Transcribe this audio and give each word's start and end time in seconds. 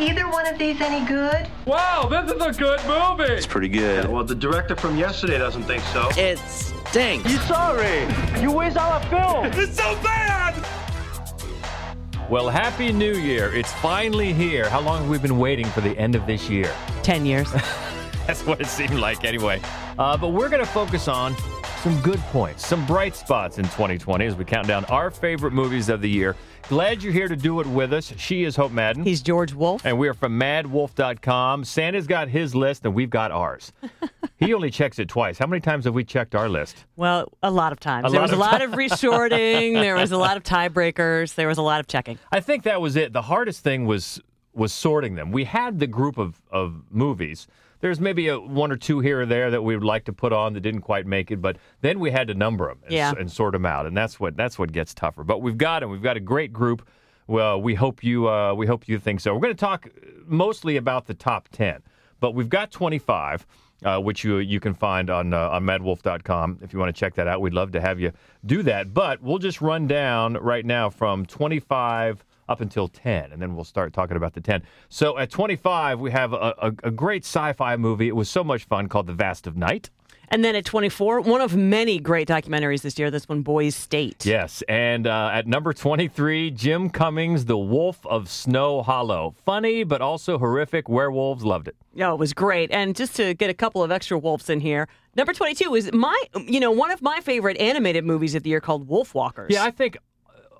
either 0.00 0.28
one 0.28 0.46
of 0.46 0.58
these 0.58 0.80
any 0.80 1.06
good? 1.06 1.48
Wow, 1.66 2.08
this 2.08 2.30
is 2.30 2.40
a 2.42 2.52
good 2.52 2.80
movie. 2.86 3.32
It's 3.32 3.46
pretty 3.46 3.68
good. 3.68 4.08
Well, 4.08 4.24
the 4.24 4.34
director 4.34 4.76
from 4.76 4.96
yesterday 4.96 5.38
doesn't 5.38 5.64
think 5.64 5.82
so. 5.84 6.08
It 6.16 6.38
stinks. 6.38 7.30
You 7.30 7.38
sorry? 7.38 8.06
You 8.40 8.52
waste 8.52 8.76
all 8.76 8.92
our 8.92 9.02
film. 9.04 9.46
It's 9.62 9.76
so 9.76 9.94
bad. 10.02 10.54
Well, 12.30 12.48
Happy 12.48 12.92
New 12.92 13.14
Year. 13.14 13.54
It's 13.54 13.72
finally 13.74 14.32
here. 14.32 14.68
How 14.68 14.80
long 14.80 15.00
have 15.00 15.08
we 15.08 15.18
been 15.18 15.38
waiting 15.38 15.66
for 15.66 15.80
the 15.80 15.96
end 15.98 16.14
of 16.14 16.26
this 16.26 16.48
year? 16.50 16.72
10 17.02 17.24
years. 17.24 17.50
That's 18.26 18.44
what 18.44 18.60
it 18.60 18.66
seemed 18.66 19.00
like 19.00 19.24
anyway. 19.24 19.60
Uh, 19.98 20.16
but 20.16 20.28
we're 20.28 20.50
going 20.50 20.62
to 20.62 20.70
focus 20.70 21.08
on 21.08 21.34
some 21.82 22.00
good 22.00 22.18
points, 22.32 22.66
some 22.66 22.84
bright 22.86 23.14
spots 23.14 23.58
in 23.58 23.64
2020 23.64 24.26
as 24.26 24.34
we 24.34 24.44
count 24.44 24.66
down 24.66 24.84
our 24.86 25.10
favorite 25.10 25.52
movies 25.52 25.88
of 25.88 26.00
the 26.00 26.10
year. 26.10 26.34
Glad 26.68 27.02
you're 27.02 27.12
here 27.12 27.28
to 27.28 27.36
do 27.36 27.60
it 27.60 27.66
with 27.68 27.92
us. 27.92 28.12
She 28.16 28.42
is 28.42 28.56
Hope 28.56 28.72
Madden. 28.72 29.04
He's 29.04 29.22
George 29.22 29.54
Wolf. 29.54 29.86
And 29.86 29.96
we 29.96 30.08
are 30.08 30.14
from 30.14 30.38
madwolf.com. 30.38 31.64
Santa's 31.64 32.08
got 32.08 32.28
his 32.28 32.54
list 32.54 32.84
and 32.84 32.94
we've 32.94 33.10
got 33.10 33.30
ours. 33.30 33.72
he 34.36 34.52
only 34.52 34.70
checks 34.70 34.98
it 34.98 35.08
twice. 35.08 35.38
How 35.38 35.46
many 35.46 35.60
times 35.60 35.84
have 35.84 35.94
we 35.94 36.02
checked 36.02 36.34
our 36.34 36.48
list? 36.48 36.84
Well, 36.96 37.32
a 37.44 37.50
lot 37.50 37.72
of 37.72 37.78
times. 37.78 38.08
A 38.08 38.10
there 38.10 38.20
was 38.20 38.32
a 38.32 38.36
lot 38.36 38.60
of 38.60 38.74
resorting. 38.76 39.74
there 39.74 39.94
was 39.94 40.10
a 40.10 40.18
lot 40.18 40.36
of 40.36 40.42
tiebreakers. 40.42 41.36
There 41.36 41.48
was 41.48 41.58
a 41.58 41.62
lot 41.62 41.78
of 41.78 41.86
checking. 41.86 42.18
I 42.32 42.40
think 42.40 42.64
that 42.64 42.80
was 42.80 42.96
it. 42.96 43.12
The 43.12 43.22
hardest 43.22 43.62
thing 43.62 43.86
was 43.86 44.20
was 44.52 44.72
sorting 44.72 45.14
them. 45.14 45.30
We 45.30 45.44
had 45.44 45.78
the 45.78 45.86
group 45.86 46.18
of, 46.18 46.42
of 46.50 46.82
movies. 46.90 47.46
There's 47.80 48.00
maybe 48.00 48.28
a 48.28 48.38
one 48.40 48.72
or 48.72 48.76
two 48.76 49.00
here 49.00 49.20
or 49.20 49.26
there 49.26 49.50
that 49.50 49.62
we 49.62 49.74
would 49.76 49.84
like 49.84 50.04
to 50.06 50.12
put 50.12 50.32
on 50.32 50.52
that 50.54 50.60
didn't 50.60 50.80
quite 50.82 51.06
make 51.06 51.30
it, 51.30 51.40
but 51.40 51.56
then 51.80 52.00
we 52.00 52.10
had 52.10 52.28
to 52.28 52.34
number 52.34 52.68
them 52.68 52.78
and, 52.84 52.92
Yeah. 52.92 53.12
and 53.18 53.30
sort 53.30 53.52
them 53.52 53.64
out, 53.66 53.86
and 53.86 53.96
that's 53.96 54.18
what 54.18 54.36
that's 54.36 54.58
what 54.58 54.72
gets 54.72 54.94
tougher. 54.94 55.22
But 55.24 55.42
we've 55.42 55.58
got 55.58 55.80
them. 55.80 55.90
We've 55.90 56.02
got 56.02 56.16
a 56.16 56.20
great 56.20 56.52
group. 56.52 56.86
Well, 57.26 57.60
we 57.60 57.74
hope 57.74 58.02
you 58.02 58.28
uh, 58.28 58.54
we 58.54 58.66
hope 58.66 58.88
you 58.88 58.98
think 58.98 59.20
so. 59.20 59.32
We're 59.34 59.40
going 59.40 59.54
to 59.54 59.60
talk 59.60 59.88
mostly 60.26 60.76
about 60.76 61.06
the 61.06 61.14
top 61.14 61.48
ten, 61.52 61.82
but 62.20 62.34
we've 62.34 62.48
got 62.48 62.70
25. 62.70 63.46
Uh, 63.84 63.96
which 63.96 64.24
you 64.24 64.38
you 64.38 64.58
can 64.58 64.74
find 64.74 65.08
on 65.08 65.32
uh, 65.32 65.50
on 65.50 65.62
madwolf.com 65.62 66.58
if 66.62 66.72
you 66.72 66.80
want 66.80 66.92
to 66.92 66.98
check 66.98 67.14
that 67.14 67.28
out. 67.28 67.40
We'd 67.40 67.54
love 67.54 67.70
to 67.70 67.80
have 67.80 68.00
you 68.00 68.10
do 68.44 68.64
that. 68.64 68.92
But 68.92 69.22
we'll 69.22 69.38
just 69.38 69.60
run 69.60 69.86
down 69.86 70.34
right 70.34 70.66
now 70.66 70.90
from 70.90 71.24
25 71.24 72.24
up 72.48 72.60
until 72.60 72.88
10, 72.88 73.32
and 73.32 73.40
then 73.40 73.54
we'll 73.54 73.64
start 73.64 73.92
talking 73.92 74.16
about 74.16 74.34
the 74.34 74.40
10. 74.40 74.62
So 74.88 75.18
at 75.18 75.30
25, 75.30 76.00
we 76.00 76.10
have 76.10 76.32
a, 76.32 76.54
a, 76.60 76.72
a 76.84 76.90
great 76.90 77.24
sci 77.24 77.52
fi 77.52 77.76
movie. 77.76 78.08
It 78.08 78.16
was 78.16 78.28
so 78.28 78.42
much 78.42 78.64
fun 78.64 78.88
called 78.88 79.06
The 79.06 79.14
Vast 79.14 79.46
of 79.46 79.56
Night. 79.56 79.90
And 80.30 80.44
then 80.44 80.54
at 80.54 80.66
24, 80.66 81.22
one 81.22 81.40
of 81.40 81.56
many 81.56 81.98
great 81.98 82.28
documentaries 82.28 82.82
this 82.82 82.98
year, 82.98 83.10
this 83.10 83.28
one, 83.28 83.40
Boys 83.40 83.74
State. 83.74 84.26
Yes. 84.26 84.62
And 84.68 85.06
uh, 85.06 85.30
at 85.32 85.46
number 85.46 85.72
23, 85.72 86.50
Jim 86.50 86.90
Cummings, 86.90 87.46
The 87.46 87.56
Wolf 87.56 88.04
of 88.04 88.28
Snow 88.28 88.82
Hollow. 88.82 89.34
Funny, 89.46 89.84
but 89.84 90.02
also 90.02 90.38
horrific. 90.38 90.86
Werewolves 90.86 91.44
loved 91.44 91.68
it. 91.68 91.76
Oh, 91.98 92.12
it 92.12 92.18
was 92.18 92.34
great. 92.34 92.70
And 92.70 92.94
just 92.94 93.16
to 93.16 93.32
get 93.32 93.48
a 93.48 93.54
couple 93.54 93.82
of 93.82 93.90
extra 93.90 94.18
wolves 94.18 94.50
in 94.50 94.60
here, 94.60 94.86
number 95.16 95.32
22 95.32 95.74
is 95.74 95.92
my, 95.94 96.22
you 96.46 96.60
know, 96.60 96.72
one 96.72 96.90
of 96.90 97.00
my 97.00 97.20
favorite 97.20 97.56
animated 97.56 98.04
movies 98.04 98.34
of 98.34 98.42
the 98.42 98.50
year 98.50 98.60
called 98.60 98.86
Wolf 98.86 99.14
Walkers. 99.14 99.50
Yeah, 99.50 99.64
I 99.64 99.70
think 99.70 99.96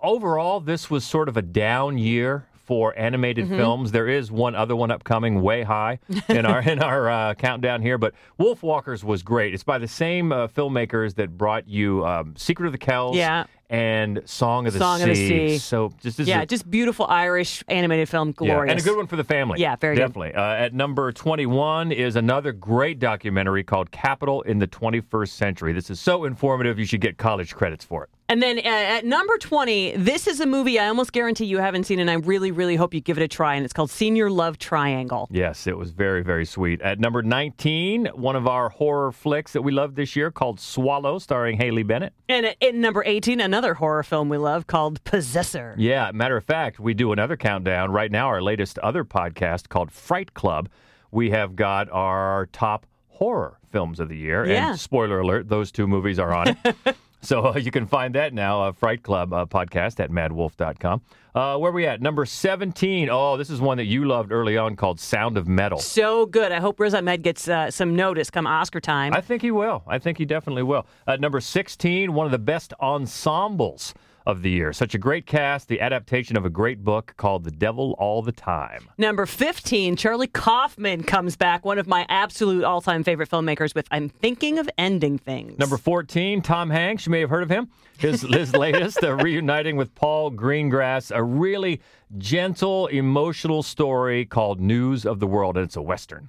overall, 0.02 0.60
this 0.60 0.91
was 0.91 1.04
sort 1.04 1.28
of 1.28 1.36
a 1.36 1.42
down 1.42 1.98
year 1.98 2.46
for 2.52 2.92
animated 2.98 3.46
Mm-hmm. 3.46 3.56
films. 3.56 3.92
There 3.92 4.08
is 4.08 4.30
one 4.30 4.55
other 4.55 4.77
one 4.77 4.90
upcoming, 4.90 5.40
way 5.40 5.62
high 5.62 6.00
in 6.28 6.44
our 6.44 6.60
in 6.60 6.80
our 6.82 7.08
uh, 7.08 7.34
countdown 7.34 7.80
here. 7.80 7.96
But 7.96 8.12
Wolf 8.36 8.62
Walkers 8.62 9.02
was 9.02 9.22
great. 9.22 9.55
It's 9.55 9.64
by 9.64 9.78
the 9.78 9.88
same 9.88 10.32
uh, 10.32 10.48
filmmakers 10.48 11.14
that 11.14 11.38
brought 11.38 11.66
you 11.66 12.05
um, 12.06 12.34
Secret 12.36 12.66
of 12.66 12.72
the 12.72 12.78
Kells, 12.78 13.16
Yeah. 13.16 13.44
and 13.70 14.20
Song 14.27 14.66
of 14.66 14.74
the 14.74 14.78
Song 14.80 14.98
Sea. 14.98 15.02
of 15.05 15.08
the 15.08 15.14
Sea. 15.14 15.58
So 15.58 15.88
just 16.02 16.18
this 16.18 16.18
is 16.20 16.28
yeah, 16.28 16.42
a- 16.42 16.46
just 16.46 16.70
beautiful 16.70 17.06
Irish 17.08 17.64
animated 17.68 18.06
film, 18.06 18.28
yeah, 18.28 18.34
glorious. 18.34 18.70
and 18.72 18.80
a 18.80 18.83
good 18.84 18.98
one 18.98 19.06
for 19.06 19.16
the 19.16 19.24
family. 19.24 19.58
Yeah, 19.62 19.77
very 19.77 19.94
good. 19.96 20.02
definitely. 20.02 20.34
Uh, 20.34 20.42
at 20.42 20.74
number 20.74 21.10
21 21.10 21.90
is 21.90 22.16
another 22.16 22.52
great 22.52 22.98
documentary 22.98 23.64
called 23.64 23.90
Capital 23.92 24.42
in 24.42 24.58
the 24.58 24.66
21st 24.66 25.28
Century. 25.30 25.72
This 25.72 25.88
is 25.88 26.00
so 26.00 26.24
informative, 26.27 26.78
you 26.78 26.84
should 26.84 27.00
get 27.00 27.17
college 27.17 27.55
credits 27.55 27.83
for 27.83 28.05
it. 28.05 28.11
And 28.30 28.42
then 28.42 28.58
uh, 28.58 28.62
at 28.68 29.06
number 29.06 29.39
20, 29.39 29.96
this 29.96 30.27
is 30.27 30.40
a 30.40 30.46
movie 30.46 30.78
I 30.78 30.89
almost 30.89 31.12
guarantee 31.12 31.46
you 31.46 31.58
haven't 31.58 31.84
seen, 31.84 31.98
and 31.98 32.11
I 32.11 32.14
really, 32.14 32.50
really 32.50 32.77
hope 32.77 32.92
you 32.92 33.00
give 33.00 33.16
it 33.16 33.22
a 33.22 33.28
try. 33.28 33.55
And 33.55 33.64
it's 33.64 33.72
called 33.72 33.90
Senior 33.90 34.30
Love 34.30 34.58
Triangle. 34.58 35.28
Yes, 35.30 35.66
it 35.66 35.78
was 35.78 35.92
very, 35.92 36.22
very 36.22 36.44
sweet. 36.44 36.83
At 36.83 37.00
number 37.00 37.22
19, 37.22 38.08
one 38.08 38.36
of 38.36 38.46
our 38.46 38.68
horror 38.68 39.12
flicks 39.12 39.55
that 39.55 39.62
we 39.62 39.72
loved 39.72 39.96
this 39.96 40.14
year 40.14 40.30
called 40.30 40.61
Swallow, 40.61 41.18
starring 41.18 41.56
Haley 41.56 41.84
Bennett. 41.84 42.12
And 42.28 42.44
at, 42.44 42.62
at 42.62 42.74
number 42.74 43.02
18, 43.02 43.40
another 43.40 43.72
horror 43.72 44.02
film 44.02 44.28
we 44.28 44.36
love 44.36 44.67
called 44.67 45.02
Possessor. 45.05 45.74
Yeah, 45.78 46.11
matter 46.12 46.36
of 46.36 46.44
fact, 46.44 46.78
we 46.78 46.92
do 46.92 47.12
another 47.12 47.36
countdown 47.38 47.92
right 47.92 48.12
now, 48.12 48.27
our 48.27 48.42
latest 48.42 48.78
other 48.80 49.05
podcast 49.05 49.70
called 49.70 49.90
Fright 49.90 50.34
Club. 50.34 50.68
We 51.11 51.30
have 51.30 51.56
got 51.56 51.88
our 51.90 52.44
top 52.52 52.84
horror 53.06 53.58
films 53.72 54.00
of 54.00 54.11
the 54.11 54.17
year. 54.18 54.44
Yeah. 54.46 54.70
And 54.70 54.78
spoiler 54.78 55.20
alert, 55.20 55.48
those 55.48 55.72
two 55.72 55.86
movies 55.86 56.18
are 56.18 56.34
on 56.34 56.48
it. 56.48 56.77
so 57.20 57.46
uh, 57.46 57.56
you 57.56 57.70
can 57.70 57.86
find 57.86 58.14
that 58.14 58.33
now, 58.33 58.62
uh, 58.62 58.73
Fright 58.73 59.02
Club 59.02 59.33
uh, 59.33 59.46
podcast 59.46 60.01
at 60.01 60.11
madwolf.com. 60.11 61.02
Uh, 61.34 61.56
where 61.56 61.70
are 61.70 61.74
we 61.74 61.86
at? 61.86 62.01
Number 62.01 62.24
17. 62.27 63.08
Oh, 63.11 63.36
this 63.36 63.51
is 63.51 63.61
one 63.61 63.77
that 63.77 63.84
you 63.84 64.05
loved 64.06 64.33
early 64.33 64.56
on 64.56 64.77
called 64.77 64.98
Sound 64.98 65.36
of 65.36 65.46
Metal. 65.46 65.79
So 65.79 66.27
good. 66.27 66.51
I 66.52 66.58
hope 66.58 66.80
Riz 66.80 66.95
Ahmed 66.95 67.23
gets 67.23 67.48
uh, 67.48 67.70
some 67.70 67.95
notice 67.95 68.30
come 68.30 68.46
Oscar 68.46 68.80
time. 68.80 69.14
I 69.14 69.20
think 69.20 69.42
he 69.42 69.51
will. 69.51 69.84
I 69.86 69.98
think 69.98 70.18
he 70.18 70.24
definitely 70.24 70.64
will. 70.64 70.86
At 71.06 71.20
number 71.20 71.40
16, 71.40 72.12
one 72.12 72.27
of 72.27 72.33
the 72.33 72.39
best 72.39 72.73
ensembles 72.80 73.95
of 74.28 74.42
the 74.42 74.50
year. 74.50 74.74
Such 74.74 74.94
a 74.94 74.98
great 74.98 75.24
cast, 75.24 75.68
the 75.68 75.80
adaptation 75.80 76.36
of 76.36 76.44
a 76.44 76.50
great 76.50 76.84
book 76.84 77.14
called 77.16 77.44
The 77.44 77.50
Devil 77.50 77.96
All 77.98 78.20
the 78.20 78.30
Time. 78.30 78.90
Number 78.98 79.24
15, 79.24 79.96
Charlie 79.96 80.27
Kaufman 80.27 81.02
comes 81.02 81.34
back, 81.34 81.64
one 81.64 81.78
of 81.78 81.86
my 81.86 82.05
absolute 82.11 82.62
all 82.62 82.83
time 82.83 83.02
favorite 83.02 83.30
filmmakers 83.30 83.74
with 83.74 83.88
I'm 83.90 84.11
Thinking 84.11 84.58
of 84.58 84.68
Ending 84.77 85.17
Things. 85.17 85.58
Number 85.58 85.78
14, 85.78 86.42
Tom 86.42 86.68
Hanks. 86.68 87.06
You 87.06 87.11
may 87.11 87.20
have 87.20 87.30
heard 87.30 87.42
of 87.42 87.48
him. 87.48 87.70
His, 87.96 88.20
his 88.20 88.55
latest, 88.55 89.02
uh, 89.02 89.17
reuniting 89.17 89.77
with 89.77 89.94
Paul 89.94 90.30
Greengrass, 90.30 91.11
a 91.11 91.24
really 91.24 91.80
gentle, 92.18 92.86
emotional 92.88 93.62
story 93.62 94.27
called 94.27 94.61
News 94.61 95.06
of 95.06 95.20
the 95.20 95.27
World, 95.27 95.56
and 95.56 95.64
it's 95.64 95.77
a 95.77 95.83
Western. 95.83 96.28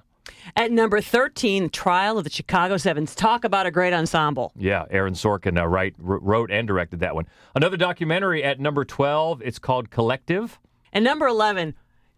At 0.56 0.70
number 0.70 1.00
13, 1.00 1.70
Trial 1.70 2.18
of 2.18 2.24
the 2.24 2.30
Chicago 2.30 2.76
Sevens. 2.76 3.14
Talk 3.14 3.44
about 3.44 3.66
a 3.66 3.70
great 3.70 3.92
ensemble. 3.92 4.52
Yeah, 4.56 4.84
Aaron 4.90 5.14
Sorkin 5.14 5.58
uh, 5.58 5.66
write, 5.66 5.94
wrote 5.98 6.50
and 6.50 6.66
directed 6.66 7.00
that 7.00 7.14
one. 7.14 7.26
Another 7.54 7.76
documentary 7.76 8.42
at 8.42 8.60
number 8.60 8.84
12, 8.84 9.42
it's 9.42 9.58
called 9.58 9.90
Collective. 9.90 10.58
And 10.92 11.04
number 11.04 11.26
11, 11.26 11.74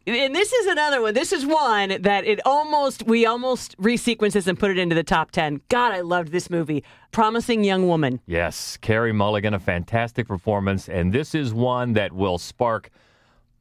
and 0.06 0.34
this 0.34 0.52
is 0.52 0.66
another 0.66 1.00
one. 1.00 1.14
This 1.14 1.32
is 1.32 1.46
one 1.46 2.02
that 2.02 2.24
it 2.24 2.40
almost, 2.44 3.04
we 3.04 3.24
almost 3.24 3.76
resequenced 3.78 4.32
this 4.32 4.46
and 4.48 4.58
put 4.58 4.72
it 4.72 4.78
into 4.78 4.96
the 4.96 5.04
top 5.04 5.30
10. 5.30 5.60
God, 5.68 5.92
I 5.92 6.00
loved 6.00 6.32
this 6.32 6.50
movie. 6.50 6.82
Promising 7.12 7.62
Young 7.62 7.86
Woman. 7.86 8.20
Yes, 8.26 8.76
Carey 8.78 9.12
Mulligan, 9.12 9.54
a 9.54 9.60
fantastic 9.60 10.26
performance. 10.26 10.88
And 10.88 11.12
this 11.12 11.34
is 11.34 11.54
one 11.54 11.92
that 11.92 12.12
will 12.12 12.38
spark 12.38 12.90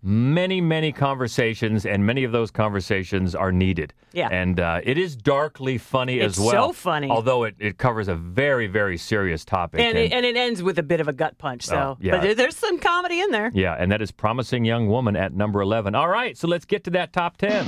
many, 0.04 0.62
many 0.62 0.92
conversations, 0.92 1.86
and 1.86 2.06
many 2.06 2.24
of 2.24 2.32
those 2.32 2.52
conversations 2.52 3.36
are 3.36 3.52
needed. 3.52 3.94
Yeah. 4.14 4.30
And 4.32 4.60
uh, 4.60 4.82
it 4.84 4.98
is 4.98 5.16
darkly 5.16 5.78
funny 5.78 6.20
It's 6.20 6.38
as 6.38 6.44
well. 6.44 6.70
It's 6.70 6.78
so 6.78 6.82
funny. 6.82 7.10
Although 7.10 7.44
it, 7.44 7.56
it 7.60 7.78
covers 7.78 8.08
a 8.08 8.16
very, 8.16 8.68
very 8.68 8.98
serious 8.98 9.46
topic. 9.46 9.80
And 9.82 9.98
it, 9.98 10.12
and 10.12 10.26
it 10.26 10.36
ends 10.36 10.64
with 10.64 10.80
a 10.80 10.84
bit 10.84 11.00
of 11.02 11.08
a 11.08 11.14
gut 11.14 11.38
punch. 11.38 11.64
So, 11.66 11.76
Oh, 11.78 11.98
yeah. 12.02 12.12
but 12.14 12.22
there- 12.24 12.36
there's 12.36 12.56
some 12.58 12.80
comedy 12.80 13.20
in 13.20 13.32
there. 13.32 13.52
yeah, 13.54 13.76
and 13.78 13.92
that 13.92 14.02
is 14.02 14.12
Promising 14.12 14.66
Young 14.66 14.88
Woman 14.88 15.16
at 15.16 15.34
number 15.34 15.62
11. 15.62 15.94
All 15.96 16.10
right, 16.10 16.38
so 16.38 16.48
let's 16.48 16.66
get 16.66 16.84
to 16.86 16.90
that 16.92 17.14
top 17.14 17.38
10. 17.38 17.68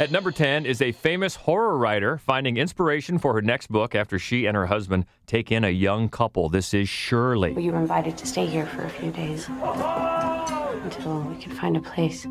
At 0.00 0.10
number 0.10 0.32
10 0.32 0.66
is 0.66 0.82
a 0.82 0.90
famous 0.90 1.36
horror 1.36 1.78
writer 1.78 2.18
finding 2.18 2.56
inspiration 2.56 3.18
for 3.18 3.32
her 3.34 3.40
next 3.42 3.68
book 3.70 3.94
after 3.94 4.18
she 4.18 4.44
and 4.46 4.56
her 4.56 4.66
husband 4.66 5.06
take 5.26 5.52
in 5.52 5.62
a 5.62 5.68
young 5.70 6.08
couple. 6.08 6.48
This 6.48 6.74
is 6.74 6.88
Shirley. 6.88 7.54
You 7.62 7.70
were 7.70 7.78
invited 7.78 8.16
to 8.18 8.26
stay 8.26 8.46
here 8.46 8.66
for 8.66 8.82
a 8.84 8.90
few 8.90 9.12
days 9.12 9.46
until 10.84 11.22
we 11.22 11.36
can 11.36 11.52
find 11.52 11.76
a 11.76 11.80
place. 11.80 12.26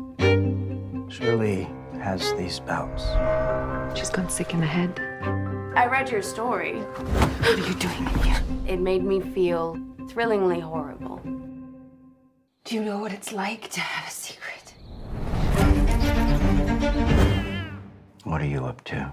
Shirley 1.08 1.68
has 2.00 2.32
these 2.34 2.60
bouts. 2.60 3.04
She's 3.98 4.10
gone 4.10 4.28
sick 4.28 4.54
in 4.54 4.60
the 4.60 4.66
head. 4.66 5.00
I 5.76 5.86
read 5.86 6.10
your 6.10 6.22
story. 6.22 6.76
What 6.76 7.58
are 7.58 7.66
you 7.68 7.74
doing 7.74 7.98
in 7.98 8.18
here? 8.20 8.40
It 8.66 8.80
made 8.80 9.04
me 9.04 9.20
feel 9.20 9.76
thrillingly 10.08 10.60
horrible. 10.60 11.20
Do 12.64 12.76
you 12.76 12.84
know 12.84 12.98
what 12.98 13.12
it's 13.12 13.32
like 13.32 13.70
to 13.70 13.80
have 13.80 14.08
a 14.08 14.10
secret? 14.10 14.74
What 18.24 18.40
are 18.40 18.46
you 18.46 18.64
up 18.64 18.82
to? 18.84 19.12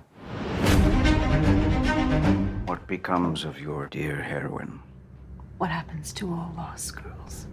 What 2.65 2.87
becomes 2.87 3.44
of 3.44 3.59
your 3.59 3.87
dear 3.87 4.21
heroine? 4.21 4.79
What 5.57 5.69
happens 5.69 6.13
to 6.13 6.29
all 6.29 6.53
lost 6.55 6.95
girls? 6.95 7.47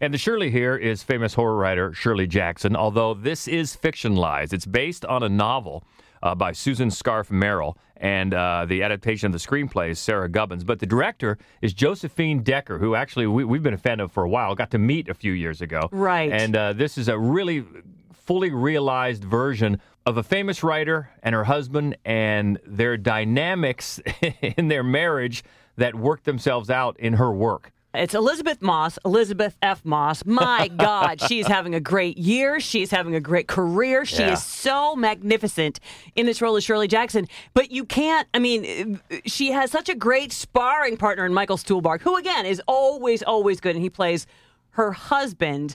And 0.00 0.14
the 0.14 0.18
Shirley 0.18 0.50
here 0.50 0.76
is 0.76 1.02
famous 1.02 1.34
horror 1.34 1.56
writer 1.56 1.92
Shirley 1.92 2.28
Jackson, 2.28 2.76
although 2.76 3.14
this 3.14 3.48
is 3.48 3.76
fictionalized. 3.76 4.52
It's 4.52 4.64
based 4.64 5.04
on 5.04 5.24
a 5.24 5.28
novel 5.28 5.82
uh, 6.22 6.36
by 6.36 6.52
Susan 6.52 6.88
Scarf 6.88 7.30
Merrell, 7.30 7.74
and 7.96 8.32
uh, 8.32 8.64
the 8.68 8.84
adaptation 8.84 9.26
of 9.26 9.32
the 9.32 9.38
screenplay 9.38 9.90
is 9.90 9.98
Sarah 9.98 10.28
Gubbins. 10.28 10.62
But 10.62 10.78
the 10.78 10.86
director 10.86 11.36
is 11.62 11.74
Josephine 11.74 12.44
Decker, 12.44 12.78
who 12.78 12.94
actually 12.94 13.26
we, 13.26 13.42
we've 13.42 13.62
been 13.62 13.74
a 13.74 13.78
fan 13.78 13.98
of 13.98 14.12
for 14.12 14.22
a 14.22 14.28
while. 14.28 14.54
Got 14.54 14.70
to 14.70 14.78
meet 14.78 15.08
a 15.08 15.14
few 15.14 15.32
years 15.32 15.60
ago, 15.60 15.88
Right. 15.90 16.30
And 16.30 16.54
uh, 16.54 16.74
this 16.74 16.96
is 16.96 17.08
a 17.08 17.18
really 17.18 17.64
fully 18.12 18.52
realized 18.52 19.24
version 19.24 19.80
of 20.06 20.16
a 20.16 20.22
famous 20.22 20.62
writer 20.62 21.10
and 21.24 21.34
her 21.34 21.44
husband 21.44 21.96
and 22.04 22.60
their 22.64 22.96
dynamics 22.96 24.00
in 24.42 24.68
their 24.68 24.84
marriage 24.84 25.42
that 25.76 25.96
work 25.96 26.22
themselves 26.22 26.70
out 26.70 26.98
in 27.00 27.14
her 27.14 27.32
work. 27.32 27.72
It's 27.94 28.14
Elisabeth 28.14 28.60
Moss, 28.60 28.98
Elisabeth 29.04 29.56
F. 29.62 29.82
Moss. 29.84 30.22
My 30.26 30.68
God, 30.76 31.22
she's 31.22 31.46
having 31.46 31.74
a 31.74 31.80
great 31.80 32.18
year. 32.18 32.60
She's 32.60 32.90
having 32.90 33.14
a 33.14 33.20
great 33.20 33.48
career. 33.48 34.04
She 34.04 34.18
Yeah. 34.22 34.34
is 34.34 34.44
so 34.44 34.94
magnificent 34.94 35.80
in 36.14 36.26
this 36.26 36.42
role 36.42 36.56
as 36.56 36.64
Shirley 36.64 36.86
Jackson. 36.86 37.26
But 37.54 37.70
you 37.70 37.84
can't, 37.86 38.28
I 38.34 38.40
mean, 38.40 39.00
she 39.24 39.52
has 39.52 39.70
such 39.70 39.88
a 39.88 39.94
great 39.94 40.32
sparring 40.32 40.98
partner 40.98 41.24
in 41.24 41.32
Michael 41.32 41.56
Stuhlbarg, 41.56 42.02
who, 42.02 42.16
again, 42.16 42.44
is 42.44 42.60
always, 42.66 43.22
always 43.22 43.58
good. 43.58 43.74
And 43.74 43.82
he 43.82 43.90
plays 43.90 44.26
her 44.72 44.92
husband. 44.92 45.74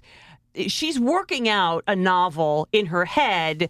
She's 0.68 1.00
working 1.00 1.50
out 1.50 1.84
a 1.88 1.96
novel 1.96 2.68
in 2.72 2.86
her 2.88 3.06
head. 3.06 3.70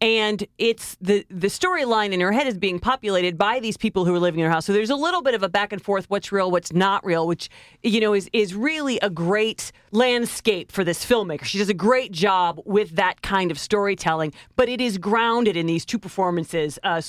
And 0.00 0.46
it's 0.58 0.96
the 1.00 1.24
the 1.30 1.46
storyline 1.46 2.12
in 2.12 2.20
her 2.20 2.32
head 2.32 2.46
is 2.46 2.58
being 2.58 2.78
populated 2.78 3.38
by 3.38 3.60
these 3.60 3.76
people 3.76 4.04
who 4.04 4.14
are 4.14 4.18
living 4.18 4.40
in 4.40 4.46
her 4.46 4.52
house. 4.52 4.66
So 4.66 4.72
there's 4.72 4.90
a 4.90 4.96
little 4.96 5.22
bit 5.22 5.34
of 5.34 5.42
a 5.42 5.48
back 5.48 5.72
and 5.72 5.80
forth, 5.80 6.10
what's 6.10 6.30
real, 6.32 6.50
what's 6.50 6.72
not 6.72 7.04
real, 7.06 7.26
which 7.26 7.48
you 7.82 8.00
know 8.00 8.12
is 8.12 8.28
is 8.32 8.54
really 8.54 8.98
a 9.00 9.08
great 9.08 9.72
landscape 9.92 10.72
for 10.72 10.84
this 10.84 11.04
filmmaker. 11.04 11.44
She 11.44 11.58
does 11.58 11.68
a 11.68 11.74
great 11.74 12.12
job 12.12 12.60
with 12.64 12.96
that 12.96 13.22
kind 13.22 13.50
of 13.50 13.58
storytelling, 13.58 14.32
but 14.56 14.68
it 14.68 14.80
is 14.80 14.98
grounded 14.98 15.56
in 15.56 15.66
these 15.66 15.84
two 15.84 15.98
performances, 15.98 16.78
uh, 16.82 17.00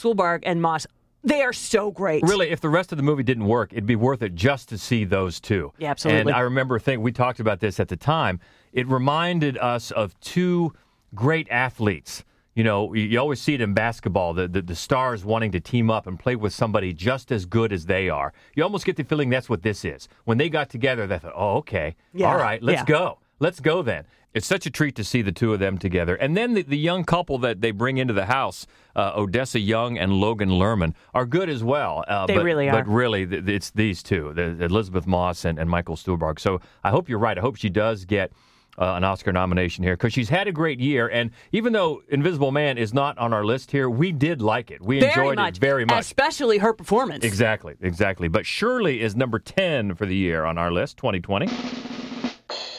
and 0.44 0.62
Moss. 0.62 0.88
They 1.26 1.42
are 1.42 1.54
so 1.54 1.90
great. 1.90 2.22
Really, 2.22 2.52
if 2.52 2.62
the 2.62 2.70
rest 2.70 2.92
of 2.92 2.98
the 2.98 3.04
movie 3.04 3.24
didn't 3.24 3.48
work, 3.48 3.74
it'd 3.74 3.88
be 3.88 3.96
worth 3.96 4.22
it 4.22 4.36
just 4.36 4.70
to 4.70 4.78
see 4.78 5.06
those 5.06 5.40
two. 5.40 5.74
Yeah, 5.80 5.90
absolutely. 5.90 6.32
And 6.32 6.38
I 6.38 6.42
remember 6.42 6.78
thinking, 6.78 7.04
we 7.04 7.12
talked 7.12 7.40
about 7.40 7.60
this 7.60 7.80
at 7.80 7.88
the 7.88 7.98
time. 7.98 8.40
It 8.74 8.88
reminded 8.88 9.58
us 9.58 9.90
of 9.90 10.18
two 10.20 10.74
great 11.16 11.48
athletes. 11.50 12.24
You 12.56 12.64
know, 12.64 12.94
you, 12.94 13.20
always 13.20 13.42
see 13.42 13.54
it 13.54 13.60
in 13.60 13.74
basketball, 13.74 14.34
the, 14.34 14.48
the, 14.48 14.62
the 14.62 14.76
stars 14.76 15.26
wanting 15.26 15.52
to 15.52 15.60
team 15.60 15.92
up 15.92 16.08
and 16.08 16.18
play 16.18 16.38
with 16.38 16.54
somebody 16.54 16.94
just 16.94 17.30
as 17.30 17.46
good 17.46 17.74
as 17.74 17.86
they 17.86 18.10
are. 18.10 18.32
You 18.56 18.64
almost 18.64 18.86
get 18.86 18.96
the 18.96 19.04
feeling 19.04 19.30
that's 19.30 19.50
what 19.50 19.62
this 19.62 19.84
is. 19.84 20.08
When 20.24 20.38
they 20.38 20.48
got 20.48 20.70
together, 20.70 21.06
they 21.06 21.20
thought, 21.20 21.34
oh, 21.36 21.58
okay. 21.58 21.98
Yeah, 22.14 22.32
All 22.32 22.38
right, 22.38 22.64
let's 22.64 22.80
yeah. 22.80 22.86
go. 22.86 23.20
Let's 23.40 23.60
go 23.60 23.82
then. 23.82 24.06
It's 24.34 24.48
such 24.48 24.66
a 24.66 24.70
treat 24.70 24.96
to 24.96 25.04
see 25.04 25.22
the 25.22 25.32
two 25.32 25.54
of 25.54 25.60
them 25.60 25.78
together. 25.78 26.16
And 26.16 26.36
then 26.36 26.54
the, 26.54 26.64
the 26.64 26.78
young 26.78 27.04
couple 27.04 27.38
that 27.40 27.60
they 27.62 27.72
bring 27.72 27.98
into 27.98 28.14
the 28.14 28.26
house, 28.26 28.68
uh, 28.96 29.14
Odessa 29.16 29.60
Young 29.60 29.98
and 29.98 30.14
Logan 30.14 30.50
Lerman, 30.50 30.94
are 31.14 31.26
good 31.26 31.50
as 31.50 31.64
well. 31.64 32.04
Uh, 32.08 32.26
They 32.26 32.36
but, 32.36 32.44
really 32.44 32.70
are. 32.70 32.84
But 32.84 32.88
really, 32.90 33.26
th- 33.26 33.48
it's 33.48 33.72
these 33.72 34.04
two, 34.04 34.34
the, 34.34 34.64
Elisabeth 34.64 35.08
Moss 35.08 35.46
and, 35.46 35.58
and 35.60 35.70
Michael 35.70 35.96
Stuhlbarg. 35.96 36.40
So 36.40 36.60
I 36.84 36.90
hope 36.92 37.08
you're 37.10 37.20
right. 37.20 37.38
I 37.38 37.42
hope 37.42 37.56
she 37.58 37.70
does 37.70 38.04
get 38.04 38.32
uh, 38.78 38.94
an 38.94 39.04
Oscar 39.04 39.32
nomination 39.32 39.84
here 39.84 39.94
because 39.94 40.14
she's 40.14 40.30
had 40.30 40.48
a 40.48 40.52
great 40.52 40.80
year. 40.80 41.08
And 41.08 41.32
even 41.52 41.74
though 41.74 42.02
Invisible 42.10 42.52
Man 42.52 42.78
is 42.78 42.94
not 42.94 43.18
on 43.18 43.34
our 43.34 43.46
list 43.46 43.72
here, 43.72 43.90
we 43.90 44.12
did 44.12 44.42
like 44.42 44.72
it. 44.72 44.82
We 44.82 45.00
very 45.00 45.12
enjoyed 45.12 45.36
much, 45.38 45.58
it 45.58 45.62
very 45.62 45.86
much. 45.86 46.00
especially 46.02 46.58
her 46.60 46.74
performance. 46.74 47.24
Exactly, 47.24 47.76
exactly. 47.82 48.28
But 48.28 48.46
Shirley 48.46 49.02
is 49.02 49.16
number 49.16 49.40
10 49.40 49.96
for 49.96 50.06
the 50.06 50.16
year 50.16 50.46
on 50.46 50.58
our 50.58 50.72
list, 50.72 50.98
2020. 50.98 51.48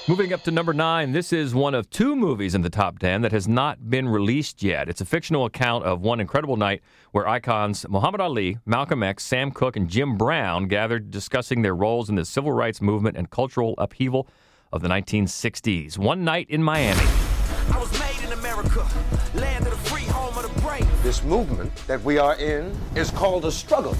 Moving 0.08 0.32
up 0.32 0.44
to 0.44 0.52
number 0.52 0.72
nine, 0.72 1.10
this 1.10 1.32
is 1.32 1.52
one 1.52 1.74
of 1.74 1.90
two 1.90 2.14
movies 2.14 2.54
in 2.54 2.62
the 2.62 2.70
top 2.70 3.00
10 3.00 3.22
that 3.22 3.32
has 3.32 3.48
not 3.48 3.90
been 3.90 4.08
released 4.08 4.62
yet. 4.62 4.88
It's 4.88 5.00
a 5.00 5.04
fictional 5.04 5.46
account 5.46 5.82
of 5.84 6.00
one 6.00 6.20
incredible 6.20 6.56
night 6.56 6.80
where 7.10 7.26
icons 7.26 7.84
Muhammad 7.88 8.20
Ali, 8.20 8.58
Malcolm 8.64 9.02
X, 9.02 9.24
Sam 9.24 9.50
Cooke, 9.50 9.74
and 9.74 9.88
Jim 9.88 10.16
Brown 10.16 10.68
gathered 10.68 11.10
discussing 11.10 11.62
their 11.62 11.74
roles 11.74 12.08
in 12.08 12.14
the 12.14 12.24
civil 12.24 12.52
rights 12.52 12.80
movement 12.80 13.16
and 13.16 13.30
cultural 13.30 13.74
upheaval 13.78 14.28
of 14.76 14.82
the 14.82 14.88
1960s. 14.88 15.96
One 15.96 16.22
night 16.22 16.50
in 16.50 16.62
Miami. 16.62 17.00
I 17.72 17.78
was 17.78 17.90
made 17.98 18.22
in 18.24 18.32
America, 18.32 18.86
land 19.34 19.66
of 19.66 19.70
the 19.70 19.88
free, 19.88 20.04
home 20.04 20.36
of 20.36 20.42
the 20.54 20.60
brave. 20.60 20.86
This 21.02 21.24
movement 21.24 21.74
that 21.86 22.02
we 22.02 22.18
are 22.18 22.36
in 22.36 22.76
is 22.94 23.10
called 23.10 23.46
a 23.46 23.50
struggle. 23.50 23.96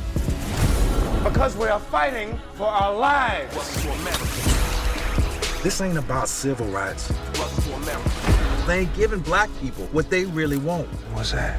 Because 1.24 1.56
we 1.56 1.66
are 1.66 1.80
fighting 1.80 2.38
for 2.54 2.66
our 2.66 2.94
lives. 2.94 3.56
Welcome 3.56 3.82
to 3.82 3.90
America. 4.02 5.62
This 5.62 5.80
ain't 5.80 5.96
about 5.96 6.28
civil 6.28 6.66
rights. 6.66 7.10
Welcome 7.34 7.64
to 7.64 7.72
America. 7.74 8.10
They 8.66 8.80
ain't 8.80 8.94
giving 8.94 9.20
black 9.20 9.48
people 9.60 9.86
what 9.86 10.10
they 10.10 10.26
really 10.26 10.58
want. 10.58 10.88
What's 11.14 11.32
that? 11.32 11.58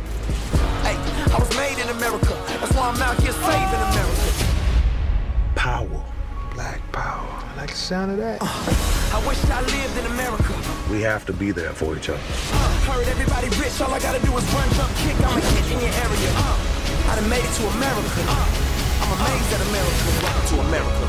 Hey, 0.84 0.96
I 1.34 1.40
was 1.40 1.50
made 1.58 1.82
in 1.82 1.90
America. 1.90 2.38
That's 2.48 2.74
why 2.74 2.90
I'm 2.90 3.02
out 3.02 3.20
here 3.20 3.32
saving 3.32 3.82
America. 3.82 4.46
Power. 5.56 6.06
Black 6.54 6.92
power. 6.92 7.47
I 7.58 7.62
like 7.62 7.72
the 7.72 7.76
sound 7.90 8.12
of 8.12 8.18
that. 8.22 8.38
I 8.38 9.18
wish 9.26 9.42
I 9.50 9.66
lived 9.66 9.98
in 9.98 10.06
America. 10.14 10.54
We 10.94 11.02
have 11.02 11.26
to 11.26 11.34
be 11.34 11.50
there 11.50 11.74
for 11.74 11.98
each 11.98 12.08
other. 12.08 12.22
Uh, 12.54 12.70
heard 12.86 13.08
everybody 13.10 13.50
rich. 13.58 13.82
All 13.82 13.90
I 13.90 13.98
gotta 13.98 14.22
do 14.22 14.30
is 14.38 14.46
run, 14.54 14.70
jump, 14.78 14.94
kick. 15.02 15.18
I'm 15.26 15.34
a 15.34 15.42
hit 15.42 15.66
in 15.74 15.82
your 15.82 15.90
area. 15.90 16.30
Uh, 16.38 16.54
I 17.10 17.18
done 17.18 17.26
made 17.26 17.42
it 17.42 17.50
to 17.58 17.66
America. 17.82 18.22
Uh, 18.30 18.46
I'm 19.02 19.10
amazed 19.10 19.50
at 19.58 19.62
America. 19.74 20.06
Welcome 20.22 20.46
to 20.54 20.56
America. 20.70 21.07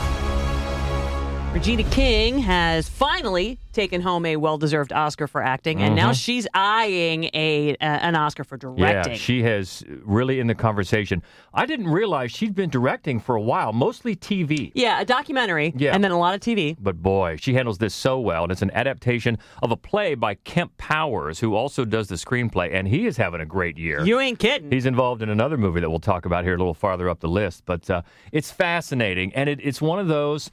Regina 1.52 1.82
King 1.84 2.38
has 2.40 2.88
finally 2.88 3.58
taken 3.72 4.00
home 4.02 4.26
a 4.26 4.36
well-deserved 4.36 4.92
Oscar 4.92 5.26
for 5.26 5.42
acting, 5.42 5.82
and 5.82 5.96
now 5.96 6.12
she's 6.12 6.46
eyeing 6.54 7.24
a 7.34 7.70
uh, 7.80 7.84
an 7.84 8.14
Oscar 8.14 8.44
for 8.44 8.56
directing. 8.56 9.12
Yeah, 9.14 9.18
she 9.18 9.42
has 9.42 9.82
really 10.04 10.40
in 10.40 10.46
the 10.46 10.54
conversation. 10.54 11.22
I 11.54 11.64
didn't 11.66 11.88
realize 11.88 12.30
she'd 12.32 12.54
been 12.54 12.68
directing 12.70 13.18
for 13.18 13.34
a 13.34 13.40
while, 13.40 13.72
mostly 13.72 14.14
TV. 14.14 14.70
Yeah, 14.74 15.00
a 15.00 15.04
documentary, 15.06 15.72
Yeah. 15.74 15.94
and 15.94 16.04
then 16.04 16.10
a 16.12 16.18
lot 16.18 16.34
of 16.34 16.40
TV. 16.40 16.76
But 16.78 17.02
boy, 17.02 17.36
she 17.40 17.54
handles 17.54 17.78
this 17.78 17.94
so 17.94 18.20
well. 18.20 18.44
And 18.44 18.52
it's 18.52 18.62
an 18.62 18.70
adaptation 18.72 19.38
of 19.62 19.72
a 19.72 19.76
play 19.76 20.14
by 20.14 20.34
Kemp 20.34 20.76
Powers, 20.76 21.40
who 21.40 21.54
also 21.54 21.84
does 21.84 22.08
the 22.08 22.16
screenplay, 22.16 22.72
and 22.72 22.86
he 22.86 23.06
is 23.06 23.16
having 23.16 23.40
a 23.40 23.46
great 23.46 23.78
year. 23.78 24.04
You 24.04 24.20
ain't 24.20 24.38
kidding. 24.38 24.70
He's 24.70 24.86
involved 24.86 25.22
in 25.22 25.28
another 25.30 25.56
movie 25.56 25.80
that 25.80 25.88
we'll 25.90 25.98
talk 25.98 26.24
about 26.26 26.44
here 26.44 26.54
a 26.54 26.58
little 26.58 26.74
farther 26.74 27.08
up 27.08 27.20
the 27.20 27.28
list. 27.28 27.64
But 27.64 27.88
uh, 27.90 28.02
it's 28.32 28.52
fascinating, 28.52 29.34
and 29.34 29.48
it, 29.48 29.60
it's 29.62 29.80
one 29.80 29.98
of 29.98 30.06
those 30.08 30.50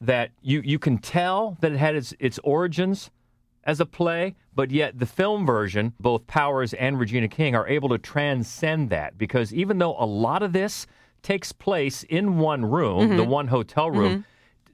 that 0.00 0.30
you, 0.42 0.60
you 0.64 0.78
can 0.78 0.98
tell 0.98 1.56
that 1.60 1.72
it 1.72 1.78
had 1.78 1.94
its, 1.94 2.14
its 2.18 2.38
origins 2.44 3.10
as 3.64 3.80
a 3.80 3.86
play, 3.86 4.34
but 4.54 4.70
yet 4.70 4.98
the 4.98 5.06
film 5.06 5.46
version, 5.46 5.94
both 5.98 6.26
Powers 6.26 6.74
and 6.74 6.98
Regina 6.98 7.28
King 7.28 7.54
are 7.54 7.66
able 7.66 7.88
to 7.88 7.98
transcend 7.98 8.90
that 8.90 9.16
because 9.16 9.54
even 9.54 9.78
though 9.78 9.96
a 9.98 10.04
lot 10.04 10.42
of 10.42 10.52
this 10.52 10.86
takes 11.22 11.52
place 11.52 12.02
in 12.04 12.38
one 12.38 12.64
room, 12.66 13.08
Mm-hmm. 13.08 13.16
the 13.16 13.24
one 13.24 13.48
hotel 13.48 13.90
room, 13.90 14.24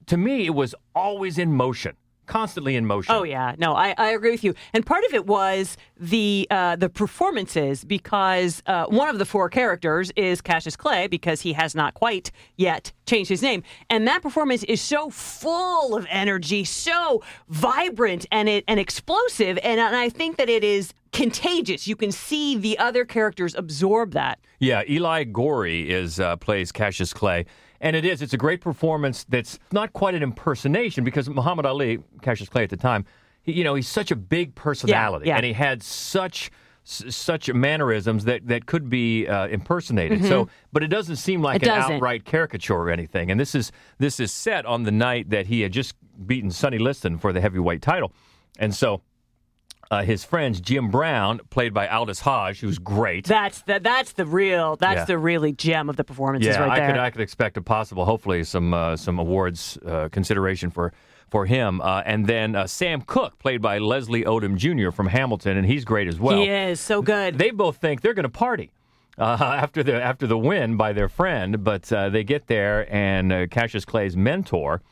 to 0.06 0.17
me 0.17 0.46
it 0.46 0.55
was 0.55 0.75
always 0.94 1.38
in 1.38 1.52
motion, 1.52 1.95
constantly 2.30 2.76
in 2.76 2.87
motion. 2.87 3.14
Oh 3.14 3.25
yeah, 3.25 3.54
no, 3.58 3.75
I, 3.75 3.94
I 3.99 4.10
agree 4.10 4.30
with 4.30 4.44
you. 4.44 4.54
And 4.72 4.87
part 4.87 5.04
of 5.04 5.12
it 5.12 5.26
was 5.26 5.76
the 5.99 6.46
uh, 6.50 6.76
the 6.76 6.88
performances 6.88 7.84
because 7.84 8.62
uh, 8.66 8.87
one 8.87 9.08
of 9.08 9.18
the 9.18 9.26
four 9.26 9.50
characters 9.50 10.10
is 10.16 10.40
Cassius 10.40 10.76
Clay 10.76 11.08
because 11.08 11.42
he 11.42 11.52
has 11.52 11.75
not 11.75 11.92
quite 11.94 12.30
yet 12.56 12.92
changed 13.06 13.28
his 13.28 13.42
name, 13.42 13.62
and 13.90 14.06
that 14.06 14.22
performance 14.22 14.62
is 14.64 14.80
so 14.80 15.10
full 15.10 15.96
of 15.96 16.06
energy, 16.08 16.64
so 16.64 17.22
vibrant 17.49 18.25
and 18.30 18.49
it 18.49 18.64
and 18.68 18.80
explosive, 18.80 19.58
and, 19.62 19.80
and 19.80 19.96
I 19.96 20.08
think 20.08 20.37
that 20.37 20.49
it 20.49 20.64
is 20.64 20.94
contagious. 21.12 21.87
You 21.87 21.97
can 21.97 22.12
see 22.12 22.57
the 22.57 22.79
other 22.79 23.05
characters 23.05 23.55
absorb 23.55 24.12
that. 24.12 24.38
Yeah, 24.59 24.83
Eli 24.88 25.25
Goree 25.25 25.87
is 25.87 26.21
uh, 26.21 26.37
plays 26.37 26.73
Cassius 26.73 27.12
Clay, 27.12 27.47
and 27.81 27.97
it 27.97 28.05
is. 28.05 28.23
It's 28.23 28.33
a 28.35 28.38
great 28.38 28.61
performance. 28.61 29.25
That's 29.29 29.59
not 29.73 29.93
quite 29.93 30.14
an 30.14 30.23
impersonation 30.23 31.05
because 31.05 31.29
Muhammad 31.29 31.67
Ali, 31.67 31.99
Cassius 32.23 32.49
Clay 32.49 32.64
at 32.64 32.71
the 32.71 32.76
time, 32.76 33.05
he, 33.43 33.52
you 33.52 33.64
know, 33.64 33.75
he's 33.75 33.88
such 33.88 34.11
a 34.11 34.17
big 34.17 34.55
personality, 34.55 35.26
yeah. 35.29 35.37
and 35.37 35.45
he 35.45 35.52
had 35.52 35.83
such 35.83 36.50
s- 36.85 37.05
such 37.14 37.52
mannerisms 37.52 38.25
that 38.26 38.47
that 38.49 38.67
could 38.67 38.88
be 38.90 39.26
uh, 39.26 39.49
impersonated. 39.49 40.25
So, 40.25 40.49
but 40.73 40.83
it 40.83 40.88
doesn't 40.88 41.17
seem 41.17 41.40
like 41.43 41.62
Mm-hmm. 41.62 41.71
It 41.71 41.73
an 41.73 41.81
doesn't. 41.81 41.97
outright 41.97 42.25
caricature 42.25 42.75
or 42.75 42.90
anything. 42.90 43.31
And 43.31 43.40
this 43.40 43.55
is 43.55 43.73
this 43.99 44.21
is 44.21 44.33
set 44.33 44.67
on 44.67 44.83
the 44.85 44.93
night 44.93 45.31
that 45.31 45.47
he 45.47 45.62
had 45.62 45.73
just 45.73 45.95
beaten 46.26 46.50
Sonny 46.50 46.79
Liston 46.79 47.17
for 47.19 47.33
the 47.33 47.40
heavyweight 47.40 47.83
title, 47.83 48.12
and 48.59 48.75
so. 48.75 49.02
Uh, 49.90 50.02
his 50.04 50.25
friends 50.25 50.61
Jim 50.61 50.88
Brown, 50.88 51.40
played 51.50 51.75
by 51.75 51.88
Aldis 51.88 52.20
Hodge, 52.20 52.61
who's 52.61 52.78
great. 52.78 53.25
That's 53.26 53.62
the 53.62 53.80
that's 53.80 54.12
the 54.12 54.25
real 54.25 54.76
that's 54.76 54.99
Yeah. 55.00 55.04
the 55.06 55.18
really 55.18 55.52
gem 55.52 55.88
of 55.88 55.97
the 55.97 56.04
performances 56.04 56.54
yeah, 56.54 56.61
right 56.62 56.80
I 56.80 56.87
could 56.92 57.00
I 57.00 57.11
could 57.11 57.20
expect 57.23 57.56
a 57.56 57.62
possible, 57.62 58.04
hopefully, 58.04 58.44
some 58.44 58.73
uh, 58.73 58.97
some 58.97 59.18
awards 59.18 59.78
uh, 59.85 60.09
consideration 60.12 60.70
for 60.70 60.92
for 61.28 61.47
him, 61.47 61.80
uh, 61.80 62.02
and 62.06 62.26
then 62.26 62.54
uh, 62.56 62.66
Sam 62.66 63.02
Cooke, 63.02 63.38
played 63.38 63.61
by 63.62 63.78
Leslie 63.78 64.25
Odom 64.25 64.56
Jr. 64.56 64.90
from 64.90 65.06
Hamilton, 65.06 65.56
and 65.56 65.64
he's 65.66 65.85
great 65.85 66.09
as 66.09 66.18
well. 66.18 66.37
he 66.37 66.49
is 66.49 66.80
so 66.80 67.02
good. 67.02 67.38
They 67.38 67.50
both 67.50 67.76
think 67.76 68.00
they're 68.00 68.14
going 68.14 68.25
to 68.25 68.28
party. 68.28 68.70
Uh, 69.18 69.37
after 69.40 69.82
the 69.82 70.00
after 70.00 70.26
the 70.28 70.38
win 70.38 70.76
by 70.76 70.92
their 70.92 71.09
friend, 71.09 71.64
but 71.64 71.92
uh, 71.92 72.09
they 72.11 72.23
get 72.25 72.47
there, 72.47 72.87
and 72.94 73.32
uh, 73.32 73.47
Cassius 73.49 73.85
Clay's 73.85 74.16
mentor, 74.16 74.82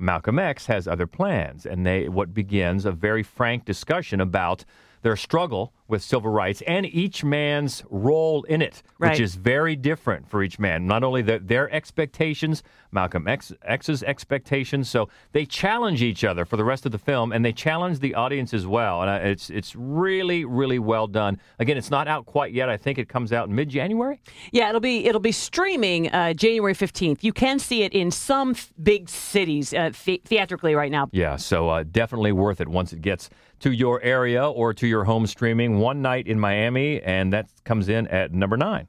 Malcolm 0.00 0.38
X, 0.38 0.66
has 0.66 0.86
other 0.86 1.06
plans, 1.06 1.66
and 1.66 1.86
they 1.86 2.08
what 2.08 2.34
begins 2.34 2.84
a 2.84 2.92
very 2.92 3.22
frank 3.22 3.64
discussion 3.64 4.20
about 4.20 4.64
their 5.08 5.16
struggle 5.16 5.72
with 5.86 6.02
civil 6.02 6.30
rights 6.30 6.60
and 6.66 6.84
each 6.84 7.24
man's 7.24 7.82
role 7.88 8.42
in 8.42 8.60
it, 8.60 8.82
Right. 8.98 9.12
which 9.12 9.20
is 9.20 9.36
very 9.36 9.74
different 9.74 10.28
for 10.28 10.42
each 10.42 10.58
man. 10.58 10.86
Not 10.86 11.02
only 11.02 11.22
the, 11.22 11.38
their 11.38 11.72
expectations, 11.72 12.62
Malcolm 12.92 13.26
X, 13.26 13.54
X's 13.62 14.02
expectations, 14.02 14.90
so 14.90 15.08
they 15.32 15.46
challenge 15.46 16.02
each 16.02 16.24
other 16.24 16.44
for 16.44 16.58
the 16.58 16.64
rest 16.64 16.84
of 16.84 16.92
the 16.92 16.98
film, 16.98 17.32
and 17.32 17.42
they 17.42 17.52
challenge 17.54 18.00
the 18.00 18.14
audience 18.14 18.52
as 18.52 18.66
well. 18.66 19.00
And 19.00 19.10
uh, 19.10 19.26
it's 19.30 19.48
it's 19.48 19.74
really 19.74 20.44
really 20.44 20.78
well 20.78 21.06
done. 21.06 21.40
Again, 21.58 21.78
it's 21.78 21.90
not 21.90 22.06
out 22.06 22.26
quite 22.26 22.52
yet. 22.52 22.68
I 22.68 22.76
think 22.76 22.98
it 22.98 23.08
comes 23.08 23.32
out 23.32 23.48
in 23.48 23.54
mid 23.54 23.70
January. 23.70 24.20
Yeah, 24.52 24.68
it'll 24.68 24.82
be 24.82 25.06
it'll 25.06 25.22
be 25.22 25.32
streaming 25.32 26.10
uh, 26.12 26.34
January 26.34 26.74
fifteenth. 26.74 27.24
You 27.24 27.32
can 27.32 27.58
see 27.58 27.82
it 27.82 27.94
in 27.94 28.10
some 28.10 28.50
f- 28.50 28.70
big 28.82 29.08
cities 29.08 29.72
uh, 29.72 29.90
the- 30.04 30.20
theatrically 30.26 30.74
right 30.74 30.92
now. 30.92 31.08
Yeah, 31.12 31.36
so 31.36 31.70
uh, 31.70 31.84
definitely 31.90 32.32
worth 32.32 32.60
it 32.60 32.68
once 32.68 32.92
it 32.92 33.00
gets 33.00 33.30
to 33.60 33.72
your 33.72 34.02
area 34.02 34.48
or 34.48 34.72
to 34.74 34.86
your 34.86 35.04
home 35.04 35.26
streaming. 35.26 35.78
One 35.78 36.02
night 36.02 36.26
in 36.26 36.38
Miami, 36.38 37.00
and 37.02 37.32
that 37.32 37.48
comes 37.64 37.88
in 37.88 38.06
at 38.08 38.32
number 38.32 38.56
nine. 38.56 38.88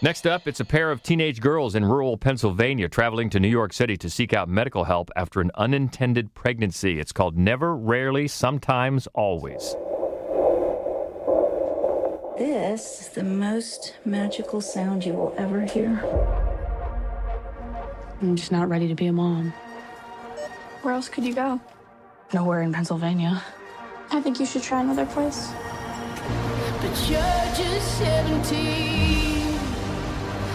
Next 0.00 0.28
up, 0.28 0.46
it's 0.46 0.60
a 0.60 0.64
pair 0.64 0.92
of 0.92 1.02
teenage 1.02 1.40
girls 1.40 1.74
in 1.74 1.84
rural 1.84 2.16
Pennsylvania 2.16 2.88
traveling 2.88 3.30
to 3.30 3.40
New 3.40 3.48
York 3.48 3.72
City 3.72 3.96
to 3.96 4.08
seek 4.08 4.32
out 4.32 4.48
medical 4.48 4.84
help 4.84 5.10
after 5.16 5.40
an 5.40 5.50
unintended 5.56 6.34
pregnancy. 6.34 7.00
It's 7.00 7.10
called 7.10 7.36
Never, 7.36 7.74
Rarely, 7.74 8.28
Sometimes, 8.28 9.08
Always. 9.12 9.74
This 12.38 13.00
is 13.00 13.08
the 13.08 13.24
most 13.24 13.96
magical 14.04 14.60
sound 14.60 15.04
you 15.04 15.14
will 15.14 15.34
ever 15.36 15.62
hear. 15.62 16.00
I'm 18.22 18.36
just 18.36 18.52
not 18.52 18.68
ready 18.68 18.86
to 18.86 18.94
be 18.94 19.06
a 19.06 19.12
mom. 19.12 19.52
Where 20.82 20.94
else 20.94 21.08
could 21.08 21.24
you 21.24 21.34
go? 21.34 21.60
Nowhere 22.32 22.62
in 22.62 22.72
Pennsylvania. 22.72 23.42
I 24.10 24.20
think 24.20 24.38
you 24.38 24.46
should 24.46 24.62
try 24.62 24.80
another 24.82 25.06
place. 25.06 25.50
But 26.80 27.08
you're 27.08 27.54
just 27.54 27.98
17, 27.98 29.58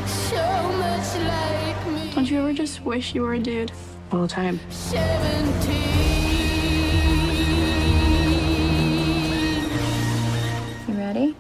so 0.05 0.71
much 0.77 1.15
like 1.17 1.87
me. 1.87 2.11
Don't 2.13 2.29
you 2.29 2.39
ever 2.39 2.53
just 2.53 2.83
wish 2.85 3.15
you 3.15 3.23
were 3.23 3.33
a 3.33 3.39
dude? 3.39 3.71
All 4.11 4.21
the 4.21 4.27
time. 4.27 4.59
17. 4.69 5.73
You 10.87 10.93
ready? 10.99 11.35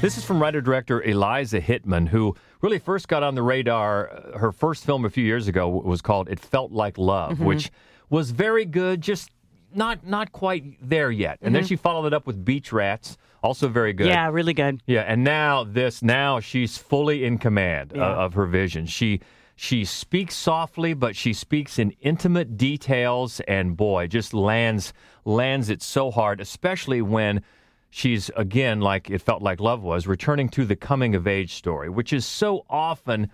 This 0.00 0.16
is 0.16 0.24
from 0.24 0.40
writer 0.40 0.60
director 0.60 1.02
Eliza 1.02 1.60
Hittman, 1.60 2.08
who 2.08 2.34
really 2.62 2.78
first 2.78 3.08
got 3.08 3.22
on 3.22 3.34
the 3.34 3.42
radar. 3.42 4.10
uh, 4.10 4.38
Her 4.38 4.52
first 4.52 4.84
film 4.86 5.04
a 5.04 5.10
few 5.10 5.24
years 5.24 5.48
ago 5.48 5.68
was 5.68 6.00
called 6.00 6.28
"It 6.28 6.40
Felt 6.40 6.72
Like 6.72 6.96
Love," 6.98 7.38
Mhm. 7.38 7.44
which 7.44 7.70
was 8.10 8.30
very 8.30 8.64
good, 8.64 9.00
just 9.00 9.30
not 9.74 10.06
not 10.06 10.32
quite 10.32 10.64
there 10.80 11.10
yet. 11.10 11.38
And 11.42 11.54
then 11.54 11.62
Mhm. 11.62 11.68
she 11.68 11.76
followed 11.76 12.06
it 12.06 12.14
up 12.14 12.26
with 12.26 12.44
Beach 12.44 12.72
Rats, 12.72 13.18
also 13.42 13.68
very 13.68 13.92
good. 13.92 14.06
Yeah, 14.06 14.28
really 14.30 14.54
good. 14.54 14.80
Yeah, 14.86 15.02
and 15.02 15.22
now 15.24 15.64
this 15.64 16.02
now 16.02 16.40
she's 16.40 16.78
fully 16.78 17.24
in 17.24 17.38
command 17.38 17.92
uh, 17.94 17.98
Yeah. 17.98 18.06
of 18.24 18.34
her 18.34 18.46
vision. 18.46 18.86
She 18.86 19.20
she 19.60 19.84
speaks 19.84 20.36
softly, 20.36 20.94
but 20.94 21.16
she 21.16 21.32
speaks 21.32 21.80
in 21.80 21.90
intimate 22.00 22.56
details, 22.56 23.40
and 23.48 23.76
boy, 23.76 24.06
just 24.06 24.32
lands 24.32 24.92
lands 25.24 25.68
it 25.68 25.82
so 25.82 26.10
hard, 26.10 26.40
especially 26.40 27.02
when 27.02 27.42
she's 27.90 28.30
again 28.36 28.80
like 28.80 29.10
it 29.10 29.20
felt 29.20 29.42
like 29.42 29.60
love 29.60 29.82
was 29.82 30.06
returning 30.06 30.48
to 30.48 30.64
the 30.64 30.76
coming 30.76 31.14
of 31.14 31.26
age 31.26 31.54
story, 31.54 31.88
which 31.90 32.12
is 32.12 32.24
so 32.24 32.64
often 32.70 33.30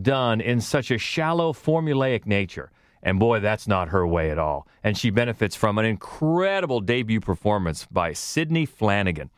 done 0.00 0.40
in 0.40 0.60
such 0.60 0.90
a 0.90 0.98
shallow 0.98 1.52
formulaic 1.52 2.24
nature. 2.26 2.70
And 3.04 3.18
boy, 3.20 3.38
that's 3.40 3.68
not 3.68 3.90
her 3.90 4.04
way 4.06 4.30
at 4.30 4.38
all. 4.38 4.66
And 4.82 4.96
she 4.98 5.10
benefits 5.10 5.54
from 5.54 5.78
an 5.78 5.84
incredible 5.84 6.80
debut 6.80 7.20
performance 7.20 7.86
by 7.90 8.12
Sidney 8.14 8.66
Flanigan 8.66 9.28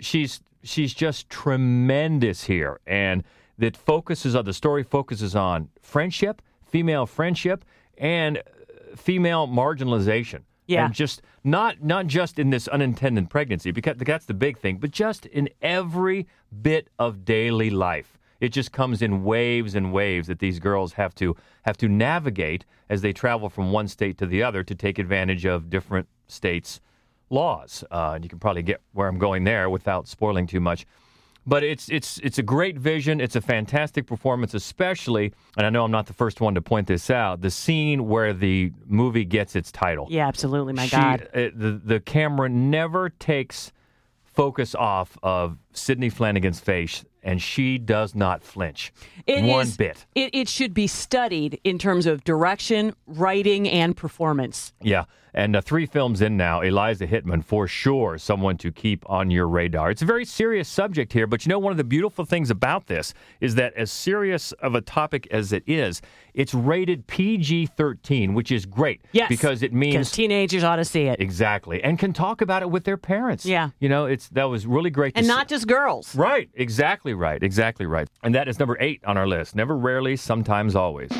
she's 0.00 0.40
she's 0.62 0.92
just 0.92 1.28
tremendous 1.30 2.44
here 2.44 2.80
and 2.86 3.24
that 3.58 3.76
focuses 3.76 4.34
on 4.34 4.44
the 4.44 4.52
story 4.52 4.82
focuses 4.82 5.34
on 5.34 5.68
friendship 5.80 6.42
female 6.66 7.06
friendship 7.06 7.64
and 7.98 8.38
uh, 8.38 8.42
female 8.96 9.46
marginalization 9.48 10.42
Yeah. 10.66 10.84
and 10.84 10.94
just 10.94 11.22
not 11.44 11.82
not 11.82 12.06
just 12.08 12.38
in 12.38 12.50
this 12.50 12.68
unintended 12.68 13.30
pregnancy 13.30 13.70
because 13.70 13.96
that's 13.98 14.26
the 14.26 14.34
big 14.34 14.58
thing 14.58 14.76
but 14.76 14.90
just 14.90 15.24
in 15.26 15.48
every 15.62 16.26
bit 16.62 16.88
of 16.98 17.24
daily 17.24 17.70
life 17.70 18.18
it 18.40 18.50
just 18.50 18.72
comes 18.72 19.02
in 19.02 19.24
waves 19.24 19.74
and 19.74 19.92
waves 19.92 20.26
that 20.28 20.38
these 20.38 20.58
girls 20.58 20.92
have 20.94 21.14
to 21.16 21.36
have 21.62 21.76
to 21.78 21.88
navigate 21.88 22.64
as 22.88 23.02
they 23.02 23.12
travel 23.12 23.48
from 23.48 23.72
one 23.72 23.88
state 23.88 24.18
to 24.18 24.26
the 24.26 24.42
other 24.42 24.62
to 24.62 24.74
take 24.74 24.98
advantage 24.98 25.44
of 25.46 25.68
different 25.70 26.06
states 26.28 26.80
laws. 27.30 27.82
Uh, 27.90 28.12
and 28.14 28.24
you 28.24 28.28
can 28.30 28.38
probably 28.38 28.62
get 28.62 28.80
where 28.92 29.08
I'm 29.08 29.18
going 29.18 29.44
there 29.44 29.68
without 29.68 30.06
spoiling 30.08 30.46
too 30.46 30.60
much. 30.60 30.86
But 31.48 31.62
it's 31.62 31.88
it's 31.88 32.18
it's 32.24 32.38
a 32.38 32.42
great 32.42 32.76
vision. 32.76 33.20
It's 33.20 33.36
a 33.36 33.40
fantastic 33.40 34.04
performance, 34.06 34.52
especially. 34.52 35.32
And 35.56 35.64
I 35.64 35.70
know 35.70 35.84
I'm 35.84 35.92
not 35.92 36.06
the 36.06 36.12
first 36.12 36.40
one 36.40 36.54
to 36.56 36.60
point 36.62 36.88
this 36.88 37.08
out. 37.08 37.40
The 37.40 37.52
scene 37.52 38.08
where 38.08 38.32
the 38.32 38.72
movie 38.84 39.24
gets 39.24 39.54
its 39.54 39.70
title. 39.70 40.08
Yeah, 40.10 40.26
absolutely. 40.26 40.72
My 40.72 40.86
She- 40.86 40.96
God. 40.96 41.28
uh, 41.32 41.50
the 41.54 41.80
the 41.84 42.00
camera 42.00 42.48
never 42.48 43.10
takes 43.10 43.72
focus 44.24 44.74
off 44.74 45.16
of 45.22 45.56
Sidney 45.72 46.10
Flanigan's 46.10 46.58
face, 46.60 47.04
and 47.26 47.42
she 47.42 47.76
does 47.76 48.14
not 48.14 48.42
flinch 48.42 48.92
It 49.26 49.44
one 49.44 49.66
is- 49.66 49.76
bit. 49.76 50.06
It, 50.14 50.30
it 50.34 50.48
should 50.48 50.72
be 50.72 50.86
studied 50.86 51.60
in 51.64 51.78
terms 51.78 52.06
of 52.06 52.24
direction, 52.24 52.94
writing, 53.06 53.68
and 53.68 53.94
performance. 53.96 54.72
Yeah, 54.80 55.04
and 55.34 55.54
uh, 55.56 55.60
three 55.60 55.84
films 55.84 56.22
in 56.22 56.36
now, 56.38 56.60
Eliza 56.62 57.06
Hittman 57.06 57.44
for 57.44 57.68
sure, 57.68 58.16
someone 58.16 58.56
to 58.58 58.72
keep 58.72 59.04
on 59.10 59.30
your 59.30 59.46
radar. 59.48 59.90
It's 59.90 60.00
a 60.00 60.06
very 60.06 60.24
serious 60.24 60.68
subject 60.68 61.12
here, 61.12 61.26
but 61.26 61.44
you 61.44 61.50
know, 61.50 61.58
one 61.58 61.72
of 61.72 61.76
the 61.76 61.84
beautiful 61.84 62.24
things 62.24 62.48
about 62.50 62.86
this 62.86 63.12
is 63.40 63.56
that 63.56 63.74
as 63.74 63.90
serious 63.92 64.52
of 64.52 64.74
a 64.74 64.80
topic 64.80 65.26
as 65.30 65.52
it 65.52 65.64
is, 65.66 66.00
it's 66.32 66.54
rated 66.54 67.06
PG 67.06 67.66
13, 67.66 68.32
which 68.34 68.50
is 68.52 68.64
great. 68.66 69.02
Yes, 69.12 69.28
Because 69.28 69.62
it 69.62 69.72
means. 69.72 70.10
teenagers 70.12 70.62
ought 70.64 70.76
to 70.76 70.84
see 70.84 71.02
it. 71.02 71.20
Exactly, 71.20 71.82
and 71.82 71.98
can 71.98 72.12
talk 72.12 72.40
about 72.40 72.62
it 72.62 72.70
with 72.70 72.84
their 72.84 72.96
parents. 72.98 73.44
Yeah. 73.44 73.70
you 73.80 73.88
know, 73.88 74.06
it's 74.06 74.28
that 74.30 74.44
was 74.44 74.66
really 74.66 74.90
great. 74.90 75.14
To 75.14 75.18
And 75.18 75.26
see- 75.26 75.32
not 75.32 75.48
just 75.48 75.66
girls. 75.66 76.14
Right, 76.14 76.48
exactly 76.54 77.12
right, 77.16 77.42
exactly 77.42 77.86
right. 77.86 78.08
And 78.22 78.34
that 78.34 78.48
is 78.48 78.58
number 78.58 78.76
eight 78.80 79.04
on 79.04 79.16
our 79.16 79.26
list. 79.26 79.56
Never, 79.56 79.76
rarely, 79.76 80.16
sometimes, 80.16 80.76
always. 80.76 81.10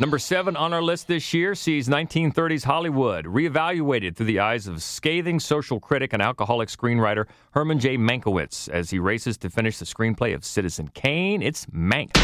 Number 0.00 0.18
seven 0.18 0.56
on 0.56 0.72
our 0.72 0.82
list 0.82 1.06
this 1.06 1.32
year 1.32 1.54
sees 1.54 1.86
1930s 1.86 2.64
Hollywood 2.64 3.24
reevaluated 3.26 4.16
through 4.16 4.26
the 4.26 4.40
eyes 4.40 4.66
of 4.66 4.82
scathing 4.82 5.38
social 5.38 5.78
critic 5.78 6.12
and 6.12 6.20
alcoholic 6.20 6.68
screenwriter 6.68 7.26
Herman 7.52 7.78
J. 7.78 7.96
Mankiewicz 7.96 8.68
as 8.68 8.90
he 8.90 8.98
races 8.98 9.36
to 9.38 9.48
finish 9.48 9.78
the 9.78 9.84
screenplay 9.84 10.34
of 10.34 10.44
Citizen 10.44 10.88
Kane. 10.94 11.40
It's 11.40 11.66
Mank. 11.66 12.16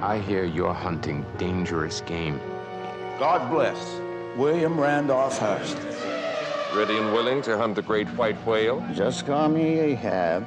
I 0.00 0.20
hear 0.20 0.44
you're 0.44 0.72
hunting 0.72 1.26
dangerous 1.38 2.02
game. 2.02 2.38
God 3.18 3.50
bless 3.50 4.00
William 4.36 4.78
Randolph 4.78 5.38
Hearst. 5.38 5.78
Ready 6.72 6.98
and 6.98 7.12
willing 7.12 7.42
to 7.42 7.58
hunt 7.58 7.74
the 7.74 7.82
great 7.82 8.08
white 8.10 8.38
whale? 8.46 8.80
Just 8.94 9.26
call 9.26 9.48
me 9.48 9.80
Ahab. 9.80 10.46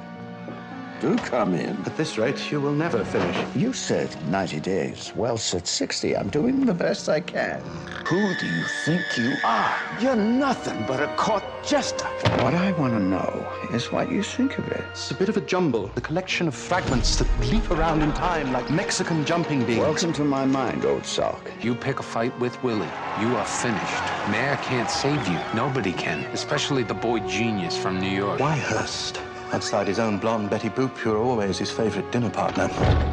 Do 1.00 1.14
come 1.16 1.54
in. 1.54 1.76
At 1.84 1.96
this 1.98 2.16
rate, 2.16 2.50
you 2.50 2.58
will 2.58 2.72
never 2.72 3.04
finish. 3.04 3.36
You 3.54 3.74
said 3.74 4.08
90 4.30 4.60
days. 4.60 5.12
Well, 5.14 5.36
said 5.36 5.66
60. 5.66 6.16
I'm 6.16 6.30
doing 6.30 6.64
the 6.64 6.72
best 6.72 7.10
I 7.10 7.20
can. 7.20 7.60
Who 8.06 8.34
do 8.36 8.46
you 8.46 8.64
think 8.84 9.02
you 9.18 9.34
are? 9.44 9.76
You're 10.00 10.16
nothing 10.16 10.86
but 10.86 11.02
a 11.02 11.08
court 11.16 11.44
jester. 11.62 12.06
What 12.40 12.54
I 12.54 12.72
want 12.72 12.94
to 12.94 13.00
know 13.00 13.46
is 13.72 13.92
what 13.92 14.10
you 14.10 14.22
think 14.22 14.56
of 14.56 14.68
it. 14.68 14.84
It's 14.92 15.10
a 15.10 15.14
bit 15.14 15.28
of 15.28 15.36
a 15.36 15.40
jumble, 15.42 15.90
a 15.96 16.00
collection 16.00 16.48
of 16.48 16.54
fragments 16.54 17.16
that 17.16 17.28
leap 17.40 17.70
around 17.70 18.00
in 18.02 18.12
time 18.14 18.52
like 18.52 18.70
Mexican 18.70 19.24
jumping 19.26 19.66
beans. 19.66 19.80
Welcome 19.80 20.14
to 20.14 20.24
my 20.24 20.46
mind, 20.46 20.86
old 20.86 21.04
sock. 21.04 21.50
You 21.60 21.74
pick 21.74 21.98
a 21.98 22.04
fight 22.04 22.38
with 22.38 22.62
Willie, 22.62 22.88
you 23.20 23.36
are 23.36 23.44
finished. 23.44 24.30
Mayor 24.30 24.56
can't 24.62 24.88
save 24.88 25.26
you. 25.28 25.38
Nobody 25.52 25.92
can, 25.92 26.20
especially 26.26 26.84
the 26.84 26.94
boy 26.94 27.18
genius 27.28 27.76
from 27.76 28.00
New 28.00 28.08
York. 28.08 28.40
Why 28.40 28.56
Hearst? 28.56 29.20
Outside 29.52 29.86
his 29.86 29.98
own 29.98 30.18
blonde 30.18 30.50
Betty 30.50 30.68
Boop, 30.68 31.04
you're 31.04 31.18
always 31.18 31.58
his 31.58 31.70
favorite 31.70 32.10
dinner 32.10 32.30
partner. 32.30 32.68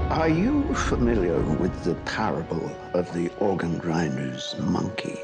Are 0.10 0.30
you 0.30 0.74
familiar 0.74 1.40
with 1.42 1.84
the 1.84 1.96
parable 2.06 2.72
of 2.94 3.12
the 3.14 3.30
organ 3.40 3.78
grinder's 3.78 4.56
monkey? 4.60 5.20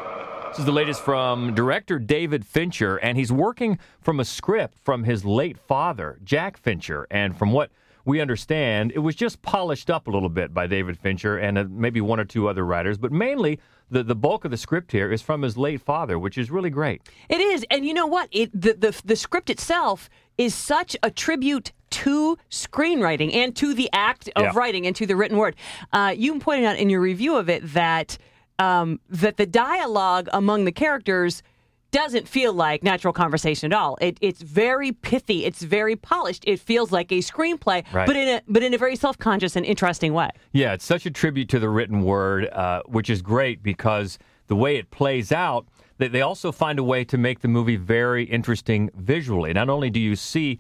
This 0.51 0.59
is 0.59 0.65
the 0.65 0.73
latest 0.73 1.03
from 1.03 1.55
director 1.55 2.01
David 2.01 2.45
Fincher, 2.45 2.97
and 2.97 3.17
he's 3.17 3.31
working 3.31 3.79
from 4.01 4.19
a 4.19 4.25
script 4.25 4.79
from 4.83 5.05
his 5.05 5.25
late 5.25 5.57
father, 5.57 6.19
Jack 6.25 6.57
Fincher. 6.57 7.07
And 7.09 7.39
from 7.39 7.53
what 7.53 7.71
we 8.05 8.21
understand, 8.21 8.93
it 8.95 8.99
was 9.01 9.15
just 9.15 9.43
polished 9.43 9.91
up 9.91 10.07
a 10.07 10.11
little 10.11 10.29
bit 10.29 10.53
by 10.55 10.67
David 10.67 10.99
Fincher 10.99 11.39
and 11.39 11.59
uh, 11.59 11.65
maybe 11.69 12.01
one 12.01 12.19
or 12.21 12.25
two 12.25 12.49
other 12.49 12.65
writers, 12.65 12.99
but 12.99 13.13
mainly 13.13 13.59
the, 13.91 14.03
the 14.03 14.15
bulk 14.15 14.45
of 14.45 14.51
the 14.51 14.57
script 14.57 14.93
here 14.93 15.11
is 15.13 15.21
from 15.23 15.43
his 15.43 15.57
late 15.57 15.81
father, 15.81 16.19
which 16.19 16.39
is 16.39 16.51
really 16.51 16.71
great. 16.71 17.03
It 17.29 17.41
is, 17.41 17.65
and 17.71 17.85
you 17.85 17.93
know 17.95 18.07
what? 18.07 18.29
It 18.31 18.51
the 18.53 18.75
the, 18.75 19.01
the 19.05 19.17
script 19.17 19.51
itself 19.51 20.09
is 20.39 20.55
such 20.55 20.97
a 21.03 21.11
tribute 21.11 21.73
to 21.91 22.39
screenwriting 22.51 23.35
and 23.35 23.55
to 23.57 23.75
the 23.75 23.91
act 23.93 24.29
of 24.37 24.43
Yeah. 24.45 24.53
writing 24.55 24.87
and 24.87 24.95
to 24.97 25.07
the 25.07 25.17
written 25.17 25.37
word. 25.39 25.57
Uh, 25.93 26.15
you 26.17 26.39
pointed 26.39 26.67
out 26.67 26.77
in 26.77 26.89
your 26.89 27.01
review 27.01 27.37
of 27.37 27.49
it 27.49 27.63
that. 27.75 28.17
um, 28.61 29.01
that 29.09 29.39
the 29.39 29.47
dialogue 29.47 30.29
among 30.35 30.67
the 30.67 30.73
characters 30.73 31.43
doesn't 31.91 32.29
feel 32.29 32.53
like 32.53 32.83
natural 32.83 33.13
conversation 33.13 33.73
at 33.73 33.77
all. 33.77 33.99
It, 34.01 34.19
it's 34.21 34.43
very 34.43 34.93
pithy. 34.93 35.45
It's 35.45 35.63
very 35.63 35.97
polished. 35.97 36.45
It 36.47 36.61
feels 36.61 36.93
like 36.93 37.11
a 37.13 37.19
screenplay, 37.19 37.85
Right. 37.93 38.07
but 38.07 38.17
in 38.17 38.29
a 38.29 38.43
but 38.49 38.63
in 38.63 38.75
a 38.75 38.79
very 38.79 38.97
self 38.97 39.19
conscious 39.19 39.57
and 39.57 39.67
interesting 39.67 40.13
way. 40.13 40.31
Yeah, 40.53 40.73
it's 40.73 40.85
such 40.85 41.07
a 41.07 41.11
tribute 41.11 41.49
to 41.51 41.59
the 41.59 41.69
written 41.69 42.03
word, 42.03 42.47
uh, 42.49 42.83
which 42.87 43.11
is 43.11 43.23
great 43.23 43.63
because 43.63 44.19
the 44.47 44.57
way 44.57 44.77
it 44.77 44.91
plays 44.91 45.33
out, 45.33 45.67
they, 45.99 46.09
they 46.09 46.21
also 46.23 46.53
find 46.53 46.79
a 46.79 46.85
way 46.85 47.05
to 47.05 47.19
make 47.19 47.41
the 47.41 47.49
movie 47.49 47.77
very 47.77 48.25
interesting 48.25 48.91
visually. 48.95 49.53
Not 49.53 49.69
only 49.69 49.91
do 49.91 50.01
you 50.01 50.17
see 50.17 50.59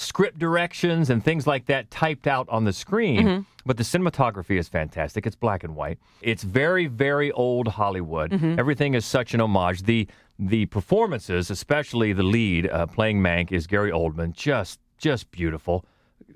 script 0.00 0.38
directions 0.38 1.10
and 1.10 1.22
things 1.24 1.46
like 1.46 1.66
that 1.66 1.90
typed 1.90 2.26
out 2.26 2.48
on 2.48 2.64
the 2.64 2.72
screen, 2.72 3.22
Mhm. 3.26 3.44
but 3.66 3.76
the 3.76 3.82
cinematography 3.82 4.58
is 4.58 4.68
fantastic. 4.68 5.26
It's 5.26 5.36
black 5.36 5.62
and 5.64 5.76
white. 5.76 5.98
It's 6.22 6.42
very, 6.42 6.86
very 6.86 7.30
old 7.32 7.68
Hollywood. 7.68 8.30
Mhm. 8.30 8.58
Everything 8.58 8.94
is 8.94 9.04
such 9.04 9.34
an 9.34 9.40
homage. 9.40 9.82
The 9.82 10.08
the 10.42 10.64
performances, 10.66 11.50
especially 11.50 12.14
the 12.14 12.22
lead 12.22 12.66
uh, 12.70 12.86
playing 12.86 13.20
Mank, 13.20 13.52
is 13.52 13.66
Gary 13.66 13.90
Oldman. 13.90 14.32
Just 14.32 14.80
just 14.98 15.30
beautiful. 15.30 15.84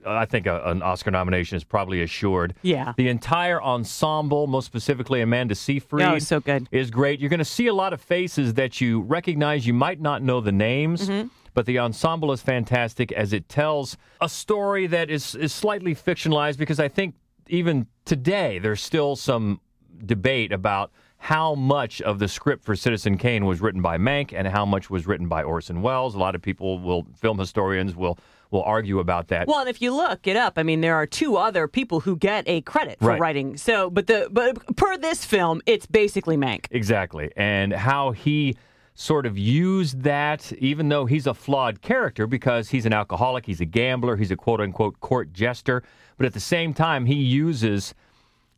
I 0.06 0.26
think 0.26 0.46
a, 0.46 0.62
an 0.66 0.82
Oscar 0.82 1.10
nomination 1.10 1.56
is 1.56 1.64
probably 1.64 2.02
assured. 2.02 2.54
Yeah. 2.60 2.92
The 2.98 3.08
entire 3.08 3.62
ensemble, 3.62 4.46
most 4.46 4.66
specifically 4.66 5.22
Amanda 5.22 5.54
Seyfried, 5.54 6.06
Oh, 6.06 6.18
so 6.18 6.40
good. 6.40 6.68
is 6.70 6.90
great. 6.90 7.20
You're 7.20 7.30
going 7.30 7.38
to 7.38 7.44
see 7.46 7.66
a 7.68 7.72
lot 7.74 7.94
of 7.94 8.00
faces 8.02 8.54
that 8.54 8.80
you 8.82 9.00
recognize. 9.00 9.66
You 9.66 9.72
might 9.72 10.00
not 10.02 10.22
know 10.22 10.42
the 10.42 10.52
names, 10.52 11.08
Mhm. 11.08 11.30
But 11.54 11.66
the 11.66 11.78
ensemble 11.78 12.32
is 12.32 12.42
fantastic 12.42 13.12
as 13.12 13.32
it 13.32 13.48
tells 13.48 13.96
a 14.20 14.28
story 14.28 14.86
that 14.88 15.10
is, 15.10 15.34
is 15.34 15.52
slightly 15.52 15.94
fictionalized 15.94 16.58
because 16.58 16.78
I 16.80 16.88
think 16.88 17.14
even 17.48 17.86
today 18.04 18.58
there's 18.58 18.82
still 18.82 19.16
some 19.16 19.60
debate 20.04 20.52
about 20.52 20.90
how 21.18 21.54
much 21.54 22.02
of 22.02 22.18
the 22.18 22.28
script 22.28 22.64
for 22.64 22.76
Citizen 22.76 23.16
Kane 23.16 23.46
was 23.46 23.62
written 23.62 23.80
by 23.80 23.96
Mank 23.96 24.34
and 24.34 24.46
how 24.46 24.66
much 24.66 24.90
was 24.90 25.06
written 25.06 25.26
by 25.26 25.42
Orson 25.42 25.80
Welles. 25.80 26.14
A 26.14 26.18
lot 26.18 26.34
of 26.34 26.42
people 26.42 26.78
will, 26.78 27.06
film 27.16 27.38
historians 27.38 27.96
will 27.96 28.18
will 28.50 28.62
argue 28.62 29.00
about 29.00 29.28
that. 29.28 29.48
Well, 29.48 29.60
and 29.60 29.68
if 29.68 29.82
you 29.82 29.92
look 29.92 30.26
it 30.28 30.36
up, 30.36 30.58
I 30.58 30.62
mean, 30.62 30.80
there 30.80 30.94
are 30.94 31.06
two 31.06 31.36
other 31.36 31.66
people 31.66 32.00
who 32.00 32.16
get 32.16 32.44
a 32.46 32.60
credit 32.60 32.98
for 33.00 33.08
Right. 33.08 33.20
writing. 33.20 33.56
So, 33.56 33.90
but 33.90 34.06
the 34.06 34.28
but 34.30 34.76
per 34.76 34.96
this 34.96 35.24
film, 35.24 35.60
it's 35.66 35.86
basically 35.86 36.36
Mank. 36.36 36.66
Exactly. 36.70 37.32
And 37.36 37.72
how 37.72 38.12
he 38.12 38.56
sort 38.94 39.26
of 39.26 39.36
used 39.36 40.02
that, 40.02 40.52
even 40.54 40.88
though 40.88 41.04
he's 41.04 41.26
a 41.26 41.34
flawed 41.34 41.82
character 41.82 42.26
because 42.26 42.70
he's 42.70 42.86
an 42.86 42.92
alcoholic, 42.92 43.44
he's 43.46 43.60
a 43.60 43.64
gambler, 43.64 44.16
he's 44.16 44.30
a 44.30 44.36
quote 44.36 44.60
unquote 44.60 45.00
court 45.00 45.32
jester. 45.32 45.82
But 46.16 46.26
at 46.26 46.32
the 46.32 46.40
same 46.40 46.72
time, 46.72 47.06
he 47.06 47.14
uses 47.16 47.94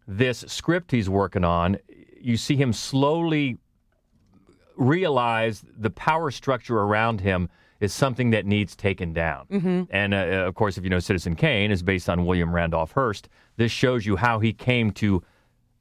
this 0.07 0.45
script 0.47 0.91
he's 0.91 1.09
working 1.09 1.43
on. 1.45 1.79
You 2.21 2.37
see 2.37 2.57
him 2.57 2.73
slowly 2.73 3.57
realize 4.77 5.65
the 5.79 5.91
power 5.91 6.31
structure 6.31 6.79
around 6.79 7.23
him 7.23 7.49
is 7.81 7.93
something 7.93 8.31
that 8.31 8.45
needs 8.47 8.77
taken 8.77 9.13
down. 9.13 9.47
Mhm. 9.51 9.89
And 9.91 10.15
uh, 10.15 10.47
of 10.47 10.55
course, 10.55 10.77
if 10.77 10.85
you 10.85 10.91
know 10.91 10.99
Citizen 10.99 11.35
Kane 11.35 11.71
is 11.71 11.83
based 11.83 12.09
on 12.09 12.27
William 12.27 12.55
Randolph 12.55 12.93
Hearst, 12.93 13.29
this 13.57 13.73
shows 13.73 14.05
you 14.05 14.17
how 14.17 14.39
he 14.39 14.53
came 14.53 14.91
to 14.93 15.23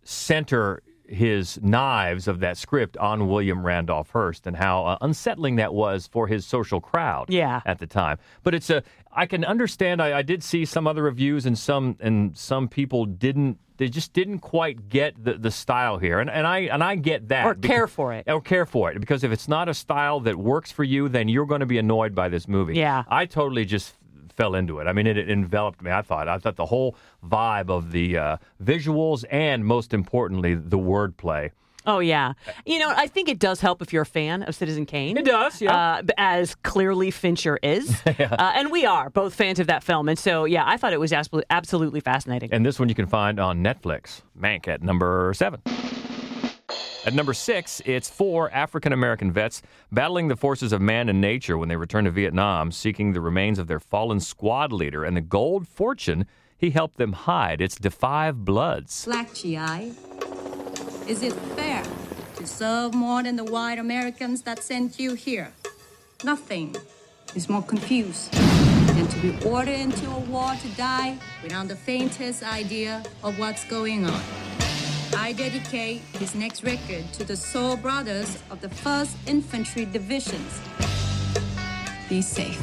center 0.04 0.82
his 1.08 1.60
knives 1.62 2.28
of 2.28 2.40
that 2.40 2.58
script 2.58 2.98
on 2.98 3.28
William 3.28 3.66
Randolph 3.66 4.10
Hearst 4.12 4.48
and 4.48 4.56
how 4.58 4.86
uh, 4.86 4.98
unsettling 5.02 5.56
that 5.58 5.74
was 5.74 6.08
for 6.08 6.28
his 6.28 6.46
social 6.46 6.82
crowd 6.82 7.26
Yeah. 7.30 7.62
at 7.66 7.80
the 7.80 7.88
time. 7.88 8.18
But 8.44 8.56
it's 8.56 8.70
a 8.70 8.84
I 9.12 9.26
can 9.28 9.46
understand 9.46 10.02
I, 10.02 10.18
I 10.20 10.22
did 10.24 10.44
see 10.44 10.66
some 10.66 10.88
other 10.88 11.04
reviews 11.04 11.46
and 11.46 11.58
some 11.58 11.96
and 12.00 12.36
some 12.38 12.68
people 12.68 13.06
didn't 13.06 13.60
they 13.78 13.90
just 13.90 14.14
didn't 14.14 14.40
quite 14.40 14.88
get 14.90 15.22
the, 15.22 15.34
the 15.34 15.52
style 15.52 15.98
here. 15.98 16.20
And 16.20 16.30
and 16.30 16.48
I 16.48 16.60
and 16.60 16.84
I 16.84 16.96
get 16.96 17.28
that. 17.30 17.46
Or 17.46 17.54
because- 17.54 17.70
care 17.70 17.88
for 17.88 18.14
it. 18.14 18.24
Or 18.28 18.42
care 18.42 18.66
for 18.66 18.92
it. 18.92 19.00
Because 19.00 19.24
if 19.24 19.32
it's 19.32 19.48
not 19.48 19.70
a 19.70 19.74
style 19.74 20.20
that 20.22 20.38
works 20.38 20.72
for 20.72 20.84
you, 20.84 21.10
then 21.10 21.28
you're 21.28 21.46
going 21.46 21.60
to 21.60 21.66
be 21.66 21.78
annoyed 21.78 22.16
by 22.16 22.30
this 22.30 22.48
movie. 22.48 22.76
Yeah. 22.76 23.04
I 23.10 23.26
totally 23.26 23.66
just 23.66 23.94
fell 24.36 24.56
into 24.56 24.80
it. 24.80 24.88
I 24.88 24.94
mean, 24.94 25.08
it, 25.08 25.18
it 25.18 25.30
enveloped 25.30 25.82
me. 25.82 25.92
I 25.92 26.02
thought. 26.02 26.28
I 26.28 26.38
thought 26.38 26.56
the 26.56 26.66
whole 26.66 26.96
vibe 27.26 27.70
of 27.70 27.92
the 27.92 28.18
uh, 28.18 28.38
visuals 28.64 29.24
and 29.32 29.66
most 29.66 29.94
importantly 29.94 30.56
the 30.56 30.78
wordplay. 30.78 31.52
Oh 31.88 32.00
yeah, 32.00 32.34
you 32.66 32.80
know 32.80 32.92
I 32.96 33.08
think 33.08 33.30
it 33.30 33.38
does 33.38 33.62
help 33.62 33.82
if 33.82 33.94
you're 33.94 34.02
a 34.02 34.08
fan 34.08 34.42
of 34.44 34.56
Citizen 34.56 34.86
Kane. 34.86 35.18
It 35.18 35.26
does, 35.26 35.62
yeah. 35.62 35.76
Uh, 35.76 36.02
as 36.18 36.56
clearly 36.56 37.12
Fincher 37.12 37.60
is, 37.62 38.02
uh, 38.08 38.54
and 38.56 38.72
we 38.72 38.86
are 38.86 39.12
both 39.12 39.36
fans 39.36 39.60
of 39.60 39.68
that 39.68 39.84
film, 39.84 40.10
and 40.10 40.18
so 40.18 40.46
yeah, 40.46 40.64
I 40.66 40.78
thought 40.78 40.94
it 40.94 41.00
was 41.00 41.14
absolutely 41.14 41.46
absolutely 41.52 42.00
fascinating. 42.00 42.52
And 42.52 42.66
this 42.66 42.80
one 42.80 42.90
you 42.90 42.96
can 42.96 43.06
find 43.06 43.40
on 43.40 43.64
Netflix. 43.64 44.22
Mank 44.40 44.68
at 44.68 44.82
number 44.82 45.32
seven. 45.36 45.62
At 47.06 47.14
number 47.14 47.36
six, 47.36 47.84
it's 47.86 48.10
four 48.10 48.50
African 48.50 48.92
American 48.92 49.32
vets 49.32 49.62
battling 49.92 50.28
the 50.28 50.36
forces 50.36 50.74
of 50.74 50.82
man 50.82 51.08
and 51.08 51.22
nature 51.22 51.56
when 51.56 51.70
they 51.70 51.76
return 51.76 52.06
to 52.06 52.12
Vietnam, 52.12 52.72
seeking 52.72 53.14
the 53.14 53.22
remains 53.22 53.60
of 53.60 53.68
their 53.68 53.80
fallen 53.80 54.20
squad 54.20 54.74
leader 54.74 55.04
and 55.06 55.16
the 55.16 55.22
gold 55.22 55.68
fortune 55.68 56.26
he 56.58 56.72
helped 56.72 56.98
them 56.98 57.14
hide. 57.14 57.62
It's 57.62 57.78
Five 57.78 58.44
Bloods. 58.44 59.06
Black 59.06 59.36
GI. 59.36 59.94
Is 61.08 61.22
it 61.22 61.34
fair 61.56 61.84
to 62.38 62.48
serve 62.48 62.96
more 62.96 63.22
than 63.22 63.36
the 63.36 63.44
white 63.44 63.78
Americans 63.78 64.42
that 64.42 64.64
sent 64.64 65.00
you 65.00 65.14
here? 65.14 65.54
Nothing 66.24 66.76
is 67.36 67.48
more 67.48 67.62
confused 67.62 68.32
than 68.32 69.08
to 69.08 69.20
be 69.20 69.46
ordered 69.46 69.80
into 69.80 70.10
a 70.10 70.20
war 70.22 70.56
to 70.60 70.68
die 70.70 71.20
without 71.44 71.68
the 71.68 71.76
faintest 71.76 72.42
idea 72.42 73.04
of 73.24 73.38
what's 73.38 73.64
going 73.66 74.06
on. 74.08 74.22
I 75.18 75.32
dedicate 75.32 76.02
this 76.14 76.36
next 76.36 76.64
record 76.64 77.12
to 77.14 77.24
the 77.24 77.38
soul 77.38 77.78
brothers 77.78 78.38
of 78.52 78.60
the 78.60 78.68
1st 78.68 79.16
Infantry 79.28 79.86
Divisions. 79.86 80.60
Be 82.10 82.22
safe. 82.22 82.62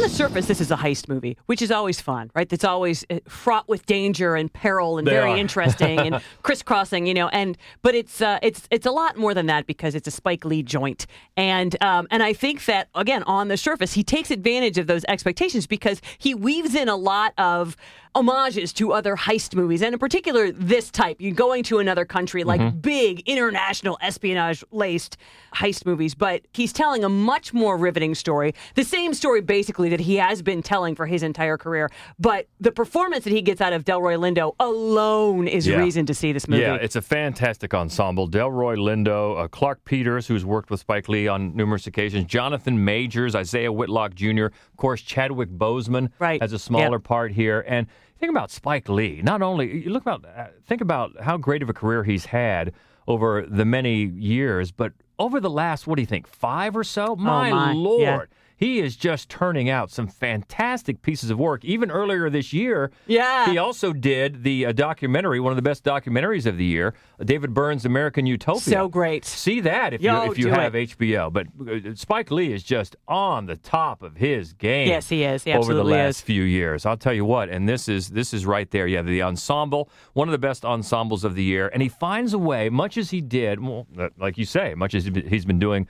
On 0.00 0.04
the 0.04 0.16
surface, 0.16 0.46
this 0.46 0.62
is 0.62 0.70
a 0.70 0.76
heist 0.76 1.10
movie, 1.10 1.36
which 1.44 1.60
is 1.60 1.70
always 1.70 2.00
fun, 2.00 2.30
right? 2.34 2.48
That's 2.48 2.64
always 2.64 3.04
uh, 3.10 3.18
fraught 3.28 3.68
with 3.68 3.84
danger 3.84 4.34
and 4.34 4.50
peril 4.50 4.96
and 4.96 5.06
They 5.06 5.10
very 5.10 5.32
are. 5.32 5.36
interesting 5.44 5.98
and 5.98 6.22
crisscrossing, 6.42 7.04
you 7.06 7.12
know. 7.12 7.28
And 7.28 7.58
but 7.82 7.94
it's 7.94 8.22
uh, 8.22 8.38
it's 8.40 8.66
it's 8.70 8.86
a 8.86 8.92
lot 8.92 9.18
more 9.18 9.34
than 9.34 9.44
that 9.46 9.66
because 9.66 9.94
it's 9.94 10.08
a 10.08 10.10
Spike 10.10 10.46
Lee 10.46 10.62
joint, 10.62 11.06
and 11.36 11.76
um, 11.82 12.08
and 12.10 12.22
I 12.22 12.32
think 12.32 12.64
that 12.64 12.88
again 12.94 13.24
on 13.24 13.48
the 13.48 13.58
surface 13.58 13.92
he 13.92 14.02
takes 14.02 14.30
advantage 14.30 14.78
of 14.78 14.86
those 14.86 15.04
expectations 15.04 15.66
because 15.66 16.00
he 16.16 16.34
weaves 16.34 16.74
in 16.74 16.88
a 16.88 16.96
lot 16.96 17.34
of 17.36 17.76
homages 18.14 18.72
to 18.74 18.92
other 18.92 19.16
heist 19.16 19.54
movies, 19.54 19.82
and 19.82 19.92
in 19.92 19.98
particular 19.98 20.50
this 20.50 20.90
type. 20.90 21.20
You 21.20 21.32
going 21.32 21.62
to 21.64 21.78
another 21.78 22.04
country 22.04 22.44
like 22.44 22.60
Mhm. 22.60 22.82
big 22.82 23.22
international 23.26 23.98
espionage 24.02 24.64
laced 24.70 25.16
heist 25.54 25.86
movies, 25.86 26.14
but 26.14 26.42
he's 26.52 26.72
telling 26.72 27.04
a 27.04 27.08
much 27.08 27.52
more 27.54 27.76
riveting 27.76 28.14
story. 28.14 28.54
The 28.74 28.84
same 28.84 29.14
story 29.14 29.40
basically 29.40 29.88
that 29.90 30.00
he 30.00 30.16
has 30.16 30.42
been 30.42 30.62
telling 30.62 30.94
for 30.94 31.06
his 31.06 31.22
entire 31.22 31.56
career, 31.56 31.88
but 32.18 32.46
the 32.60 32.72
performance 32.72 33.24
that 33.24 33.32
he 33.32 33.42
gets 33.42 33.60
out 33.60 33.72
of 33.72 33.84
Delroy 33.84 34.16
Lindo 34.18 34.54
alone 34.60 35.46
is 35.48 35.66
Yeah. 35.66 35.78
reason 35.78 36.06
to 36.06 36.14
see 36.14 36.32
this 36.32 36.48
movie. 36.48 36.62
Yeah, 36.62 36.74
it's 36.74 36.96
a 36.96 37.02
fantastic 37.02 37.74
ensemble. 37.74 38.28
Delroy 38.28 38.76
Lindo, 38.76 39.38
uh, 39.44 39.48
Clarke 39.48 39.84
Peters, 39.84 40.26
who's 40.26 40.44
worked 40.44 40.70
with 40.70 40.80
Spike 40.80 41.08
Lee 41.08 41.28
on 41.28 41.54
numerous 41.56 41.86
occasions, 41.86 42.24
Jonathan 42.26 42.84
Majors, 42.84 43.34
Isiah 43.34 43.72
Whitlock 43.72 44.14
Jr., 44.14 44.46
course, 44.80 45.00
Chadwick 45.02 45.50
Boseman 45.50 46.10
Right. 46.18 46.40
has 46.42 46.52
a 46.52 46.58
smaller 46.58 46.98
part 46.98 47.32
here. 47.32 47.64
And 47.68 47.86
think 48.18 48.30
about 48.30 48.50
Spike 48.50 48.88
Lee. 48.88 49.20
Not 49.22 49.42
only 49.42 49.84
you 49.84 49.90
look 49.90 50.02
about, 50.02 50.24
uh, 50.24 50.46
think 50.66 50.80
about 50.80 51.20
how 51.22 51.36
great 51.36 51.62
of 51.62 51.70
a 51.70 51.72
career 51.72 52.02
he's 52.04 52.26
had 52.26 52.72
over 53.06 53.44
the 53.48 53.64
many 53.64 54.04
years, 54.04 54.72
but 54.72 54.92
over 55.18 55.38
the 55.40 55.50
last, 55.50 55.86
what 55.86 55.96
do 55.96 56.02
you 56.02 56.06
think, 56.06 56.26
five 56.26 56.76
or 56.76 56.82
so? 56.84 57.14
My, 57.16 57.50
Oh, 57.50 57.54
my. 57.54 57.72
lord. 57.72 58.00
Yeah. 58.30 58.36
He 58.60 58.78
is 58.80 58.94
just 58.94 59.30
turning 59.30 59.70
out 59.70 59.90
some 59.90 60.06
fantastic 60.06 61.00
pieces 61.00 61.30
of 61.30 61.38
work. 61.38 61.64
Even 61.64 61.90
earlier 61.90 62.28
this 62.28 62.52
year, 62.52 62.90
Yeah. 63.06 63.50
he 63.50 63.56
also 63.56 63.94
did 63.94 64.42
the 64.44 64.66
uh, 64.66 64.72
documentary, 64.72 65.40
one 65.40 65.50
of 65.50 65.56
the 65.56 65.62
best 65.62 65.82
documentaries 65.82 66.44
of 66.44 66.58
the 66.58 66.64
year, 66.66 66.92
David 67.24 67.54
Byrne's 67.54 67.86
American 67.86 68.26
Utopia. 68.26 68.60
So 68.60 68.86
great. 68.88 69.24
See 69.24 69.60
that 69.60 69.94
if 69.94 70.02
Yo, 70.02 70.24
you 70.24 70.32
if 70.32 70.38
you 70.38 70.48
have 70.50 70.74
it. 70.74 70.90
HBO. 70.90 71.32
But 71.32 71.46
uh, 71.66 71.94
Spike 71.94 72.30
Lee 72.30 72.52
is 72.52 72.62
just 72.62 72.96
on 73.08 73.46
the 73.46 73.56
top 73.56 74.02
of 74.02 74.16
his 74.16 74.52
game. 74.52 74.88
Yes, 74.88 75.08
he 75.08 75.24
is. 75.24 75.42
He 75.44 75.52
over 75.54 75.72
the 75.72 75.82
last 75.82 76.16
is. 76.16 76.20
few 76.20 76.42
years. 76.42 76.84
I'll 76.84 76.98
tell 76.98 77.14
you 77.14 77.24
what, 77.24 77.48
and 77.48 77.66
this 77.66 77.88
is 77.88 78.10
this 78.10 78.34
is 78.34 78.44
right 78.44 78.70
there. 78.70 78.86
Yeah, 78.86 79.00
the 79.00 79.22
ensemble, 79.22 79.88
one 80.12 80.28
of 80.28 80.32
the 80.32 80.38
best 80.38 80.66
ensembles 80.66 81.24
of 81.24 81.34
the 81.34 81.42
year, 81.42 81.68
and 81.72 81.82
he 81.82 81.88
finds 81.88 82.34
a 82.34 82.38
way, 82.38 82.68
much 82.68 82.98
as 82.98 83.10
he 83.10 83.22
did, 83.22 83.60
well, 83.60 83.86
like 84.18 84.36
you 84.36 84.44
say, 84.44 84.74
much 84.74 84.94
as 84.94 85.06
he's 85.06 85.46
been 85.46 85.58
doing 85.58 85.88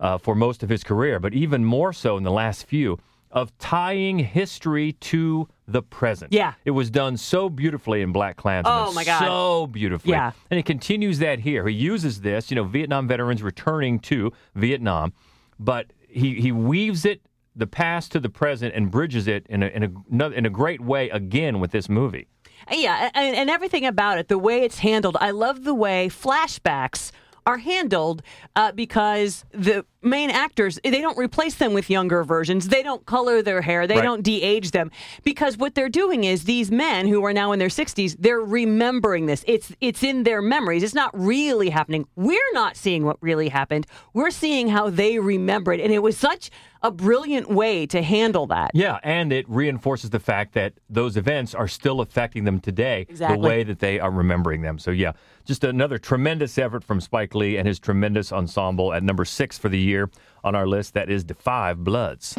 uh, 0.00 0.18
for 0.18 0.34
most 0.34 0.62
of 0.62 0.68
his 0.68 0.84
career, 0.84 1.18
but 1.18 1.34
even 1.34 1.64
more 1.64 1.92
so 1.92 2.16
in 2.16 2.22
the 2.22 2.30
last 2.30 2.66
few, 2.66 2.98
of 3.32 3.56
tying 3.58 4.18
history 4.18 4.92
to 4.92 5.48
the 5.68 5.82
present. 5.82 6.32
Yeah. 6.32 6.54
It 6.64 6.70
was 6.70 6.90
done 6.90 7.16
so 7.16 7.50
beautifully 7.50 8.00
in 8.00 8.12
BlacKkKlansman. 8.12 8.62
Oh, 8.64 8.92
my 8.92 9.04
God. 9.04 9.18
So 9.18 9.66
beautifully. 9.66 10.12
Yeah. 10.12 10.32
And 10.50 10.56
he 10.56 10.62
continues 10.62 11.18
that 11.18 11.40
here. 11.40 11.66
He 11.66 11.74
uses 11.74 12.20
this, 12.20 12.50
you 12.50 12.54
know, 12.54 12.64
Vietnam 12.64 13.08
veterans 13.08 13.42
returning 13.42 13.98
to 14.00 14.32
Vietnam, 14.54 15.12
but 15.58 15.92
he, 16.08 16.40
he 16.40 16.52
weaves 16.52 17.04
it 17.04 17.20
the 17.54 17.66
past 17.66 18.12
to 18.12 18.20
the 18.20 18.30
present 18.30 18.74
and 18.74 18.90
bridges 18.90 19.26
it 19.26 19.44
in 19.48 19.62
a, 19.62 19.66
in 19.66 19.82
a, 19.82 20.28
in 20.30 20.46
a 20.46 20.50
great 20.50 20.80
way 20.80 21.10
again 21.10 21.58
with 21.58 21.72
this 21.72 21.88
movie. 21.88 22.28
Yeah, 22.70 23.10
and, 23.12 23.36
and 23.36 23.50
everything 23.50 23.84
about 23.84 24.18
it, 24.18 24.28
the 24.28 24.38
way 24.38 24.62
it's 24.62 24.78
handled. 24.78 25.16
I 25.20 25.30
love 25.30 25.64
the 25.64 25.74
way 25.74 26.08
flashbacks 26.08 27.12
are 27.46 27.58
handled 27.58 28.22
uh, 28.56 28.72
because 28.72 29.44
the 29.52 29.84
main 30.06 30.30
actors 30.30 30.78
they 30.84 31.00
don't 31.00 31.18
replace 31.18 31.56
them 31.56 31.74
with 31.74 31.90
younger 31.90 32.24
versions. 32.24 32.68
They 32.68 32.82
don't 32.82 33.04
color 33.06 33.42
their 33.42 33.60
hair. 33.62 33.86
They 33.86 33.96
Right. 33.96 34.02
don't 34.02 34.22
de-age 34.22 34.70
them. 34.70 34.90
Because 35.24 35.58
what 35.58 35.74
they're 35.74 35.88
doing 35.88 36.24
is 36.24 36.44
these 36.44 36.70
men 36.70 37.06
who 37.08 37.24
are 37.24 37.32
now 37.32 37.52
in 37.52 37.58
their 37.58 37.68
60s 37.68 38.16
they're 38.18 38.40
remembering 38.40 39.26
this. 39.26 39.44
It's 39.46 39.72
it's 39.80 40.02
in 40.02 40.22
their 40.22 40.40
memories. 40.40 40.82
It's 40.82 40.94
not 40.94 41.10
really 41.18 41.70
happening. 41.70 42.06
We're 42.16 42.52
not 42.52 42.76
seeing 42.76 43.04
what 43.04 43.16
really 43.20 43.48
happened. 43.48 43.86
We're 44.14 44.30
seeing 44.30 44.68
how 44.68 44.90
they 44.90 45.18
remember 45.18 45.72
it 45.72 45.80
and 45.80 45.92
it 45.92 46.02
was 46.02 46.16
such 46.16 46.50
a 46.82 46.90
brilliant 46.90 47.50
way 47.50 47.84
to 47.86 48.00
handle 48.02 48.46
that. 48.46 48.70
Yeah, 48.74 48.98
and 49.02 49.32
it 49.32 49.48
reinforces 49.48 50.10
the 50.10 50.20
fact 50.20 50.52
that 50.54 50.74
those 50.88 51.16
events 51.16 51.52
are 51.54 51.66
still 51.66 52.00
affecting 52.00 52.44
them 52.44 52.60
today 52.60 53.06
Exactly. 53.08 53.36
the 53.36 53.42
way 53.48 53.64
that 53.64 53.80
they 53.80 53.98
are 53.98 54.10
remembering 54.10 54.60
them. 54.62 54.78
So, 54.78 54.90
yeah, 54.92 55.12
just 55.44 55.64
another 55.64 55.98
tremendous 55.98 56.56
effort 56.58 56.84
from 56.84 57.00
Spike 57.00 57.34
Lee 57.34 57.56
and 57.56 57.66
his 57.66 57.80
tremendous 57.80 58.30
ensemble 58.30 58.92
at 58.92 59.02
number 59.02 59.24
six 59.24 59.58
for 59.58 59.68
the 59.68 59.78
year 59.78 59.95
on 60.44 60.54
our 60.54 60.66
list. 60.66 60.94
That 60.94 61.10
is 61.10 61.24
The 61.24 61.34
Five 61.34 61.84
Bloods. 61.84 62.36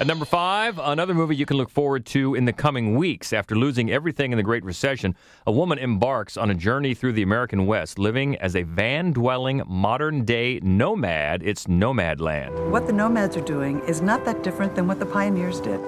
At 0.00 0.06
number 0.06 0.24
five, 0.24 0.78
another 0.78 1.12
movie 1.12 1.34
you 1.34 1.44
can 1.44 1.56
look 1.56 1.70
forward 1.70 2.06
to 2.06 2.36
in 2.36 2.44
the 2.44 2.52
coming 2.52 2.94
weeks. 2.94 3.32
After 3.32 3.56
losing 3.56 3.90
everything 3.90 4.30
in 4.30 4.36
the 4.36 4.44
Great 4.44 4.62
Recession, 4.62 5.16
a 5.44 5.50
woman 5.50 5.76
embarks 5.76 6.36
on 6.36 6.50
a 6.50 6.54
journey 6.54 6.94
through 6.94 7.14
the 7.14 7.22
American 7.22 7.66
West, 7.66 7.98
living 7.98 8.36
as 8.36 8.54
a 8.54 8.62
van 8.62 9.12
dwelling 9.12 9.60
modern 9.66 10.24
day 10.24 10.60
nomad. 10.62 11.42
It's 11.42 11.66
Nomadland. 11.66 12.70
What 12.70 12.86
the 12.86 12.92
nomads 12.92 13.36
are 13.36 13.44
doing 13.44 13.80
is 13.88 14.00
not 14.00 14.24
that 14.24 14.44
different 14.44 14.76
than 14.76 14.86
what 14.86 15.00
the 15.00 15.06
pioneers 15.06 15.60
did. 15.60 15.80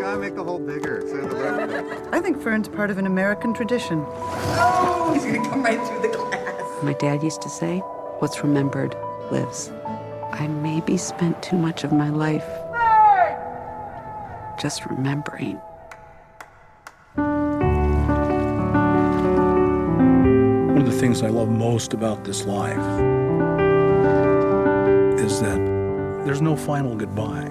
Gotta 0.00 0.18
make 0.18 0.34
the 0.34 0.42
hole 0.42 0.58
bigger. 0.58 1.04
I 2.10 2.20
think 2.20 2.40
Fern's 2.40 2.68
part 2.68 2.90
of 2.90 2.96
an 2.96 3.04
American 3.04 3.52
tradition. 3.52 4.02
Oh, 4.08 5.10
he's 5.12 5.26
gonna 5.26 5.46
come 5.46 5.62
right 5.62 5.86
through 5.86 6.00
the 6.00 6.08
glass. 6.08 6.82
My 6.82 6.94
dad 6.94 7.22
used 7.22 7.42
to 7.42 7.50
say, 7.50 7.80
What's 8.20 8.42
remembered 8.42 8.96
lives. 9.30 9.70
I 10.32 10.46
maybe 10.46 10.96
spent 10.96 11.42
too 11.42 11.56
much 11.56 11.84
of 11.84 11.92
my 11.92 12.10
life 12.10 12.46
just 14.60 14.86
remembering. 14.86 15.60
One 20.74 20.78
of 20.78 20.86
the 20.86 20.98
things 20.98 21.22
I 21.22 21.28
love 21.28 21.48
most 21.48 21.94
about 21.94 22.24
this 22.24 22.44
life 22.44 22.76
is 25.20 25.40
that 25.40 25.58
there's 26.24 26.42
no 26.42 26.56
final 26.56 26.94
goodbye. 26.94 27.46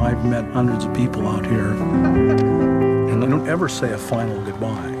I've 0.00 0.24
met 0.24 0.50
hundreds 0.52 0.86
of 0.86 0.94
people 0.94 1.28
out 1.28 1.44
here, 1.46 1.72
and 1.72 3.22
I 3.22 3.28
don't 3.28 3.46
ever 3.46 3.68
say 3.68 3.92
a 3.92 3.98
final 3.98 4.40
goodbye. 4.42 4.96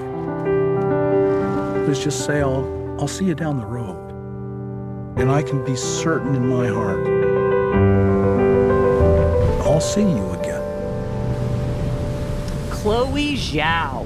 Let's 1.86 2.04
just 2.04 2.24
say 2.26 2.42
I'll, 2.42 2.96
I'll 3.00 3.08
see 3.08 3.24
you 3.24 3.34
down 3.34 3.58
the 3.58 3.66
road. 3.66 3.79
And 5.20 5.30
I 5.30 5.42
can 5.42 5.64
be 5.64 5.76
certain 5.76 6.34
in 6.34 6.48
my 6.48 6.66
heart 6.66 7.20
I'll 9.70 9.80
see 9.80 10.02
you 10.02 10.30
again. 10.32 10.62
Chloe 12.70 13.34
Zhao. 13.34 13.99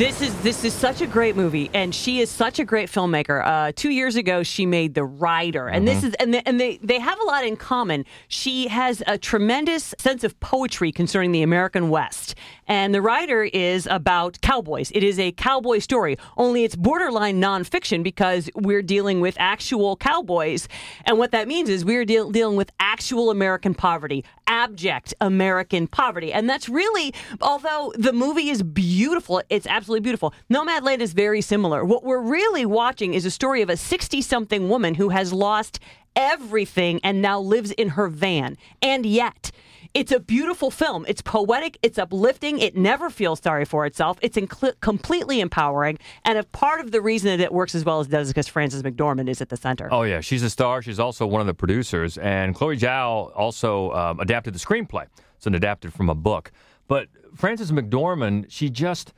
This 0.00 0.22
is 0.22 0.34
this 0.40 0.64
is 0.64 0.72
such 0.72 1.02
a 1.02 1.06
great 1.06 1.36
movie, 1.36 1.68
and 1.74 1.94
she 1.94 2.22
is 2.22 2.30
such 2.30 2.58
a 2.58 2.64
great 2.64 2.88
filmmaker. 2.88 3.44
Uh, 3.44 3.72
two 3.76 3.90
years 3.90 4.16
ago, 4.16 4.42
she 4.42 4.64
made 4.64 4.94
The 4.94 5.04
Rider, 5.04 5.68
and 5.68 5.86
this 5.86 6.02
is 6.02 6.14
and 6.14 6.32
they, 6.32 6.40
and 6.46 6.58
they 6.58 6.78
they 6.78 6.98
have 6.98 7.20
a 7.20 7.24
lot 7.24 7.44
in 7.44 7.54
common. 7.58 8.06
She 8.26 8.68
has 8.68 9.02
a 9.06 9.18
tremendous 9.18 9.94
sense 9.98 10.24
of 10.24 10.40
poetry 10.40 10.90
concerning 10.90 11.32
the 11.32 11.42
American 11.42 11.90
West, 11.90 12.34
and 12.66 12.94
The 12.94 13.02
Rider 13.02 13.42
is 13.42 13.86
about 13.90 14.40
cowboys. 14.40 14.90
It 14.94 15.02
is 15.02 15.18
a 15.18 15.32
cowboy 15.32 15.80
story, 15.80 16.16
only 16.38 16.64
it's 16.64 16.76
borderline 16.76 17.38
nonfiction 17.38 18.02
because 18.02 18.48
we're 18.54 18.80
dealing 18.80 19.20
with 19.20 19.36
actual 19.38 19.96
cowboys, 19.96 20.66
and 21.04 21.18
what 21.18 21.30
that 21.32 21.46
means 21.46 21.68
is 21.68 21.84
we're 21.84 22.06
deal- 22.06 22.30
dealing 22.30 22.56
with 22.56 22.72
actual 22.80 23.28
American 23.28 23.74
poverty, 23.74 24.24
abject 24.46 25.12
American 25.20 25.86
poverty, 25.86 26.32
and 26.32 26.48
that's 26.48 26.70
really 26.70 27.12
although 27.42 27.92
the 27.98 28.14
movie 28.14 28.48
is 28.48 28.62
beautiful, 28.62 29.42
it's 29.50 29.66
absolutely 29.66 29.89
beautiful. 29.98 30.32
Nomadland 30.48 31.00
is 31.00 31.12
very 31.12 31.40
similar. 31.40 31.84
What 31.84 32.04
we're 32.04 32.22
really 32.22 32.64
watching 32.64 33.14
is 33.14 33.24
a 33.24 33.30
story 33.32 33.62
of 33.62 33.68
a 33.68 33.76
60 33.76 34.22
something 34.22 34.68
woman 34.68 34.94
who 34.94 35.08
has 35.08 35.32
lost 35.32 35.80
everything 36.14 37.00
and 37.02 37.20
now 37.20 37.40
lives 37.40 37.72
in 37.72 37.88
her 37.90 38.06
van. 38.06 38.56
And 38.80 39.04
yet, 39.04 39.50
it's 39.92 40.12
a 40.12 40.20
beautiful 40.20 40.70
film. 40.70 41.04
It's 41.08 41.20
poetic, 41.20 41.78
it's 41.82 41.98
uplifting, 41.98 42.60
it 42.60 42.76
never 42.76 43.10
feels 43.10 43.40
sorry 43.40 43.64
for 43.64 43.86
itself. 43.86 44.18
It's 44.22 44.36
incl- 44.36 44.78
completely 44.80 45.40
empowering. 45.40 45.98
And 46.24 46.38
a 46.38 46.44
part 46.44 46.80
of 46.80 46.92
the 46.92 47.00
reason 47.00 47.36
that 47.36 47.42
it 47.42 47.52
works 47.52 47.74
as 47.74 47.84
well 47.84 47.98
as 47.98 48.06
it 48.06 48.10
does 48.10 48.28
is 48.28 48.32
because 48.32 48.46
Frances 48.46 48.84
McDormand 48.84 49.28
is 49.28 49.40
at 49.40 49.48
the 49.48 49.56
center. 49.56 49.88
Oh 49.90 50.02
yeah, 50.02 50.20
she's 50.20 50.44
a 50.44 50.50
star. 50.50 50.80
She's 50.80 51.00
also 51.00 51.26
one 51.26 51.40
of 51.40 51.48
the 51.48 51.54
producers, 51.54 52.18
and 52.18 52.54
Chloe 52.54 52.76
Zhao 52.76 53.32
also 53.36 53.90
um, 53.92 54.20
adapted 54.20 54.54
the 54.54 54.60
screenplay. 54.60 55.06
It's 55.36 55.46
an 55.46 55.54
adapted 55.54 55.92
from 55.92 56.08
a 56.08 56.14
book. 56.14 56.52
But 56.86 57.08
Frances 57.34 57.72
McDormand, 57.72 58.46
she 58.48 58.70
just 58.70 59.12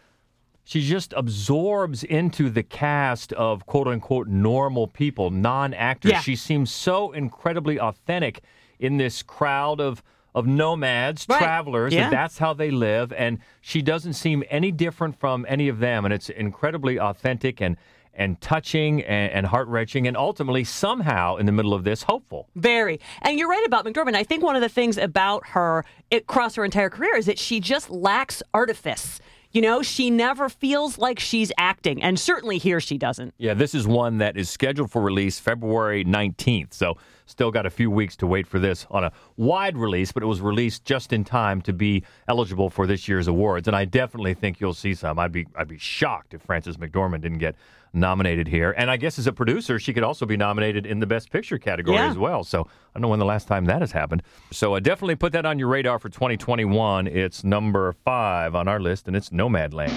she 0.64 0.80
just 0.82 1.12
absorbs 1.16 2.04
into 2.04 2.48
the 2.50 2.62
cast 2.62 3.32
of 3.32 3.66
quote 3.66 3.88
unquote 3.88 4.28
normal 4.28 4.86
people, 4.86 5.30
non 5.30 5.74
actors. 5.74 6.12
Yeah. 6.12 6.20
She 6.20 6.36
seems 6.36 6.70
so 6.70 7.12
incredibly 7.12 7.78
authentic 7.80 8.40
in 8.78 8.96
this 8.96 9.22
crowd 9.22 9.80
of 9.80 10.02
of 10.34 10.46
nomads, 10.46 11.26
Right. 11.28 11.38
travelers, 11.38 11.92
Yeah. 11.92 12.04
and 12.04 12.12
that's 12.12 12.38
how 12.38 12.54
they 12.54 12.70
live. 12.70 13.12
And 13.12 13.38
she 13.60 13.82
doesn't 13.82 14.14
seem 14.14 14.42
any 14.48 14.72
different 14.72 15.20
from 15.20 15.44
any 15.46 15.68
of 15.68 15.78
them. 15.78 16.06
And 16.06 16.14
it's 16.14 16.30
incredibly 16.30 16.98
authentic 16.98 17.60
and 17.60 17.76
and 18.14 18.38
touching 18.42 19.02
and, 19.04 19.32
and 19.32 19.46
heart 19.46 19.66
wrenching, 19.68 20.06
and 20.06 20.18
ultimately 20.18 20.64
somehow 20.64 21.36
in 21.36 21.46
the 21.46 21.52
middle 21.52 21.72
of 21.72 21.82
this, 21.84 22.02
hopeful. 22.02 22.46
Very. 22.54 23.00
And 23.22 23.38
you're 23.38 23.48
right 23.48 23.64
about 23.66 23.86
McDormand. 23.86 24.16
I 24.16 24.22
think 24.22 24.42
one 24.44 24.54
of 24.54 24.60
the 24.60 24.68
things 24.68 24.98
about 24.98 25.46
her 25.48 25.82
across 26.10 26.54
her 26.56 26.64
entire 26.64 26.90
career 26.90 27.16
is 27.16 27.24
that 27.24 27.38
she 27.38 27.58
just 27.58 27.88
lacks 27.88 28.42
artifice. 28.52 29.18
You 29.52 29.60
know, 29.60 29.82
she 29.82 30.08
never 30.10 30.48
feels 30.48 30.96
like 30.96 31.20
she's 31.20 31.52
acting, 31.58 32.02
and 32.02 32.18
certainly 32.18 32.56
here 32.56 32.80
she 32.80 32.96
doesn't. 32.96 33.34
Yeah, 33.36 33.52
this 33.52 33.74
is 33.74 33.86
one 33.86 34.16
that 34.18 34.38
is 34.38 34.48
scheduled 34.48 34.90
for 34.90 35.02
release 35.02 35.38
February 35.38 36.06
19th. 36.06 36.72
So, 36.72 36.96
still 37.26 37.50
got 37.50 37.66
a 37.66 37.70
few 37.70 37.90
weeks 37.90 38.16
to 38.16 38.26
wait 38.26 38.46
for 38.46 38.58
this 38.58 38.86
on 38.90 39.04
a 39.04 39.12
wide 39.36 39.76
release, 39.76 40.10
but 40.10 40.22
it 40.22 40.26
was 40.26 40.40
released 40.40 40.84
just 40.86 41.12
in 41.12 41.22
time 41.22 41.60
to 41.62 41.74
be 41.74 42.02
eligible 42.28 42.70
for 42.70 42.86
this 42.86 43.06
year's 43.06 43.28
awards. 43.28 43.68
And 43.68 43.76
I 43.76 43.84
definitely 43.84 44.32
think 44.32 44.58
you'll 44.58 44.72
see 44.72 44.94
some. 44.94 45.18
I'd 45.18 45.32
be 45.32 45.46
I'd 45.54 45.68
be 45.68 45.78
shocked 45.78 46.32
if 46.32 46.40
Frances 46.40 46.78
McDormand 46.78 47.20
didn't 47.20 47.38
get 47.38 47.54
nominated 47.92 48.48
here. 48.48 48.74
And 48.76 48.90
I 48.90 48.96
guess 48.96 49.18
as 49.18 49.26
a 49.26 49.32
producer, 49.32 49.78
she 49.78 49.92
could 49.92 50.02
also 50.02 50.26
be 50.26 50.36
nominated 50.36 50.86
in 50.86 51.00
the 51.00 51.06
Best 51.06 51.30
Picture 51.30 51.58
category 51.58 51.96
Yeah. 51.96 52.08
as 52.10 52.18
well. 52.18 52.44
So, 52.44 52.62
I 52.62 52.66
don't 52.94 53.02
know 53.02 53.08
when 53.08 53.18
the 53.18 53.24
last 53.24 53.48
time 53.48 53.64
that 53.66 53.80
has 53.80 53.92
happened. 53.92 54.22
So, 54.50 54.74
uh, 54.74 54.80
definitely 54.80 55.16
put 55.16 55.32
that 55.32 55.44
on 55.46 55.58
your 55.58 55.68
radar 55.68 55.98
for 55.98 56.08
2021. 56.08 57.06
It's 57.06 57.44
number 57.44 57.92
5 58.04 58.54
on 58.54 58.68
our 58.68 58.80
list 58.80 59.06
and 59.08 59.16
it's 59.16 59.30
Nomadland. 59.30 59.92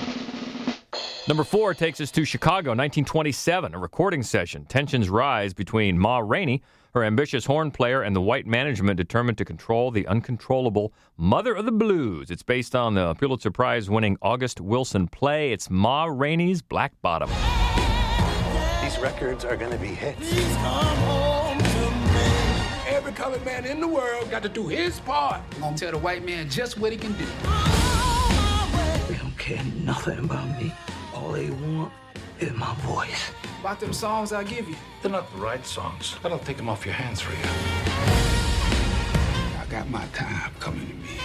Number 1.28 1.44
four 1.44 1.74
takes 1.74 2.00
us 2.00 2.12
to 2.12 2.24
Chicago, 2.24 2.70
1927, 2.70 3.74
a 3.74 3.80
recording 3.80 4.22
session. 4.22 4.66
Tensions 4.66 5.10
rise 5.10 5.56
between 5.56 5.98
Ma 5.98 6.20
Rainey, 6.20 6.62
her 6.94 7.04
ambitious 7.04 7.46
horn 7.46 7.72
player, 7.72 8.04
and 8.04 8.16
the 8.16 8.22
white 8.22 8.46
management 8.46 8.98
determined 8.98 9.36
to 9.40 9.44
control 9.46 9.90
the 9.90 10.06
uncontrollable 10.06 10.94
Mother 11.18 11.56
of 11.56 11.66
the 11.66 11.72
Blues. 11.72 12.30
It's 12.30 12.44
based 12.44 12.76
on 12.76 12.94
the 12.94 13.16
Pulitzer 13.16 13.50
Prize 13.50 13.90
winning 13.90 14.18
August 14.22 14.62
Wilson 14.62 15.08
play. 15.08 15.52
It's 15.52 15.68
Ma 15.68 16.06
Rainey's 16.06 16.62
Black 16.62 16.94
Bottom. 17.02 17.32
These 19.06 19.14
records 19.14 19.46
are 19.46 19.56
gonna 19.56 19.78
be 19.78 19.90
hits. 19.90 20.34
Every 22.88 23.12
colored 23.12 23.46
man 23.46 23.64
in 23.66 23.80
the 23.80 23.88
world 23.88 24.32
got 24.32 24.42
to 24.42 24.50
do 24.50 24.68
his 24.68 25.00
part. 25.00 25.42
I'm 25.54 25.62
gonna 25.62 25.78
tell 25.78 25.92
the 25.92 26.00
white 26.00 26.26
man 26.26 26.50
just 26.50 26.80
what 26.80 26.92
he 26.92 26.98
can 26.98 27.12
do. 27.14 27.26
They 29.08 29.18
don't 29.18 29.38
care 29.38 29.64
nothing 29.84 30.18
about 30.18 30.48
me. 30.60 30.74
All 31.14 31.34
they 31.34 31.52
want 31.52 31.94
is 32.40 32.52
my 32.54 32.74
voice. 32.78 33.30
About 33.60 33.80
them 33.80 33.94
songs 33.94 34.34
I 34.34 34.44
give 34.44 34.68
you. 34.68 34.76
They're 35.04 35.12
not 35.12 35.32
the 35.32 35.38
right 35.38 35.64
songs. 35.64 36.16
I 36.24 36.30
don't 36.30 36.44
take 36.44 36.58
them 36.58 36.68
off 36.68 36.84
your 36.84 36.96
hands 36.96 37.22
for 37.22 37.32
you. 37.32 37.48
I 39.62 39.66
got 39.70 39.88
my 39.88 40.06
time 40.14 40.52
coming 40.60 40.88
to 40.88 40.94
me. 40.96 41.20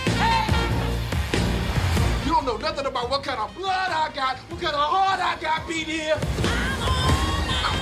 You 2.27 2.33
don't 2.33 2.45
know 2.45 2.59
nothing 2.59 2.85
about 2.85 3.09
what 3.09 3.23
kind 3.23 3.41
of 3.41 3.57
blood 3.57 3.91
I 3.91 4.11
got, 4.15 4.37
what 4.51 4.61
kind 4.61 4.75
of 4.75 4.81
heart 4.81 5.19
I 5.21 5.41
got 5.41 5.67
beat 5.67 5.87
here. 5.87 6.19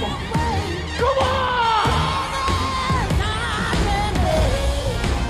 Come 0.01 0.11
on. 0.11 0.39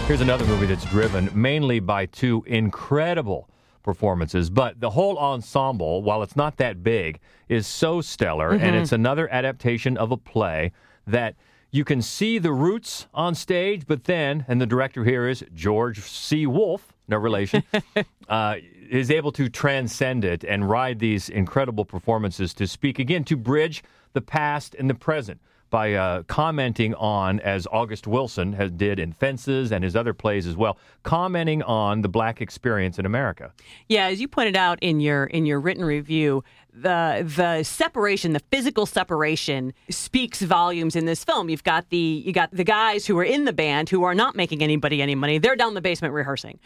Here's 0.07 0.21
another 0.23 0.47
movie 0.47 0.67
that's 0.67 0.85
driven 0.87 1.29
mainly 1.35 1.81
by 1.81 2.07
two 2.07 2.43
incredible 2.47 3.49
performances, 3.83 4.49
but 4.51 4.81
the 4.81 4.91
whole 4.91 5.19
ensemble, 5.19 6.03
while 6.03 6.23
it's 6.23 6.35
not 6.37 6.57
that 6.59 6.83
big, 6.83 7.21
is 7.49 7.67
so 7.67 8.01
stellar, 8.01 8.51
and 8.53 8.61
Mhm. 8.75 8.81
it's 8.83 8.93
another 8.93 9.29
adaptation 9.33 9.97
of 9.99 10.11
a 10.13 10.17
play 10.17 10.73
that 11.07 11.35
You 11.71 11.85
can 11.85 12.01
see 12.01 12.39
the 12.39 12.51
roots 12.51 13.09
on 13.13 13.35
stage, 13.35 13.83
but 13.87 14.05
then, 14.05 14.47
and 14.49 14.59
the 14.59 14.65
director 14.65 15.05
here 15.05 15.29
is 15.29 15.45
George 15.55 16.01
C. 16.01 16.47
Wolfe, 16.47 16.95
no 17.09 17.19
relation, 17.19 17.63
uh, 18.31 18.55
is 18.89 19.11
able 19.11 19.33
to 19.33 19.51
transcend 19.51 20.25
it 20.25 20.45
and 20.45 20.67
ride 20.71 20.99
these 20.99 21.29
incredible 21.29 21.85
performances 21.85 22.55
to 22.55 22.67
speak 22.67 22.99
again, 22.99 23.23
to 23.25 23.37
bridge 23.37 23.83
the 24.13 24.21
past 24.21 24.75
and 24.75 24.89
the 24.89 24.95
present 24.95 25.41
by 25.71 25.93
uh, 25.93 26.23
commenting 26.25 26.95
on, 26.95 27.41
as 27.41 27.67
August 27.71 28.07
Wilson 28.07 28.55
has 28.55 28.71
did 28.71 28.99
in 28.99 29.13
Fences 29.13 29.71
and 29.71 29.85
his 29.85 29.95
other 29.95 30.15
plays 30.15 30.47
as 30.47 30.57
well, 30.57 30.79
commenting 31.03 31.63
on 31.63 32.01
the 32.01 32.09
black 32.09 32.41
experience 32.41 32.99
in 32.99 33.05
America. 33.05 33.53
Yeah, 33.89 34.07
as 34.07 34.21
you 34.21 34.29
pointed 34.29 34.57
out 34.57 34.79
in 34.81 35.01
your 35.01 35.25
in 35.25 35.47
your 35.47 35.61
written 35.61 35.85
review, 35.85 36.43
the 36.83 37.25
the 37.37 37.63
separation, 37.63 38.33
the 38.33 38.43
physical 38.51 38.87
separation, 38.87 39.73
speaks 39.91 40.43
volumes 40.43 40.97
in 40.97 41.05
this 41.05 41.25
film. 41.25 41.49
You've 41.49 41.65
got 41.65 41.91
the 41.91 41.97
you 41.97 42.33
got 42.33 42.51
the 42.51 42.65
guys 42.65 43.07
who 43.07 43.19
are 43.19 43.25
in 43.25 43.45
the 43.45 43.53
band 43.53 43.89
who 43.91 44.05
are 44.05 44.15
not 44.15 44.37
making 44.37 44.63
anybody 44.63 45.01
any 45.03 45.15
money. 45.15 45.39
They're 45.39 45.57
down 45.57 45.69
in 45.69 45.75
the 45.75 45.81
basement 45.81 46.15
rehearsing. 46.15 46.59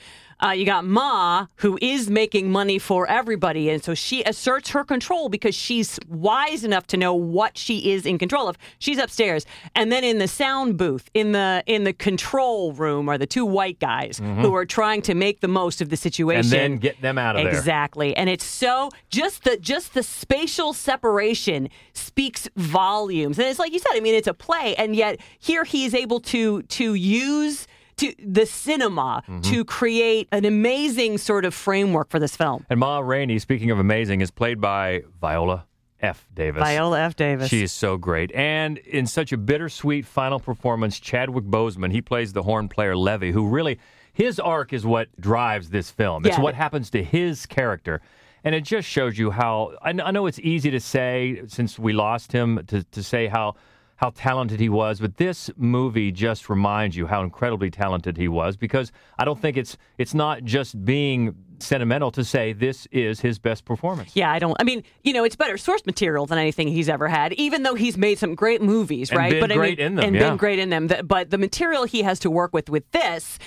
Uh, 0.43 0.51
you 0.51 0.67
got 0.67 0.85
Ma, 0.85 1.47
who 1.57 1.79
is 1.81 2.11
making 2.11 2.51
money 2.51 2.77
for 2.77 3.09
everybody, 3.09 3.71
and 3.71 3.85
so 3.85 3.95
she 3.95 4.25
asserts 4.25 4.71
her 4.71 4.83
control 4.83 5.29
because 5.29 5.55
she's 5.55 6.01
wise 6.09 6.65
enough 6.65 6.85
to 6.89 6.97
know 6.97 7.15
what 7.15 7.57
she 7.57 7.93
is 7.93 8.05
in 8.05 8.19
control 8.19 8.49
of. 8.49 8.59
She's 8.81 8.99
upstairs, 8.99 9.47
and 9.77 9.93
then 9.93 10.03
in 10.03 10.19
the 10.19 10.27
sound 10.27 10.77
booth, 10.77 11.09
in 11.15 11.31
the 11.33 11.63
in 11.67 11.85
the 11.85 11.93
control 11.93 12.73
room, 12.73 13.09
are 13.09 13.19
the 13.19 13.27
two 13.27 13.45
white 13.47 13.79
guys 13.79 14.19
who 14.19 14.55
are 14.55 14.67
trying 14.67 15.03
to 15.03 15.15
make 15.15 15.41
the 15.41 15.49
most 15.49 15.81
of 15.81 15.91
the 15.91 15.97
situation 15.97 16.33
Mm-hmm. 16.33 16.55
And 16.55 16.73
then 16.75 16.79
get 16.79 17.01
them 17.01 17.19
out 17.19 17.37
of 17.37 17.45
there. 17.45 17.53
Exactly. 17.53 18.17
And 18.17 18.29
it's 18.29 18.45
so 18.45 18.91
just 19.11 19.45
the 19.45 19.57
just 19.57 19.95
the 19.95 20.02
spatial 20.03 20.73
separation 20.73 21.69
speaks 21.95 22.49
volumes. 22.57 23.39
And 23.39 23.49
it's 23.49 23.59
like 23.59 23.73
you 23.73 23.79
said, 23.79 23.93
I 23.95 24.01
mean 24.01 24.15
it's 24.15 24.29
a 24.29 24.35
play 24.35 24.75
and 24.77 24.95
yet 24.97 25.21
here 25.39 25.65
he 25.65 25.85
is 25.85 25.95
able 25.95 26.21
to 26.21 26.63
to 26.63 26.95
use 26.95 27.67
to 27.97 28.15
the 28.19 28.47
cinema 28.47 29.23
Mm-hmm. 29.29 29.41
to 29.53 29.65
create 29.65 30.29
an 30.33 30.45
amazing 30.45 31.19
sort 31.19 31.45
of 31.45 31.53
framework 31.55 32.09
for 32.11 32.19
this 32.19 32.35
film. 32.37 32.65
And 32.71 32.81
Ma 32.81 32.99
Rainey, 33.01 33.39
speaking 33.39 33.71
of 33.71 33.79
amazing, 33.79 34.21
is 34.23 34.31
played 34.31 34.61
by 34.61 35.03
Viola 35.21 35.67
F. 36.01 36.27
Davis. 36.35 36.61
Viola 36.63 37.01
F. 37.01 37.15
Davis. 37.17 37.49
She 37.49 37.63
is 37.63 37.71
so 37.71 37.97
great. 37.97 38.33
And 38.35 38.79
in 38.79 39.07
such 39.07 39.31
a 39.33 39.37
bittersweet 39.37 40.05
final 40.07 40.41
performance, 40.41 40.99
Chadwick 40.99 41.45
Boseman, 41.45 41.93
he 41.93 42.01
plays 42.03 42.33
the 42.33 42.43
horn 42.43 42.69
player 42.69 42.97
Levee, 42.97 43.31
who 43.31 43.47
really, 43.47 43.79
his 44.13 44.41
arc 44.41 44.73
is 44.73 44.85
what 44.85 45.09
drives 45.21 45.71
this 45.71 45.91
film. 45.91 46.25
It's 46.27 46.39
Yeah. 46.39 46.43
what 46.43 46.55
happens 46.57 46.91
to 46.91 47.05
his 47.05 47.47
character. 47.47 48.01
And 48.45 48.55
it 48.55 48.63
just 48.63 48.89
shows 48.89 49.19
you 49.19 49.31
how, 49.31 49.73
I, 49.83 49.91
I 49.91 50.11
know 50.11 50.27
it's 50.27 50.41
easy 50.41 50.71
to 50.71 50.81
say, 50.81 51.43
since 51.47 51.79
we 51.79 51.93
lost 51.93 52.33
him, 52.33 52.65
to, 52.67 52.83
to 52.85 53.03
say 53.03 53.27
how. 53.27 53.55
How 53.97 54.11
talented 54.17 54.59
he 54.59 54.69
was, 54.69 54.99
but 54.99 55.17
this 55.17 55.49
movie 55.57 56.11
just 56.11 56.51
reminds 56.51 56.97
you 56.97 57.07
how 57.07 57.23
incredibly 57.23 57.71
talented 57.71 58.17
he 58.17 58.27
was. 58.27 58.57
Because 58.57 58.91
I 59.17 59.25
don't 59.25 59.41
think 59.41 59.57
it's 59.57 59.77
it's 59.97 60.13
not 60.13 60.43
just 60.43 60.85
being 60.85 61.37
sentimental 61.61 62.11
to 62.13 62.25
say 62.25 62.53
this 62.53 62.89
is 62.91 63.21
his 63.21 63.39
best 63.39 63.65
performance. 63.65 64.17
Yeah, 64.17 64.33
I 64.33 64.41
don't. 64.41 64.57
I 64.59 64.65
mean, 64.65 64.83
you 65.05 65.13
know, 65.13 65.23
it's 65.23 65.37
better 65.37 65.57
source 65.57 65.87
material 65.87 66.27
than 66.27 66.37
anything 66.37 66.67
he's 66.67 66.89
ever 66.89 67.07
had. 67.07 67.33
Even 67.35 67.63
though 67.63 67.77
he's 67.77 67.97
made 67.97 68.19
some 68.19 68.35
great 68.35 68.61
movies, 68.61 69.11
And 69.11 69.19
right? 69.19 69.31
been 69.31 69.41
but 69.41 69.53
I 69.53 69.55
great 69.55 69.79
mean, 69.79 69.87
in 69.87 69.95
them, 69.95 70.05
and 70.05 70.17
yeah. 70.17 70.31
been 70.31 70.37
great 70.37 70.59
in 70.59 70.71
them. 70.71 70.89
But 71.05 71.31
the 71.31 71.39
material 71.39 71.85
he 71.85 72.03
has 72.03 72.19
to 72.21 72.31
work 72.31 72.53
with 72.53 72.69
with 72.69 72.91
this 72.91 73.39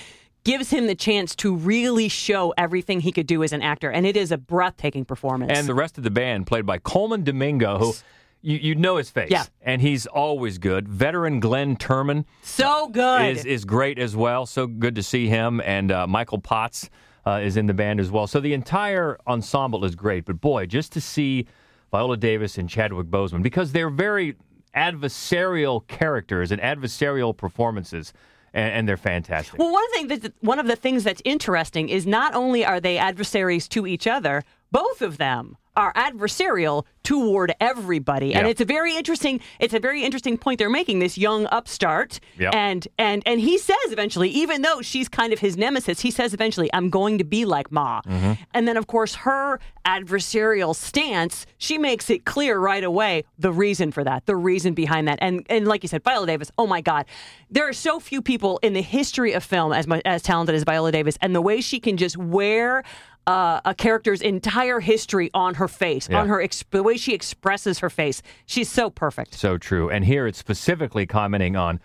gives 0.45 0.69
him 0.69 0.87
the 0.87 0.95
chance 0.95 1.35
to 1.35 1.53
really 1.53 2.07
show 2.07 2.53
everything 2.57 3.01
he 3.01 3.11
could 3.11 3.27
do 3.27 3.43
as 3.43 3.51
an 3.51 3.61
actor, 3.61 3.91
and 3.91 4.05
it 4.05 4.15
is 4.15 4.31
a 4.31 4.37
breathtaking 4.37 5.03
performance. 5.03 5.51
And 5.53 5.67
the 5.67 5.75
rest 5.75 5.97
of 5.97 6.05
the 6.05 6.11
band, 6.11 6.47
played 6.47 6.65
by 6.65 6.77
Colman 6.77 7.25
Domingo, 7.25 7.77
who 7.79 7.93
you, 8.45 8.57
you 8.57 8.75
know 8.75 8.97
his 8.97 9.09
face. 9.09 9.31
Yeah. 9.31 9.45
And 9.61 9.81
he's 9.81 10.05
always 10.05 10.59
good. 10.59 10.87
Veteran 10.87 11.39
Glynn 11.39 11.75
Turman 11.75 12.25
so 12.43 12.87
good. 12.87 13.37
is, 13.37 13.43
is 13.43 13.65
great 13.65 13.97
as 13.97 14.15
well. 14.15 14.45
So 14.45 14.67
good 14.67 14.95
to 14.95 15.03
see 15.03 15.27
him. 15.27 15.61
And 15.65 15.91
uh, 15.91 16.05
Michael 16.05 16.39
Potts 16.39 16.89
uh, 17.25 17.41
is 17.43 17.57
in 17.57 17.65
the 17.65 17.73
band 17.73 17.99
as 17.99 18.11
well. 18.11 18.27
So 18.27 18.39
the 18.39 18.53
entire 18.53 19.17
ensemble 19.25 19.83
is 19.83 19.95
great. 19.95 20.25
But 20.25 20.39
boy, 20.41 20.67
just 20.67 20.93
to 20.93 21.01
see 21.01 21.47
Viola 21.91 22.17
Davis 22.17 22.59
and 22.59 22.69
Chadwick 22.69 23.07
Boseman, 23.07 23.41
because 23.41 23.71
they're 23.71 23.89
very 23.89 24.35
adversarial 24.75 25.87
characters 25.87 26.51
and 26.51 26.61
adversarial 26.61 27.35
performances, 27.35 28.13
and, 28.55 28.73
and 28.73 28.89
they're 28.89 28.97
fantastic. 28.97 29.59
Well, 29.59 29.71
one 29.71 29.91
thing 29.91 30.07
that 30.07 30.33
one 30.39 30.57
of 30.57 30.65
the 30.65 30.75
things 30.75 31.03
that's 31.03 31.21
interesting 31.25 31.89
is 31.89 32.07
not 32.07 32.33
only 32.33 32.65
are 32.65 32.79
they 32.79 32.97
adversaries 32.97 33.67
to 33.69 33.85
each 33.85 34.07
other, 34.07 34.43
both 34.71 35.01
of 35.01 35.17
them 35.17 35.57
are 35.77 35.93
adversarial 35.93 36.85
toward 37.03 37.53
everybody, 37.59 38.33
and 38.33 38.47
it's 38.47 38.61
a 38.61 38.65
very 38.65 38.95
interesting. 38.95 39.39
It's 39.59 39.73
a 39.75 39.79
very 39.79 40.03
interesting 40.03 40.37
point 40.37 40.57
they're 40.57 40.69
making. 40.69 40.99
This 40.99 41.17
young 41.17 41.45
upstart, 41.47 42.19
Yep. 42.39 42.55
and 42.55 42.87
and 42.97 43.21
and 43.25 43.39
he 43.39 43.57
says 43.57 43.77
eventually, 43.91 44.29
even 44.29 44.63
though 44.63 44.81
she's 44.81 45.07
kind 45.07 45.31
of 45.33 45.39
his 45.39 45.55
nemesis, 45.57 45.99
he 45.99 46.09
says 46.11 46.33
eventually, 46.33 46.69
"I'm 46.73 46.89
going 46.89 47.17
to 47.19 47.23
be 47.23 47.45
like 47.45 47.71
Ma." 47.71 48.01
Mm-hmm. 48.01 48.33
And 48.53 48.67
then, 48.67 48.75
of 48.77 48.87
course, 48.87 49.15
her 49.15 49.59
adversarial 49.85 50.75
stance, 50.75 51.45
she 51.57 51.77
makes 51.77 52.09
it 52.09 52.25
clear 52.25 52.57
right 52.59 52.83
away 52.83 53.23
the 53.37 53.51
reason 53.51 53.91
for 53.91 54.03
that, 54.03 54.25
the 54.25 54.35
reason 54.35 54.73
behind 54.73 55.07
that. 55.07 55.19
And 55.21 55.45
and 55.49 55.67
like 55.67 55.83
you 55.83 55.89
said, 55.89 56.03
Viola 56.03 56.25
Davis, 56.27 56.51
oh 56.57 56.67
my 56.67 56.81
God, 56.81 57.05
there 57.49 57.67
are 57.67 57.73
so 57.73 57.99
few 57.99 58.21
people 58.21 58.59
in 58.63 58.73
the 58.73 58.81
history 58.81 59.33
of 59.33 59.43
film 59.43 59.73
as 59.73 59.87
mu- 59.87 60.01
as 60.05 60.21
talented 60.21 60.55
as 60.55 60.63
Viola 60.63 60.91
Davis, 60.91 61.17
and 61.21 61.35
the 61.35 61.41
way 61.41 61.61
she 61.61 61.79
can 61.79 61.97
just 61.97 62.17
wear. 62.17 62.83
Uh, 63.27 63.59
a 63.65 63.73
character's 63.73 64.21
entire 64.21 64.79
history 64.79 65.31
on 65.33 65.55
her 65.55 65.67
face, 65.67 66.07
Yeah. 66.09 66.19
on 66.21 66.27
her 66.27 66.41
ex- 66.41 66.63
the 66.69 66.83
way 66.83 66.95
she 66.95 67.13
expresses 67.13 67.79
her 67.79 67.89
face. 67.89 68.21
She's 68.45 68.69
so 68.69 68.89
perfect. 68.91 69.33
So 69.33 69.57
true. 69.57 69.89
And 69.89 70.05
here 70.05 70.27
it's 70.27 70.37
specifically 70.37 71.07
commenting 71.07 71.55
on 71.55 71.79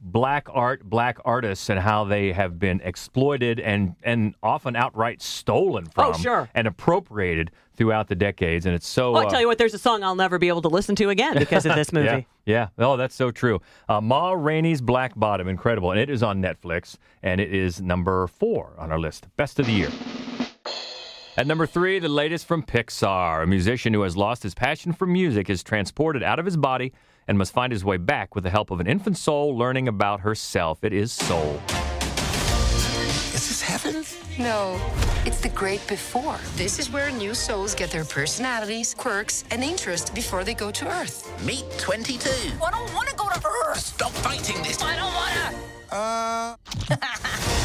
black 0.00 0.46
art, 0.50 0.84
black 0.84 1.18
artists, 1.24 1.68
and 1.68 1.78
how 1.80 2.04
they 2.04 2.32
have 2.32 2.58
been 2.58 2.80
exploited 2.82 3.60
and, 3.60 3.94
and 4.02 4.34
often 4.42 4.74
outright 4.76 5.20
stolen 5.20 5.84
from 5.86 6.14
Oh, 6.14 6.18
sure. 6.18 6.48
and 6.54 6.66
appropriated 6.66 7.50
throughout 7.76 8.08
the 8.08 8.14
decades. 8.14 8.64
And 8.64 8.74
it's 8.74 8.86
so. 8.88 9.12
Well, 9.12 9.22
I 9.22 9.26
uh, 9.26 9.30
tell 9.30 9.40
you 9.42 9.48
what, 9.48 9.58
there's 9.58 9.74
a 9.74 9.78
song 9.78 10.02
I'll 10.02 10.14
never 10.14 10.38
be 10.38 10.48
able 10.48 10.62
to 10.62 10.68
listen 10.68 10.94
to 10.96 11.10
again 11.10 11.36
because 11.38 11.66
of 11.66 11.74
this 11.74 11.92
movie. 11.98 12.26
Yeah, 12.46 12.68
yeah. 12.78 12.86
Oh, 12.86 12.96
that's 12.96 13.14
so 13.14 13.30
true. 13.30 13.60
Uh, 13.88 14.00
Ma 14.00 14.32
Rainey's 14.32 14.80
Black 14.80 15.12
Bottom, 15.14 15.46
incredible. 15.48 15.90
And 15.90 16.00
it 16.00 16.08
is 16.08 16.22
on 16.22 16.40
Netflix, 16.40 16.96
and 17.22 17.38
it 17.38 17.52
is 17.54 17.82
number 17.82 18.26
four 18.28 18.72
on 18.78 18.90
our 18.90 18.98
list. 18.98 19.26
Best 19.36 19.58
of 19.60 19.66
the 19.66 19.72
year. 19.72 19.90
At 21.38 21.46
number 21.46 21.66
three, 21.66 21.98
the 21.98 22.08
latest 22.08 22.46
from 22.46 22.62
Pixar. 22.62 23.42
A 23.42 23.46
musician 23.46 23.92
who 23.92 24.00
has 24.02 24.16
lost 24.16 24.42
his 24.42 24.54
passion 24.54 24.94
for 24.94 25.04
music 25.06 25.50
is 25.50 25.62
transported 25.62 26.22
out 26.22 26.38
of 26.38 26.46
his 26.46 26.56
body 26.56 26.94
and 27.28 27.36
must 27.36 27.52
find 27.52 27.70
his 27.70 27.84
way 27.84 27.98
back 27.98 28.34
with 28.34 28.44
the 28.44 28.48
help 28.48 28.70
of 28.70 28.80
an 28.80 28.86
infant 28.86 29.18
soul 29.18 29.54
learning 29.54 29.86
about 29.86 30.20
herself. 30.20 30.82
It 30.82 30.94
is 30.94 31.12
Soul. 31.12 31.60
Is 33.34 33.48
this 33.48 33.60
heaven? 33.60 34.02
No, 34.38 34.80
it's 35.26 35.42
the 35.42 35.50
great 35.50 35.86
before. 35.88 36.38
This 36.54 36.78
is 36.78 36.90
where 36.90 37.10
new 37.10 37.34
souls 37.34 37.74
get 37.74 37.90
their 37.90 38.04
personalities, 38.06 38.94
quirks, 38.94 39.44
and 39.50 39.62
interests 39.62 40.08
before 40.08 40.42
they 40.42 40.54
go 40.54 40.70
to 40.70 40.88
Earth. 40.88 41.30
Meet 41.44 41.66
22. 41.76 42.30
I 42.64 42.70
don't 42.70 42.94
want 42.94 43.08
to 43.10 43.14
go 43.14 43.28
to 43.28 43.46
Earth. 43.66 43.80
Stop 43.80 44.12
fighting 44.12 44.62
this. 44.62 44.82
I 44.82 44.96
don't 44.96 45.12
want 45.12 46.56
to. 46.90 46.96
Uh. 46.96 47.52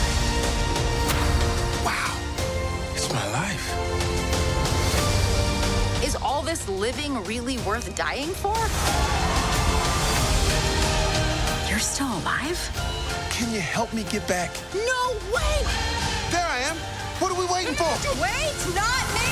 this 6.51 6.67
living 6.67 7.23
really 7.23 7.57
worth 7.59 7.95
dying 7.95 8.27
for? 8.27 8.57
You're 11.69 11.79
still 11.79 12.11
alive? 12.17 12.59
Can 13.31 13.53
you 13.53 13.61
help 13.61 13.93
me 13.93 14.03
get 14.03 14.27
back? 14.27 14.51
No 14.73 15.13
way! 15.33 15.63
There 16.29 16.45
I 16.45 16.59
am. 16.65 16.75
What 17.19 17.31
are 17.31 17.39
we 17.39 17.45
waiting 17.45 17.73
for? 17.73 17.85
Wait, 18.21 18.53
not 18.75 19.05
me! 19.15 19.29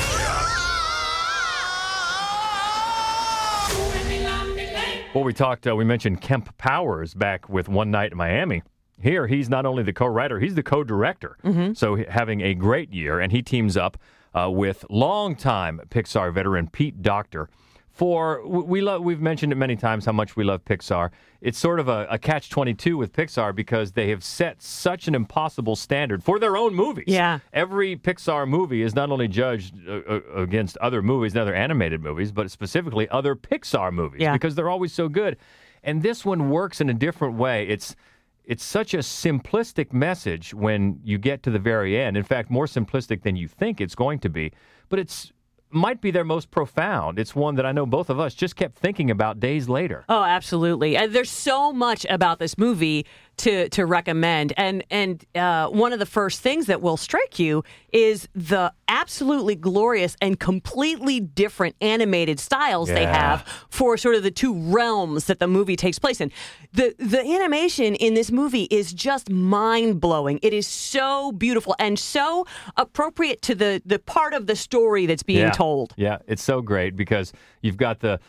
Well, 5.12 5.24
we 5.24 5.34
talked, 5.34 5.66
uh, 5.66 5.76
we 5.76 5.84
mentioned 5.84 6.22
Kemp 6.22 6.56
Powers 6.56 7.12
back 7.12 7.50
with 7.50 7.68
One 7.68 7.90
Night 7.90 8.12
in 8.12 8.16
Miami. 8.16 8.62
Here, 8.98 9.26
he's 9.26 9.50
not 9.50 9.66
only 9.66 9.82
the 9.82 9.92
co 9.92 10.06
writer, 10.06 10.40
he's 10.40 10.54
the 10.54 10.62
co 10.62 10.84
director. 10.84 11.36
So, 11.74 11.96
having 11.96 12.40
a 12.40 12.54
great 12.54 12.94
year, 12.94 13.20
and 13.20 13.30
he 13.30 13.42
teams 13.42 13.76
up 13.76 13.98
uh, 14.34 14.50
with 14.50 14.84
longtime 14.90 15.80
Pixar 15.90 16.32
veteran 16.32 16.68
Pete 16.68 17.02
Docter. 17.02 17.48
For 17.92 18.46
we 18.46 18.62
we 18.62 18.80
love, 18.80 19.02
we've 19.02 19.20
mentioned 19.20 19.52
it 19.52 19.56
many 19.56 19.76
times 19.76 20.06
how 20.06 20.12
much 20.12 20.34
we 20.34 20.44
love 20.44 20.64
Pixar. 20.64 21.10
It's 21.42 21.58
sort 21.58 21.80
of 21.80 21.88
a, 21.88 22.06
a 22.08 22.18
catch 22.18 22.48
twenty 22.48 22.72
two 22.72 22.96
with 22.96 23.12
Pixar 23.12 23.54
because 23.54 23.92
they 23.92 24.08
have 24.10 24.22
set 24.24 24.62
such 24.62 25.06
an 25.08 25.14
impossible 25.14 25.76
standard 25.76 26.22
for 26.24 26.38
their 26.38 26.56
own 26.56 26.74
movies. 26.74 27.04
Yeah. 27.08 27.40
every 27.52 27.96
Pixar 27.96 28.48
movie 28.48 28.82
is 28.82 28.94
not 28.94 29.10
only 29.10 29.28
judged 29.28 29.74
uh, 29.86 30.00
uh, 30.08 30.20
against 30.34 30.76
other 30.78 31.02
movies 31.02 31.32
and 31.34 31.42
other 31.42 31.54
animated 31.54 32.00
movies, 32.00 32.32
but 32.32 32.50
specifically 32.50 33.08
other 33.10 33.34
Pixar 33.34 33.92
movies 33.92 34.20
Yeah. 34.22 34.32
because 34.32 34.54
they're 34.54 34.70
always 34.70 34.92
so 34.92 35.08
good. 35.08 35.36
And 35.82 36.02
this 36.02 36.24
one 36.24 36.48
works 36.48 36.80
in 36.80 36.88
a 36.88 36.94
different 36.94 37.36
way. 37.36 37.66
It's 37.68 37.96
it's 38.44 38.64
such 38.64 38.94
a 38.94 38.98
simplistic 38.98 39.92
message 39.92 40.54
when 40.54 41.00
you 41.04 41.18
get 41.18 41.42
to 41.44 41.50
the 41.50 41.58
very 41.58 41.98
end. 41.98 42.16
In 42.16 42.24
fact, 42.24 42.50
more 42.50 42.66
simplistic 42.66 43.22
than 43.22 43.36
you 43.36 43.48
think 43.48 43.80
it's 43.80 43.94
going 43.94 44.18
to 44.20 44.28
be. 44.28 44.52
But 44.88 44.98
it's 44.98 45.32
might 45.72 46.00
be 46.00 46.10
their 46.10 46.24
most 46.24 46.50
profound. 46.50 47.18
It's 47.18 47.34
one 47.34 47.54
that 47.54 47.64
I 47.64 47.72
know 47.72 47.86
both 47.86 48.10
of 48.10 48.18
us 48.18 48.34
just 48.34 48.56
kept 48.56 48.76
thinking 48.76 49.10
about 49.10 49.40
days 49.40 49.68
later. 49.68 50.04
Oh, 50.08 50.22
absolutely. 50.24 50.96
And 50.96 51.12
there's 51.12 51.30
so 51.30 51.72
much 51.72 52.04
about 52.10 52.38
this 52.38 52.58
movie 52.58 53.06
to 53.40 53.68
to 53.70 53.86
recommend, 53.86 54.52
and 54.56 54.84
and 54.90 55.24
uh, 55.34 55.68
one 55.68 55.92
of 55.92 55.98
the 55.98 56.06
first 56.06 56.40
things 56.40 56.66
that 56.66 56.82
will 56.82 56.96
strike 56.96 57.38
you 57.38 57.64
is 57.92 58.28
the 58.34 58.72
absolutely 58.88 59.54
glorious 59.54 60.16
and 60.20 60.38
completely 60.38 61.20
different 61.20 61.74
animated 61.80 62.38
styles 62.38 62.88
they 62.88 63.06
have 63.06 63.42
for 63.70 63.96
sort 63.96 64.14
of 64.14 64.22
the 64.22 64.30
two 64.30 64.54
realms 64.54 65.24
that 65.26 65.38
the 65.38 65.46
movie 65.46 65.76
takes 65.76 65.98
place 65.98 66.20
in. 66.20 66.30
the 66.72 66.94
The 66.98 67.20
animation 67.20 67.94
in 67.94 68.14
this 68.14 68.30
movie 68.30 68.64
is 68.64 68.92
just 68.92 69.30
mind 69.30 70.00
blowing. 70.00 70.38
It 70.42 70.52
is 70.52 70.66
so 70.66 71.32
beautiful 71.32 71.74
and 71.78 71.98
so 71.98 72.46
appropriate 72.76 73.42
to 73.42 73.54
the 73.54 73.82
the 73.86 73.98
part 73.98 74.34
of 74.34 74.46
the 74.46 74.56
story 74.56 75.06
that's 75.06 75.22
being 75.22 75.40
yeah. 75.40 75.50
told. 75.50 75.94
Yeah, 75.96 76.18
it's 76.26 76.42
so 76.42 76.60
great 76.60 76.94
because 76.94 77.32
you've 77.62 77.78
got 77.78 78.00
the 78.00 78.20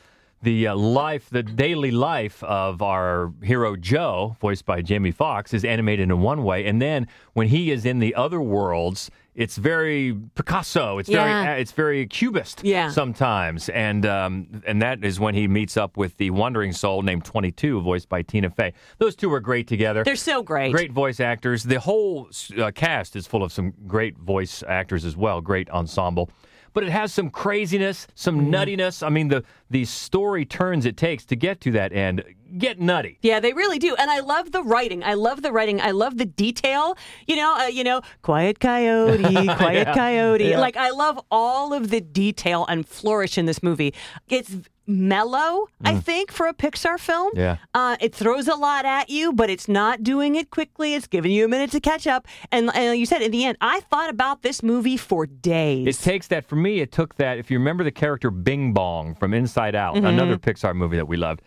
the 0.42 0.68
uh, 0.68 0.76
life, 0.76 1.30
the 1.30 1.44
daily 1.44 1.92
life 1.92 2.44
of 2.44 2.82
our 2.82 3.32
hero 3.44 3.76
Joe, 3.76 4.36
voiced 4.42 4.66
by 4.66 4.82
Jamie 4.82 5.12
Foxx, 5.12 5.54
is 5.54 5.64
animated 5.64 6.10
in 6.10 6.22
one 6.22 6.44
way, 6.44 6.66
and 6.66 6.82
then 6.82 7.08
when 7.34 7.48
he 7.48 7.72
is 7.72 7.86
in 7.86 8.00
the 8.00 8.16
other 8.16 8.42
worlds, 8.42 9.12
it's 9.34 9.56
very 9.58 10.14
Picasso. 10.36 10.98
It's 10.98 11.08
Yeah. 11.08 11.44
very 11.46 11.62
it's 11.62 11.72
very 11.72 12.06
cubist. 12.08 12.64
Yeah. 12.64 12.90
sometimes, 12.90 13.70
and 13.70 14.06
um, 14.06 14.62
and 14.68 14.82
that 14.82 15.04
is 15.06 15.20
when 15.20 15.36
he 15.36 15.48
meets 15.48 15.78
up 15.78 15.96
with 15.96 16.18
the 16.18 16.32
wandering 16.32 16.74
soul 16.74 17.02
named 17.02 17.24
Twenty 17.24 17.52
Two, 17.52 17.80
voiced 17.82 18.10
by 18.10 18.24
Tina 18.24 18.50
Fey. 18.50 18.74
Those 18.98 19.16
two 19.16 19.32
are 19.34 19.40
great 19.40 19.68
together. 19.68 20.04
They're 20.04 20.16
so 20.16 20.44
great. 20.44 20.72
Great 20.74 20.92
voice 20.92 21.20
actors. 21.20 21.64
The 21.64 21.80
whole 21.80 22.30
uh, 22.58 22.72
cast 22.72 23.16
is 23.16 23.26
full 23.28 23.44
of 23.44 23.54
some 23.54 23.74
great 23.88 24.18
voice 24.18 24.64
actors 24.68 25.06
as 25.06 25.16
well. 25.16 25.40
Great 25.40 25.70
ensemble. 25.70 26.30
But 26.74 26.84
it 26.84 26.90
has 26.92 27.14
some 27.14 27.30
craziness, 27.30 28.08
some 28.16 28.40
Mm-hmm. 28.42 28.54
nuttiness. 28.54 29.06
I 29.06 29.10
mean, 29.10 29.28
the 29.28 29.44
the 29.70 29.86
story 29.86 30.46
turns 30.46 30.86
it 30.86 30.98
takes 30.98 31.26
to 31.26 31.36
get 31.36 31.62
to 31.62 31.72
that 31.72 31.92
end 31.94 32.24
get 32.58 32.82
nutty. 32.82 33.18
Yeah, 33.22 33.40
they 33.40 33.54
really 33.54 33.80
do, 33.80 33.96
and 33.96 34.12
I 34.12 34.20
love 34.20 34.52
the 34.52 34.62
writing. 34.62 35.06
I 35.06 35.14
love 35.14 35.42
the 35.42 35.54
writing. 35.54 35.80
I 35.80 35.92
love 35.92 36.18
the 36.18 36.26
detail. 36.26 36.98
You 37.26 37.38
know, 37.38 37.56
uh, 37.58 37.68
you 37.68 37.84
know, 37.86 38.02
quiet 38.24 38.60
coyote, 38.60 39.24
quiet 39.56 39.88
Yeah. 39.88 39.94
coyote. 39.94 40.50
Yeah. 40.50 40.60
Like 40.60 40.76
I 40.76 40.90
love 40.90 41.18
all 41.32 41.74
of 41.74 41.90
the 41.92 42.02
detail 42.02 42.66
and 42.68 42.86
flourish 42.88 43.38
in 43.38 43.46
this 43.46 43.64
movie. 43.64 43.94
It's 44.28 44.54
mellow, 44.88 45.68
I 45.86 45.96
think, 46.00 46.32
for 46.32 46.48
a 46.48 46.54
Pixar 46.54 47.00
film. 47.00 47.32
Mm. 47.34 47.38
Yeah. 47.38 47.58
Uh, 47.74 47.98
it 48.00 48.14
throws 48.14 48.48
a 48.48 48.56
lot 48.56 48.86
at 48.86 49.10
you, 49.10 49.32
but 49.32 49.50
it's 49.50 49.68
not 49.68 50.04
doing 50.04 50.36
it 50.36 50.50
quickly. 50.50 50.94
It's 50.96 51.08
giving 51.08 51.32
you 51.32 51.46
a 51.46 51.48
minute 51.48 51.72
to 51.72 51.80
catch 51.80 52.08
up. 52.08 52.28
And, 52.52 52.70
and 52.76 53.00
you 53.00 53.06
said, 53.06 53.22
in 53.22 53.32
the 53.32 53.46
end, 53.46 53.58
I 53.62 53.82
thought 53.82 54.10
about 54.10 54.42
this 54.42 54.62
movie 54.64 54.98
for 54.98 55.26
days. 55.26 55.88
It 55.88 56.04
takes 56.04 56.28
that 56.28 56.46
for 56.46 56.56
me. 56.56 56.80
It 56.80 56.92
took 56.92 57.16
that. 57.16 57.38
If 57.38 57.50
you 57.52 57.58
remember 57.60 57.84
the 57.84 57.92
character 57.92 58.30
Bing 58.32 58.74
Bong 58.74 59.16
from 59.16 59.34
Inside 59.34 59.76
Out, 59.76 59.96
Mhm. 59.96 60.06
another 60.08 60.38
Pixar 60.38 60.76
movie 60.76 60.98
that 60.98 61.08
we 61.08 61.18
loved, 61.18 61.42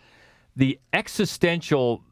the 0.57 0.79
existential 0.93 2.03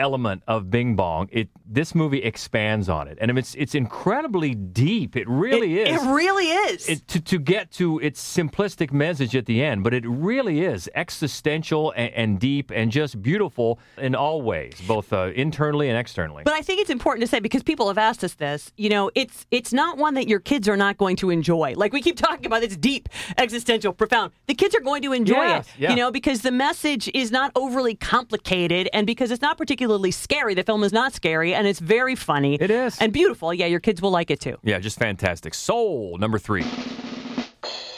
element 0.00 0.42
of 0.48 0.70
Bing 0.70 0.96
Bong, 0.96 1.28
it 1.30 1.48
this 1.64 1.94
movie 1.94 2.22
expands 2.22 2.88
on 2.88 3.06
it, 3.06 3.18
and 3.20 3.38
it's 3.38 3.54
it's 3.54 3.74
incredibly 3.76 4.54
deep. 4.56 5.14
It 5.16 5.28
really 5.28 5.78
It- 5.80 5.88
is. 5.88 6.02
it 6.02 6.06
really 6.10 6.46
is. 6.46 6.88
It, 6.88 7.06
to 7.08 7.20
to 7.20 7.38
get 7.38 7.70
to 7.72 7.98
its 8.00 8.20
simplistic 8.36 8.90
message 8.92 9.36
at 9.36 9.46
the 9.46 9.62
end, 9.62 9.84
but 9.84 9.94
it 9.94 10.04
really 10.06 10.62
is 10.62 10.88
existential 10.96 11.92
and, 11.96 12.12
and 12.14 12.40
deep 12.40 12.70
and 12.74 12.90
just 12.90 13.20
beautiful 13.22 13.78
in 13.98 14.14
all 14.14 14.42
ways, 14.42 14.80
both 14.88 15.12
uh, 15.12 15.30
internally 15.36 15.88
and 15.88 15.98
externally. 15.98 16.42
But 16.44 16.54
I 16.54 16.62
think 16.62 16.80
it's 16.80 16.90
important 16.90 17.20
to 17.22 17.26
say 17.28 17.38
because 17.40 17.62
people 17.62 17.88
have 17.88 17.98
asked 17.98 18.24
us 18.24 18.34
this. 18.34 18.72
You 18.76 18.88
know, 18.88 19.10
it's 19.14 19.46
it's 19.50 19.72
not 19.72 19.98
one 19.98 20.14
that 20.14 20.26
your 20.28 20.40
kids 20.40 20.68
are 20.68 20.76
not 20.76 20.96
going 20.96 21.16
to 21.16 21.30
enjoy. 21.30 21.74
Like 21.76 21.92
we 21.92 22.00
keep 22.00 22.16
talking 22.28 22.46
about, 22.46 22.62
it's 22.62 22.76
deep, 22.76 23.08
existential, 23.38 23.92
profound. 23.92 24.32
The 24.46 24.54
kids 24.54 24.74
are 24.74 24.80
going 24.80 25.02
to 25.02 25.12
enjoy 25.12 25.34
Yes, 25.34 25.66
it. 25.68 25.72
yeah. 25.82 25.90
You 25.90 25.96
know, 25.96 26.10
because 26.10 26.40
the 26.42 26.50
message 26.52 27.10
is 27.14 27.30
not 27.30 27.52
overly 27.54 27.94
complicated, 27.94 28.88
and 28.92 29.06
because 29.06 29.30
it's 29.30 29.42
not 29.42 29.58
particularly 29.58 29.89
scary. 30.10 30.54
The 30.54 30.62
film 30.62 30.84
is 30.84 30.92
not 30.92 31.12
scary, 31.12 31.54
and 31.54 31.66
it's 31.66 31.80
very 31.80 32.14
funny. 32.14 32.54
It 32.54 32.70
is 32.70 32.98
and 32.98 33.12
beautiful. 33.12 33.52
Yeah, 33.52 33.66
your 33.66 33.80
kids 33.80 34.00
will 34.00 34.10
like 34.10 34.30
it 34.30 34.40
too. 34.40 34.56
Yeah, 34.62 34.78
just 34.78 34.98
fantastic. 34.98 35.54
Soul, 35.54 36.18
number 36.18 36.38
three. 36.38 36.64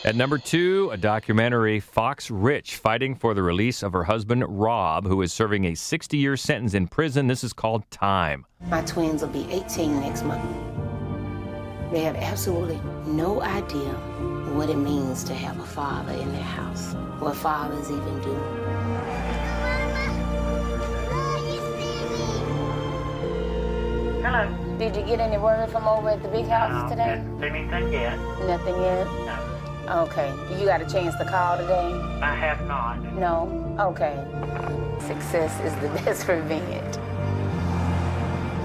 At 0.05 0.17
number 0.17 0.37
two, 0.37 0.91
a 0.93 0.97
documentary, 0.97 1.79
Fox 1.79 2.29
Rich 2.29 2.77
fighting 2.77 3.15
for 3.15 3.35
the 3.35 3.43
release 3.43 3.85
of 3.85 3.93
her 3.93 4.03
husband, 4.03 4.45
Rob, 4.49 5.07
who 5.07 5.23
is 5.23 5.33
serving 5.33 5.67
a 5.67 5.77
60 5.77 6.17
year 6.17 6.37
sentence 6.37 6.75
in 6.75 6.89
prison. 6.89 7.29
This 7.29 7.45
is 7.45 7.53
called 7.53 7.89
Time. 7.93 8.45
My 8.63 8.83
twins 8.83 9.23
will 9.23 9.29
be 9.29 9.47
18 9.53 10.01
next 10.01 10.25
month. 10.25 10.45
They 11.93 12.01
have 12.01 12.17
absolutely 12.17 12.81
no 13.07 13.43
idea 13.43 13.93
what 14.55 14.71
it 14.71 14.77
means 14.77 15.23
to 15.25 15.35
have 15.35 15.61
a 15.61 15.67
father 15.67 16.13
in 16.15 16.33
their 16.33 16.43
house, 16.43 16.95
what 17.21 17.37
fathers 17.37 17.89
even 17.89 18.21
do. 18.23 18.35
Did 24.83 24.97
you 24.97 25.03
get 25.05 25.21
any 25.21 25.39
word 25.39 25.71
from 25.71 25.87
over 25.87 26.09
at 26.09 26.25
the 26.25 26.29
big 26.29 26.47
house 26.47 26.91
today? 26.91 27.23
Anything 27.41 27.93
yet? 27.93 28.19
Nothing 28.49 28.75
yet? 28.83 29.07
No. 29.87 30.09
Okay. 30.11 30.29
You 30.59 30.67
got 30.67 30.83
a 30.83 30.87
chance 30.91 31.15
to 31.19 31.25
call 31.25 31.57
today? 31.57 31.93
I 32.21 32.35
have 32.35 32.67
not. 32.67 33.01
No? 33.15 33.47
Okay. 33.79 34.19
Success 34.99 35.55
is 35.61 35.73
the 35.77 35.89
best 36.03 36.27
revenge. 36.27 36.97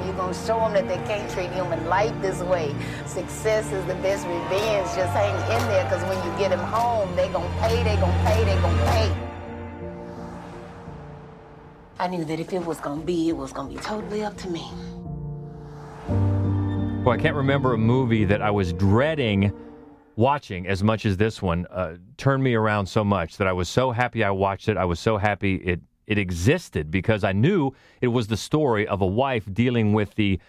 You're 0.08 0.16
going 0.16 0.34
to 0.34 0.40
show 0.44 0.58
them 0.58 0.74
that 0.74 0.88
they 0.88 0.98
can't 1.06 1.30
treat 1.30 1.52
human 1.52 1.86
life 1.86 2.20
this 2.20 2.42
way. 2.42 2.74
Success 3.06 3.72
is 3.72 3.86
the 3.86 3.94
best 4.02 4.26
revenge. 4.26 4.88
Just 4.96 5.14
hang 5.14 5.36
in 5.36 5.68
there 5.70 5.84
because 5.84 6.02
when 6.06 6.18
you 6.26 6.36
get 6.40 6.50
them 6.50 6.62
home, 6.62 7.16
they 7.16 7.28
going 7.30 7.48
to 7.48 7.60
pay, 7.60 7.84
they 7.84 7.96
going 7.96 8.12
to 8.12 8.24
pay, 8.26 8.44
they 8.44 8.60
going 8.60 8.76
to 8.76 8.86
pay. 8.86 9.28
I 12.00 12.08
knew 12.08 12.26
that 12.26 12.40
if 12.40 12.52
it 12.54 12.66
was 12.66 12.80
going 12.80 13.02
to 13.02 13.06
be, 13.06 13.30
it 13.30 13.38
was 13.38 13.54
going 13.54 13.70
to 13.70 13.76
be 13.76 13.80
totally 13.80 14.24
up 14.24 14.36
to 14.38 14.50
me. 14.50 14.68
I 17.10 17.18
can't 17.18 17.36
remember 17.36 17.74
a 17.74 17.78
movie 17.78 18.26
that 18.26 18.42
I 18.42 18.52
was 18.52 18.74
dreading 18.74 19.54
watching 20.18 20.68
as 20.68 20.84
much 20.84 21.06
as 21.06 21.16
this 21.16 21.42
one 21.42 21.66
uh, 21.68 21.96
turned 22.18 22.44
me 22.44 22.54
around 22.54 22.88
so 22.88 23.04
much 23.04 23.38
that 23.38 23.48
I 23.48 23.54
was 23.54 23.70
so 23.70 23.92
happy 23.92 24.24
I 24.24 24.32
watched 24.32 24.68
it. 24.68 24.76
I 24.76 24.86
was 24.86 25.00
so 25.00 25.18
happy 25.18 25.56
it 25.56 25.80
it 26.06 26.18
existed 26.18 26.92
because 26.92 27.24
I 27.24 27.32
knew 27.32 27.72
it 28.02 28.08
was 28.08 28.28
the 28.28 28.38
story 28.38 28.88
of 28.88 29.02
a 29.02 29.06
wife 29.06 29.44
dealing 29.54 29.94
with 29.94 30.16
the 30.16 30.40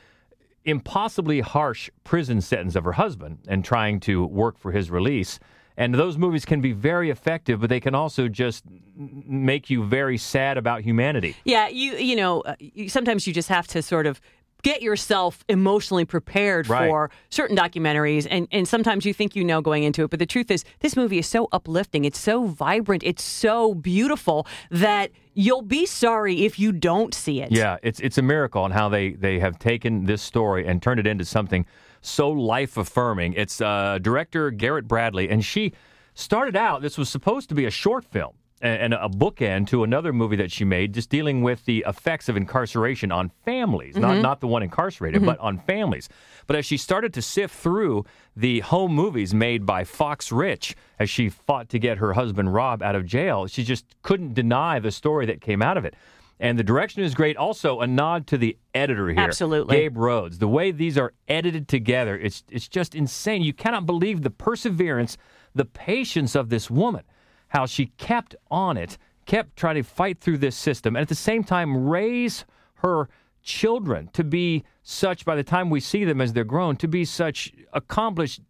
impossibly 0.65 1.41
harsh 1.41 1.91
prison 2.05 2.41
sentence 2.41 2.75
of 2.75 2.85
her 2.85 2.93
husband 2.93 3.39
and 3.47 3.65
trying 3.65 4.01
to 4.01 4.27
work 4.27 4.59
for 4.59 4.73
his 4.73 4.91
release. 4.91 5.39
And 5.77 5.95
those 5.95 6.19
movies 6.19 6.45
can 6.45 6.61
be 6.61 6.73
very 6.73 7.09
effective, 7.09 7.61
but 7.61 7.71
they 7.71 7.79
can 7.79 7.95
also 7.95 8.27
just 8.27 8.65
make 8.97 9.71
you 9.71 9.85
very 9.85 10.19
sad 10.19 10.59
about 10.59 10.83
humanity. 10.83 11.37
Yeah, 11.45 11.69
you 11.69 11.93
you 11.95 12.17
know, 12.17 12.41
uh, 12.41 12.57
sometimes 12.89 13.29
you 13.29 13.33
just 13.33 13.49
have 13.49 13.69
to 13.69 13.83
sort 13.83 14.07
of 14.07 14.21
get 14.63 14.83
yourself 14.83 15.45
emotionally 15.49 16.05
prepared 16.05 16.69
Right. 16.69 16.89
for 16.89 17.11
certain 17.31 17.57
documentaries 17.57 18.27
and 18.31 18.49
and 18.51 18.67
sometimes 18.67 19.05
you 19.05 19.15
think 19.15 19.37
you 19.37 19.45
know 19.45 19.61
going 19.61 19.85
into 19.85 20.03
it 20.05 20.11
but 20.11 20.19
the 20.19 20.27
truth 20.27 20.51
is 20.51 20.65
this 20.81 20.97
movie 20.97 21.19
is 21.19 21.27
so 21.27 21.49
uplifting 21.53 22.05
it's 22.05 22.19
so 22.19 22.45
vibrant 22.47 23.03
it's 23.05 23.23
so 23.23 23.73
beautiful 23.75 24.47
that 24.71 25.11
you'll 25.35 25.63
be 25.63 25.87
sorry 25.87 26.45
if 26.45 26.59
you 26.59 26.73
don't 26.73 27.15
see 27.15 27.41
it 27.41 27.53
Yeah, 27.53 27.77
it's 27.83 28.01
it's 28.01 28.19
a 28.19 28.23
miracle 28.23 28.63
on 28.63 28.73
how 28.73 28.89
they 28.89 29.13
they 29.13 29.39
have 29.39 29.59
taken 29.59 30.05
this 30.07 30.23
story 30.23 30.67
and 30.67 30.83
turned 30.83 30.99
it 31.01 31.07
into 31.07 31.25
something 31.25 31.65
so 32.01 32.31
life 32.31 32.77
affirming. 32.77 33.33
It's 33.35 33.61
uh, 33.61 33.99
director 34.01 34.51
Garrett 34.53 34.87
Bradley, 34.87 35.29
and 35.29 35.45
she 35.45 35.73
started 36.15 36.55
out. 36.57 36.81
This 36.81 36.97
was 36.97 37.09
supposed 37.09 37.49
to 37.49 37.55
be 37.57 37.65
a 37.65 37.71
short 37.71 38.05
film 38.05 38.35
and, 38.61 38.95
a 38.95 39.09
bookend 39.09 39.69
to 39.69 39.85
another 39.85 40.13
movie 40.13 40.37
that 40.37 40.51
she 40.51 40.65
made, 40.65 40.93
just 40.95 41.11
dealing 41.11 41.43
with 41.43 41.65
the 41.65 41.85
effects 41.87 42.29
of 42.29 42.37
incarceration 42.37 43.13
on 43.13 43.31
families, 43.45 43.97
not 43.97 44.17
Mhm. 44.17 44.23
not 44.23 44.41
the 44.41 44.47
one 44.47 44.63
incarcerated, 44.63 45.23
Mhm. 45.23 45.27
but 45.27 45.39
on 45.39 45.59
families. 45.59 46.09
But 46.47 46.57
as 46.57 46.67
she 46.67 46.77
started 46.77 47.15
to 47.15 47.23
sift 47.23 47.55
through 47.55 48.05
the 48.35 48.61
home 48.61 48.93
movies 48.95 49.33
made 49.35 49.65
by 49.67 49.85
Fox 49.85 50.33
Rich, 50.33 50.75
as 50.99 51.09
she 51.09 51.29
fought 51.29 51.69
to 51.71 51.79
get 51.79 51.99
her 51.99 52.15
husband 52.15 52.53
Rob 52.53 52.83
out 52.83 52.95
of 52.97 53.07
jail, 53.07 53.47
she 53.47 53.63
just 53.65 53.85
couldn't 54.03 54.35
deny 54.35 54.79
the 54.79 54.91
story 54.91 55.27
that 55.27 55.41
came 55.41 55.63
out 55.63 55.77
of 55.77 55.85
it. 55.85 55.95
And 56.41 56.57
the 56.57 56.63
direction 56.63 57.03
is 57.03 57.15
great. 57.15 57.37
Also, 57.37 57.81
a 57.81 57.87
nod 57.87 58.29
to 58.29 58.39
the 58.39 58.57
editor 58.73 59.09
here, 59.09 59.19
Absolutely. 59.19 59.77
Gabe 59.77 59.97
Rhodes. 59.97 60.39
The 60.39 60.47
way 60.47 60.71
these 60.71 60.97
are 60.97 61.13
edited 61.27 61.67
together, 61.67 62.17
it's 62.17 62.45
it's 62.49 62.69
just 62.69 62.95
insane. 62.95 63.43
You 63.43 63.53
cannot 63.53 63.87
believe 63.87 64.23
the 64.23 64.31
perseverance, 64.31 65.17
the 65.53 65.65
patience 65.65 66.37
of 66.37 66.49
this 66.49 66.71
woman, 66.71 67.03
how 67.49 67.67
she 67.67 67.87
kept 67.97 68.35
on 68.51 68.77
it, 68.77 68.99
kept 69.27 69.57
trying 69.57 69.77
to 69.77 69.83
fight 69.83 70.21
through 70.21 70.39
this 70.39 70.57
system, 70.57 70.97
and 70.97 71.03
at 71.03 71.09
the 71.09 71.15
same 71.15 71.45
time 71.45 71.89
raise 71.89 72.45
her 72.77 73.09
children 73.43 74.09
to 74.13 74.25
be 74.25 74.65
such. 74.83 75.25
By 75.25 75.37
the 75.37 75.43
time 75.43 75.71
we 75.71 75.81
see 75.81 76.05
them 76.05 76.21
as 76.21 76.33
they're 76.33 76.45
grown, 76.45 76.77
to 76.77 76.89
be 76.89 77.05
such 77.05 77.53
accomplished, 77.73 78.41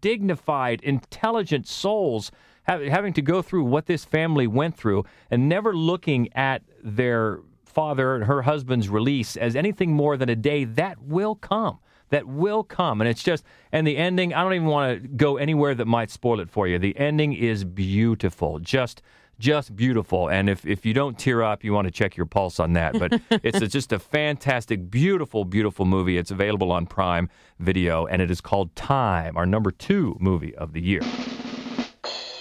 dignified, 0.00 0.80
intelligent 0.82 1.66
souls. 1.66 2.30
hav- 2.64 2.82
Having 2.82 3.12
to 3.14 3.22
go 3.22 3.42
through 3.42 3.64
what 3.64 3.86
this 3.86 4.04
family 4.04 4.46
went 4.46 4.76
through 4.76 5.04
and 5.30 5.48
never 5.48 5.74
looking 5.74 6.32
at 6.34 6.62
their 6.82 7.40
father 7.64 8.16
and 8.16 8.24
her 8.24 8.42
husband's 8.42 8.88
release 8.88 9.36
as 9.36 9.54
anything 9.54 9.92
more 9.92 10.16
than 10.16 10.28
a 10.28 10.36
day 10.36 10.64
that 10.64 11.00
will 11.00 11.36
come. 11.36 11.78
That 12.10 12.26
will 12.26 12.62
come. 12.62 13.00
And 13.00 13.08
it's 13.08 13.22
just, 13.22 13.44
and 13.72 13.86
the 13.86 13.96
ending, 13.96 14.34
I 14.34 14.42
don't 14.42 14.54
even 14.54 14.68
want 14.68 15.02
to 15.02 15.08
go 15.08 15.36
anywhere 15.36 15.74
that 15.74 15.86
might 15.86 16.10
spoil 16.10 16.40
it 16.40 16.50
for 16.50 16.68
you. 16.68 16.78
The 16.78 16.96
ending 16.98 17.32
is 17.32 17.64
beautiful. 17.64 18.58
Just, 18.58 19.02
just 19.38 19.74
beautiful. 19.74 20.28
And 20.28 20.50
if, 20.50 20.66
if 20.66 20.84
you 20.84 20.92
don't 20.92 21.18
tear 21.18 21.42
up, 21.42 21.64
you 21.64 21.72
want 21.72 21.86
to 21.86 21.90
check 21.90 22.16
your 22.16 22.26
pulse 22.26 22.60
on 22.60 22.74
that. 22.74 22.98
But 22.98 23.20
it's 23.42 23.60
a, 23.60 23.68
just 23.68 23.92
a 23.92 23.98
fantastic, 23.98 24.90
beautiful, 24.90 25.44
beautiful 25.44 25.86
movie. 25.86 26.18
It's 26.18 26.30
available 26.30 26.70
on 26.70 26.86
Prime 26.86 27.28
Video, 27.58 28.06
and 28.06 28.20
it 28.20 28.30
is 28.30 28.40
called 28.40 28.76
Time, 28.76 29.36
our 29.36 29.46
number 29.46 29.70
two 29.70 30.16
movie 30.20 30.54
of 30.56 30.72
the 30.72 30.80
year. 30.80 31.00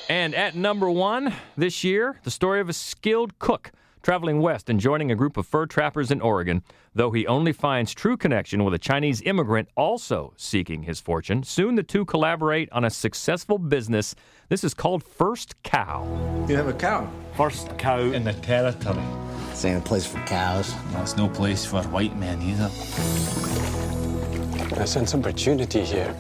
And 0.10 0.34
at 0.34 0.56
number 0.56 0.90
one 0.90 1.34
this 1.56 1.84
year, 1.84 2.20
the 2.24 2.32
story 2.32 2.60
of 2.60 2.68
a 2.68 2.74
skilled 2.74 3.38
cook 3.38 3.72
traveling 4.02 4.40
west 4.40 4.70
and 4.70 4.80
joining 4.80 5.12
a 5.12 5.16
group 5.16 5.38
of 5.38 5.48
fur 5.48 5.66
trappers 5.66 6.12
in 6.12 6.22
Oregon. 6.22 6.64
Though 6.94 7.12
he 7.12 7.28
only 7.28 7.54
finds 7.54 7.94
true 7.94 8.18
connection 8.18 8.64
with 8.64 8.74
a 8.74 8.80
Chinese 8.80 9.22
immigrant 9.22 9.70
also 9.76 10.34
seeking 10.38 10.84
his 10.84 11.00
fortune, 11.00 11.44
soon 11.44 11.76
the 11.76 11.84
two 11.84 12.06
collaborate 12.06 12.72
on 12.72 12.86
a 12.86 12.90
successful 12.90 13.58
business. 13.58 14.16
This 14.50 14.64
is 14.64 14.74
called 14.74 15.04
First 15.04 15.62
Cow. 15.64 16.46
You 16.48 16.56
have 16.56 16.68
a 16.68 16.74
cow. 16.74 17.10
First 17.36 17.78
cow 17.78 18.00
in 18.00 18.24
the 18.24 18.34
territory. 18.34 19.04
This 19.50 19.66
ain't 19.66 19.80
a 19.80 19.88
place 19.88 20.06
for 20.06 20.20
cows. 20.20 20.74
Well, 20.94 21.04
it's 21.04 21.18
no 21.18 21.28
place 21.28 21.66
for 21.66 21.84
white 21.84 22.16
men 22.16 22.42
either. 22.42 22.70
I 24.80 24.86
sense 24.86 25.14
opportunity 25.14 25.84
here. 25.84 26.16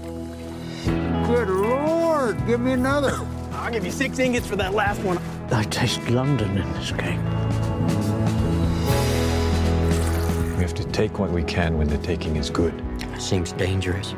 Good 1.26 1.50
Lord, 1.50 2.46
give 2.46 2.60
me 2.60 2.74
another. 2.74 3.18
I'll 3.54 3.72
give 3.72 3.86
you 3.86 3.92
six 3.92 4.20
ingots 4.20 4.48
for 4.48 4.56
that 4.58 4.74
last 4.74 5.02
one. 5.02 5.18
I 5.52 5.64
taste 5.64 6.10
London 6.10 6.58
in 6.58 6.74
this 6.74 6.92
cake. 6.92 7.20
We 10.60 10.64
have 10.64 10.74
to 10.74 10.84
take 10.92 11.20
what 11.20 11.32
we 11.32 11.42
can 11.42 11.78
when 11.78 11.88
the 11.88 11.98
taking 12.00 12.36
is 12.36 12.50
good. 12.50 12.74
Seems 13.18 13.54
dangerous. 13.54 14.14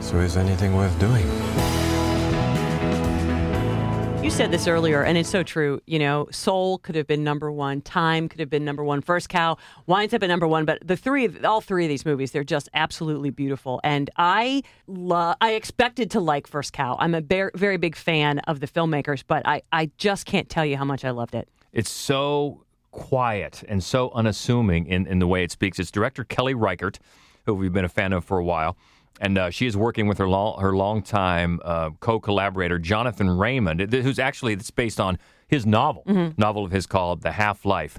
So 0.00 0.18
is 0.20 0.34
anything 0.38 0.74
worth 0.74 0.98
doing? 0.98 1.26
You 4.24 4.30
said 4.30 4.50
this 4.50 4.66
earlier, 4.66 5.02
and 5.02 5.18
it's 5.18 5.28
so 5.28 5.42
true. 5.42 5.82
You 5.84 5.98
know, 5.98 6.26
Soul 6.30 6.78
could 6.78 6.94
have 6.94 7.06
been 7.06 7.22
number 7.22 7.52
one, 7.52 7.82
Time 7.82 8.30
could 8.30 8.40
have 8.40 8.48
been 8.48 8.64
number 8.64 8.82
one, 8.82 9.02
First 9.02 9.28
Cow 9.28 9.58
winds 9.84 10.14
up 10.14 10.22
at 10.22 10.28
number 10.28 10.48
one. 10.48 10.64
But 10.64 10.78
the 10.82 10.96
three, 10.96 11.28
all 11.44 11.60
three 11.60 11.84
of 11.84 11.90
these 11.90 12.06
movies, 12.06 12.30
they're 12.30 12.42
just 12.42 12.70
absolutely 12.72 13.28
beautiful. 13.28 13.78
And 13.84 14.08
I 14.16 14.62
love. 14.86 15.36
I 15.42 15.52
expected 15.52 16.10
to 16.12 16.20
like 16.20 16.46
First 16.46 16.72
Cow. 16.72 16.96
I'm 16.98 17.14
a 17.14 17.20
very, 17.20 17.50
very 17.54 17.76
big 17.76 17.94
fan 17.94 18.38
of 18.38 18.60
the 18.60 18.66
filmmakers, 18.66 19.22
but 19.26 19.46
I, 19.46 19.60
I 19.70 19.90
just 19.98 20.24
can't 20.24 20.48
tell 20.48 20.64
you 20.64 20.78
how 20.78 20.86
much 20.86 21.04
I 21.04 21.10
loved 21.10 21.34
it. 21.34 21.46
It's 21.74 21.90
so 21.90 22.64
quiet 22.90 23.62
and 23.68 23.82
so 23.82 24.10
unassuming 24.14 24.86
in, 24.86 25.06
in 25.06 25.18
the 25.18 25.26
way 25.26 25.42
it 25.42 25.50
speaks. 25.50 25.78
It's 25.78 25.90
director 25.90 26.24
Kelly 26.24 26.54
Reichardt, 26.54 26.98
who 27.44 27.54
we've 27.54 27.72
been 27.72 27.84
a 27.84 27.88
fan 27.90 28.12
of 28.12 28.24
for 28.24 28.38
a 28.38 28.44
while. 28.44 28.76
And 29.20 29.38
uh, 29.38 29.50
she 29.50 29.66
is 29.66 29.76
working 29.76 30.06
with 30.08 30.18
her 30.18 30.28
long, 30.28 30.60
her 30.60 30.76
longtime 30.76 31.60
uh, 31.64 31.90
co-collaborator 32.00 32.78
Jonathan 32.78 33.30
Raymond, 33.30 33.80
who's 33.92 34.18
actually 34.18 34.52
it's 34.52 34.70
based 34.70 35.00
on 35.00 35.18
his 35.48 35.64
novel, 35.64 36.02
Mm-hmm. 36.06 36.40
novel 36.40 36.64
of 36.64 36.70
his 36.72 36.86
called 36.86 37.22
The 37.22 37.32
Half 37.32 37.64
Life. 37.64 37.98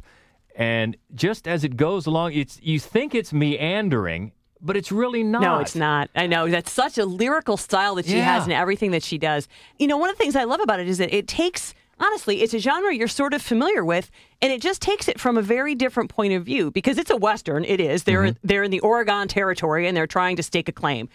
And 0.55 0.95
just 1.15 1.47
as 1.47 1.63
it 1.63 1.75
goes 1.77 2.05
along, 2.07 2.33
it's 2.33 2.59
you 2.61 2.79
think 2.79 3.15
it's 3.15 3.31
meandering, 3.33 4.31
but 4.61 4.75
it's 4.77 4.91
really 4.91 5.23
not. 5.23 5.41
No, 5.41 5.59
it's 5.59 5.75
not. 5.75 6.09
I 6.15 6.27
know 6.27 6.47
that's 6.49 6.71
such 6.71 6.97
a 6.97 7.05
lyrical 7.05 7.57
style 7.57 7.95
that 7.95 8.05
she 8.05 8.17
Yeah. 8.17 8.33
has 8.33 8.45
in 8.47 8.51
everything 8.51 8.91
that 8.91 9.03
she 9.03 9.17
does. 9.17 9.47
You 9.77 9.87
know, 9.87 9.97
one 9.97 10.09
of 10.09 10.17
the 10.17 10.21
things 10.23 10.35
I 10.35 10.43
love 10.45 10.59
about 10.59 10.79
it 10.79 10.87
is 10.87 10.97
that 10.97 11.13
it 11.15 11.27
takes 11.27 11.73
honestly, 11.99 12.41
it's 12.41 12.53
a 12.53 12.59
genre 12.59 12.93
you're 12.93 13.07
sort 13.07 13.33
of 13.33 13.41
familiar 13.41 13.83
with, 13.85 14.09
and 14.41 14.51
it 14.53 14.61
just 14.61 14.81
takes 14.81 15.07
it 15.07 15.19
from 15.19 15.37
a 15.37 15.41
very 15.41 15.75
different 15.75 16.09
point 16.09 16.33
of 16.33 16.43
view 16.45 16.71
because 16.71 16.97
it's 16.97 17.11
a 17.11 17.17
western. 17.17 17.63
It 17.65 17.79
is. 17.79 18.03
They're 18.03 18.23
Mm-hmm. 18.23 18.47
they're 18.47 18.63
in 18.63 18.71
the 18.71 18.79
Oregon 18.81 19.27
territory 19.27 19.87
and 19.87 19.95
they're 19.95 20.07
trying 20.07 20.35
to 20.37 20.43
stake 20.43 20.67
a 20.69 20.71
claim. 20.71 21.09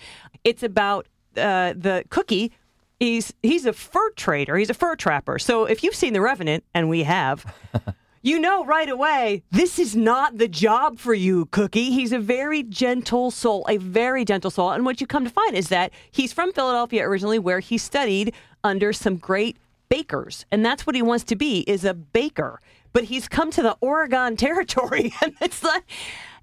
It's 0.45 0.63
about 0.63 1.07
uh, 1.37 1.75
the 1.77 2.05
cookie. 2.11 2.53
He's 3.01 3.33
he's 3.43 3.67
a 3.67 3.73
fur 3.73 4.11
trader. 4.11 4.57
He's 4.57 4.71
a 4.71 4.75
fur 4.75 4.95
trapper. 4.97 5.39
So 5.39 5.65
if 5.65 5.83
you've 5.83 5.95
seen 5.95 6.13
The 6.13 6.21
Revenant, 6.21 6.65
and 6.75 6.89
we 6.89 7.03
have. 7.05 7.45
You 8.25 8.39
know 8.39 8.65
right 8.65 8.89
away, 8.89 9.43
this 9.51 9.81
is 9.81 9.97
not 9.97 10.39
the 10.39 10.47
job 10.47 11.01
for 11.01 11.13
you, 11.13 11.47
Cookie. 11.47 11.91
He's 11.91 12.13
a 12.13 12.21
very 12.21 12.63
gentle 12.63 13.33
soul, 13.33 13.67
a 13.69 13.79
very 13.79 14.25
gentle 14.25 14.49
soul. 14.53 14.71
And 14.71 14.85
what 14.85 15.01
you 15.01 15.09
come 15.09 15.25
to 15.25 15.31
find 15.31 15.57
is 15.57 15.71
that 15.71 15.91
he's 16.13 16.33
from 16.33 16.53
Philadelphia 16.53 17.03
originally, 17.05 17.41
where 17.41 17.59
he 17.59 17.77
studied 17.79 18.33
under 18.63 18.93
some 18.93 19.17
great 19.17 19.57
bakers. 19.93 20.47
And 20.51 20.65
that's 20.65 20.87
what 20.87 20.97
he 20.97 21.03
wants 21.03 21.25
to 21.25 21.37
be, 21.37 21.61
is 21.69 21.85
a 21.85 21.93
baker. 21.93 22.61
But 22.95 23.05
he's 23.05 23.29
come 23.29 23.51
to 23.53 23.63
the 23.63 23.77
Oregon 23.81 24.37
territory. 24.47 25.13
And 25.23 25.35
it's 25.41 25.63
like, 25.63 25.85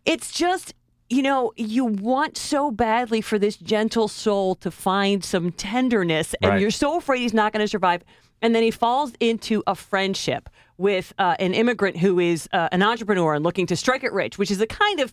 it's 0.06 0.32
just, 0.32 0.74
you 1.10 1.24
know, 1.24 1.52
you 1.58 1.86
want 1.86 2.38
so 2.38 2.70
badly 2.70 3.22
for 3.22 3.40
this 3.40 3.58
gentle 3.58 4.08
soul 4.08 4.54
to 4.56 4.70
find 4.70 5.24
some 5.24 5.52
tenderness. 5.52 6.36
And 6.42 6.52
Right. 6.52 6.62
you're 6.62 6.70
so 6.72 6.98
afraid 6.98 7.22
he's 7.22 7.34
not 7.34 7.52
going 7.52 7.64
to 7.64 7.68
survive. 7.68 8.04
And 8.42 8.54
then 8.54 8.62
he 8.64 8.72
falls 8.72 9.14
into 9.20 9.64
a 9.68 9.74
friendship 9.76 10.50
with 10.78 11.12
uh, 11.18 11.36
an 11.40 11.54
immigrant 11.54 11.98
who 11.98 12.20
is 12.20 12.48
uh, 12.54 12.70
an 12.72 12.82
entrepreneur 12.84 13.34
and 13.34 13.44
looking 13.44 13.66
to 13.66 13.76
strike 13.76 14.04
it 14.04 14.14
rich, 14.14 14.38
which 14.38 14.50
is 14.52 14.62
a 14.62 14.68
kind 14.68 15.00
of 15.02 15.12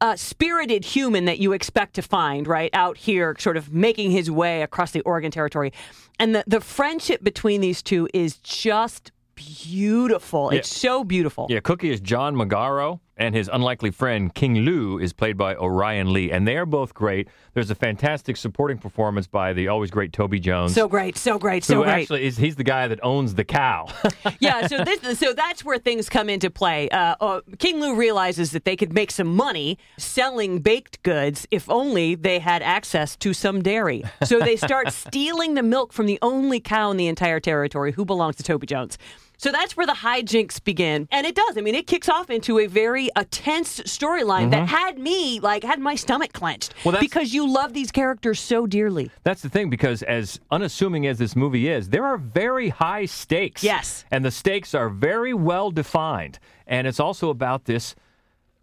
uh, 0.00 0.16
spirited 0.16 0.84
human 0.84 1.24
that 1.24 1.38
you 1.38 1.52
expect 1.52 1.94
to 1.94 2.02
find 2.02 2.46
right 2.46 2.70
out 2.72 2.96
here, 2.96 3.34
sort 3.38 3.56
of 3.56 3.72
making 3.72 4.10
his 4.10 4.30
way 4.30 4.62
across 4.62 4.92
the 4.92 5.00
Oregon 5.02 5.30
Territory. 5.30 5.72
And 6.18 6.34
the, 6.34 6.44
the 6.46 6.60
friendship 6.60 7.22
between 7.22 7.60
these 7.60 7.82
two 7.82 8.08
is 8.12 8.36
just 8.38 9.12
beautiful. 9.34 10.50
Yeah. 10.52 10.58
It's 10.58 10.74
so 10.74 11.04
beautiful. 11.04 11.46
Yeah, 11.48 11.60
Cookie 11.60 11.90
is 11.90 12.00
John 12.00 12.34
Magaro, 12.34 13.00
and 13.18 13.34
his 13.34 13.50
unlikely 13.52 13.90
friend 13.90 14.32
King-Lu 14.32 14.98
is 14.98 15.12
played 15.12 15.36
by 15.36 15.54
Orion 15.56 16.12
Lee, 16.12 16.30
and 16.30 16.46
they 16.46 16.56
are 16.56 16.64
both 16.64 16.94
great. 16.94 17.28
There's 17.52 17.70
a 17.70 17.74
fantastic 17.74 18.36
supporting 18.36 18.78
performance 18.78 19.26
by 19.26 19.52
the 19.52 19.68
always 19.68 19.90
great 19.90 20.12
Toby 20.12 20.38
Jones. 20.40 20.74
So 20.74 20.88
great, 20.88 21.16
so 21.16 21.38
great, 21.38 21.64
so 21.64 21.82
great. 21.82 22.02
actually 22.02 22.24
is 22.24 22.36
he's 22.36 22.56
the 22.56 22.64
guy 22.64 22.88
that 22.88 23.00
owns 23.02 23.34
the 23.34 23.44
cow. 23.44 23.86
yeah, 24.40 24.66
so 24.66 24.84
this, 24.84 25.18
so 25.18 25.32
that's 25.32 25.64
where 25.64 25.78
things 25.78 26.08
come 26.08 26.28
into 26.28 26.50
play. 26.50 26.88
Uh, 26.90 27.16
uh, 27.20 27.40
King-Lu 27.58 27.96
realizes 27.96 28.52
that 28.52 28.64
they 28.64 28.76
could 28.76 28.92
make 28.92 29.10
some 29.10 29.34
money 29.34 29.78
selling 29.96 30.60
baked 30.60 31.02
goods 31.02 31.46
if 31.50 31.68
only 31.68 32.14
they 32.14 32.38
had 32.38 32.62
access 32.62 33.16
to 33.16 33.34
some 33.34 33.62
dairy. 33.62 34.04
So 34.24 34.38
they 34.38 34.56
start 34.56 34.92
stealing 34.92 35.54
the 35.54 35.62
milk 35.62 35.92
from 35.92 36.06
the 36.06 36.18
only 36.22 36.60
cow 36.60 36.90
in 36.92 36.96
the 36.96 37.08
entire 37.08 37.40
territory, 37.40 37.92
who 37.92 38.04
belongs 38.04 38.36
to 38.36 38.42
Toby 38.42 38.66
Jones. 38.66 38.98
So 39.40 39.52
that's 39.52 39.76
where 39.76 39.86
the 39.86 39.92
hijinks 39.92 40.62
begin, 40.62 41.06
and 41.12 41.24
it 41.24 41.36
does. 41.36 41.56
I 41.56 41.60
mean, 41.60 41.76
it 41.76 41.86
kicks 41.86 42.08
off 42.08 42.28
into 42.28 42.58
a 42.58 42.66
very 42.66 43.08
uh, 43.14 43.22
tense 43.30 43.78
storyline 43.82 44.50
that 44.50 44.64
Mhm. 44.64 44.66
had 44.68 44.98
me 44.98 45.38
like 45.38 45.62
had 45.62 45.78
my 45.78 45.94
stomach 45.94 46.32
clenched 46.32 46.74
Well, 46.84 46.90
that's- 46.92 47.08
because 47.08 47.32
you 47.32 47.48
love 47.48 47.72
these 47.72 47.92
characters 47.92 48.40
so 48.40 48.66
dearly. 48.66 49.12
That's 49.22 49.40
the 49.42 49.48
thing, 49.48 49.70
because 49.70 50.02
as 50.02 50.40
unassuming 50.50 51.06
as 51.06 51.18
this 51.18 51.36
movie 51.36 51.68
is, 51.68 51.88
there 51.90 52.04
are 52.04 52.18
very 52.18 52.70
high 52.70 53.04
stakes. 53.06 53.62
Yes. 53.62 54.04
And 54.10 54.24
the 54.24 54.32
stakes 54.32 54.74
are 54.74 54.88
very 54.88 55.32
well 55.34 55.70
defined. 55.70 56.40
And 56.66 56.88
it's 56.88 56.98
also 57.00 57.30
about 57.30 57.64
this 57.66 57.94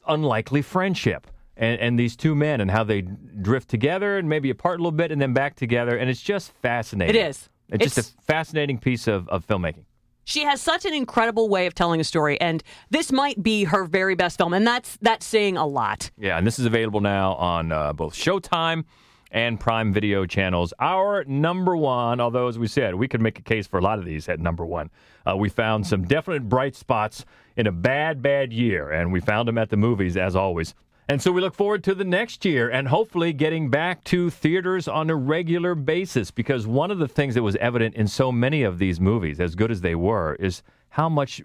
unlikely 0.07 0.61
friendship. 0.61 1.28
And, 1.57 1.80
and 1.80 1.97
these 1.97 2.17
two 2.17 2.36
men 2.36 2.59
and 2.59 2.69
how 2.69 2.84
they 2.84 2.99
drift 3.01 3.69
together 3.69 4.17
and 4.17 4.28
maybe 4.28 4.49
apart 4.49 4.82
a 4.82 4.84
little 4.84 4.91
bit 4.91 5.09
and 5.09 5.21
then 5.21 5.32
back 5.32 5.55
together. 5.55 5.95
And 5.95 6.09
it's 6.09 6.21
just 6.21 6.51
fascinating. 6.61 7.15
It 7.15 7.28
is. 7.30 7.47
It's, 7.69 7.95
just 7.95 7.97
a 7.97 8.21
fascinating 8.23 8.78
piece 8.78 9.07
of, 9.07 9.30
of 9.30 9.47
filmmaking. 9.47 9.86
She 10.26 10.43
has 10.43 10.59
such 10.59 10.86
an 10.86 10.93
incredible 10.93 11.49
way 11.49 11.67
of 11.67 11.76
telling 11.76 12.01
a 12.01 12.03
story, 12.03 12.41
and 12.41 12.63
this 12.89 13.11
might 13.11 13.41
be 13.41 13.63
her 13.65 13.86
very 13.86 14.15
best 14.15 14.38
film, 14.38 14.53
and 14.53 14.65
that's 14.65 14.97
that's 15.01 15.26
saying 15.26 15.55
a 15.55 15.67
lot. 15.67 16.09
Yeah, 16.17 16.38
and 16.38 16.45
this 16.45 16.57
is 16.57 16.65
available 16.65 16.99
now 16.99 17.36
on 17.36 17.71
uh, 17.71 17.93
both 17.93 18.15
Showtime 18.15 18.86
and 19.30 19.59
Prime 19.59 19.93
Video 19.93 20.26
channels. 20.26 20.73
Our 20.80 21.23
number 21.26 21.78
one, 21.78 22.19
although 22.19 22.47
as 22.47 22.57
we 22.57 22.67
said, 22.67 22.95
we 22.95 23.07
could 23.07 23.21
make 23.21 23.38
a 23.38 23.43
case 23.43 23.67
for 23.67 23.78
a 23.78 23.82
lot 23.82 23.99
of 23.99 24.05
these 24.05 24.28
at 24.28 24.39
number 24.39 24.65
one. 24.65 24.89
Uh, 25.30 25.38
we 25.38 25.47
found 25.47 25.86
some 25.86 26.05
definite 26.05 26.49
bright 26.49 26.76
spots 26.76 27.23
in 27.55 27.67
a 27.67 27.71
bad, 27.71 28.23
bad 28.23 28.51
year, 28.51 28.89
and 28.89 29.13
we 29.13 29.19
found 29.19 29.47
them 29.47 29.59
at 29.59 29.69
the 29.69 29.78
movies 29.78 30.17
as 30.17 30.36
always. 30.36 30.73
And 31.08 31.22
so 31.22 31.32
we 31.32 31.39
look 31.39 31.53
forward 31.53 31.84
to 31.84 31.93
the 31.93 32.03
next 32.03 32.45
year 32.45 32.70
and 32.70 32.88
hopefully 32.88 33.32
getting 33.32 33.70
back 33.70 34.03
to 34.06 34.32
theaters 34.32 34.88
on 34.88 35.10
a 35.12 35.16
regular 35.16 35.76
basis 35.76 36.32
because 36.32 36.66
one 36.66 36.89
of 36.89 36.97
the 36.97 37.08
things 37.08 37.36
that 37.36 37.43
was 37.43 37.56
evident 37.58 37.93
in 37.95 38.08
so 38.08 38.32
many 38.32 38.64
of 38.64 38.80
these 38.80 38.99
movies, 38.99 39.39
as 39.39 39.53
good 39.53 39.70
as 39.72 39.82
they 39.82 39.93
were, 39.93 40.36
is 40.39 40.64
how 40.89 41.08
much 41.08 41.43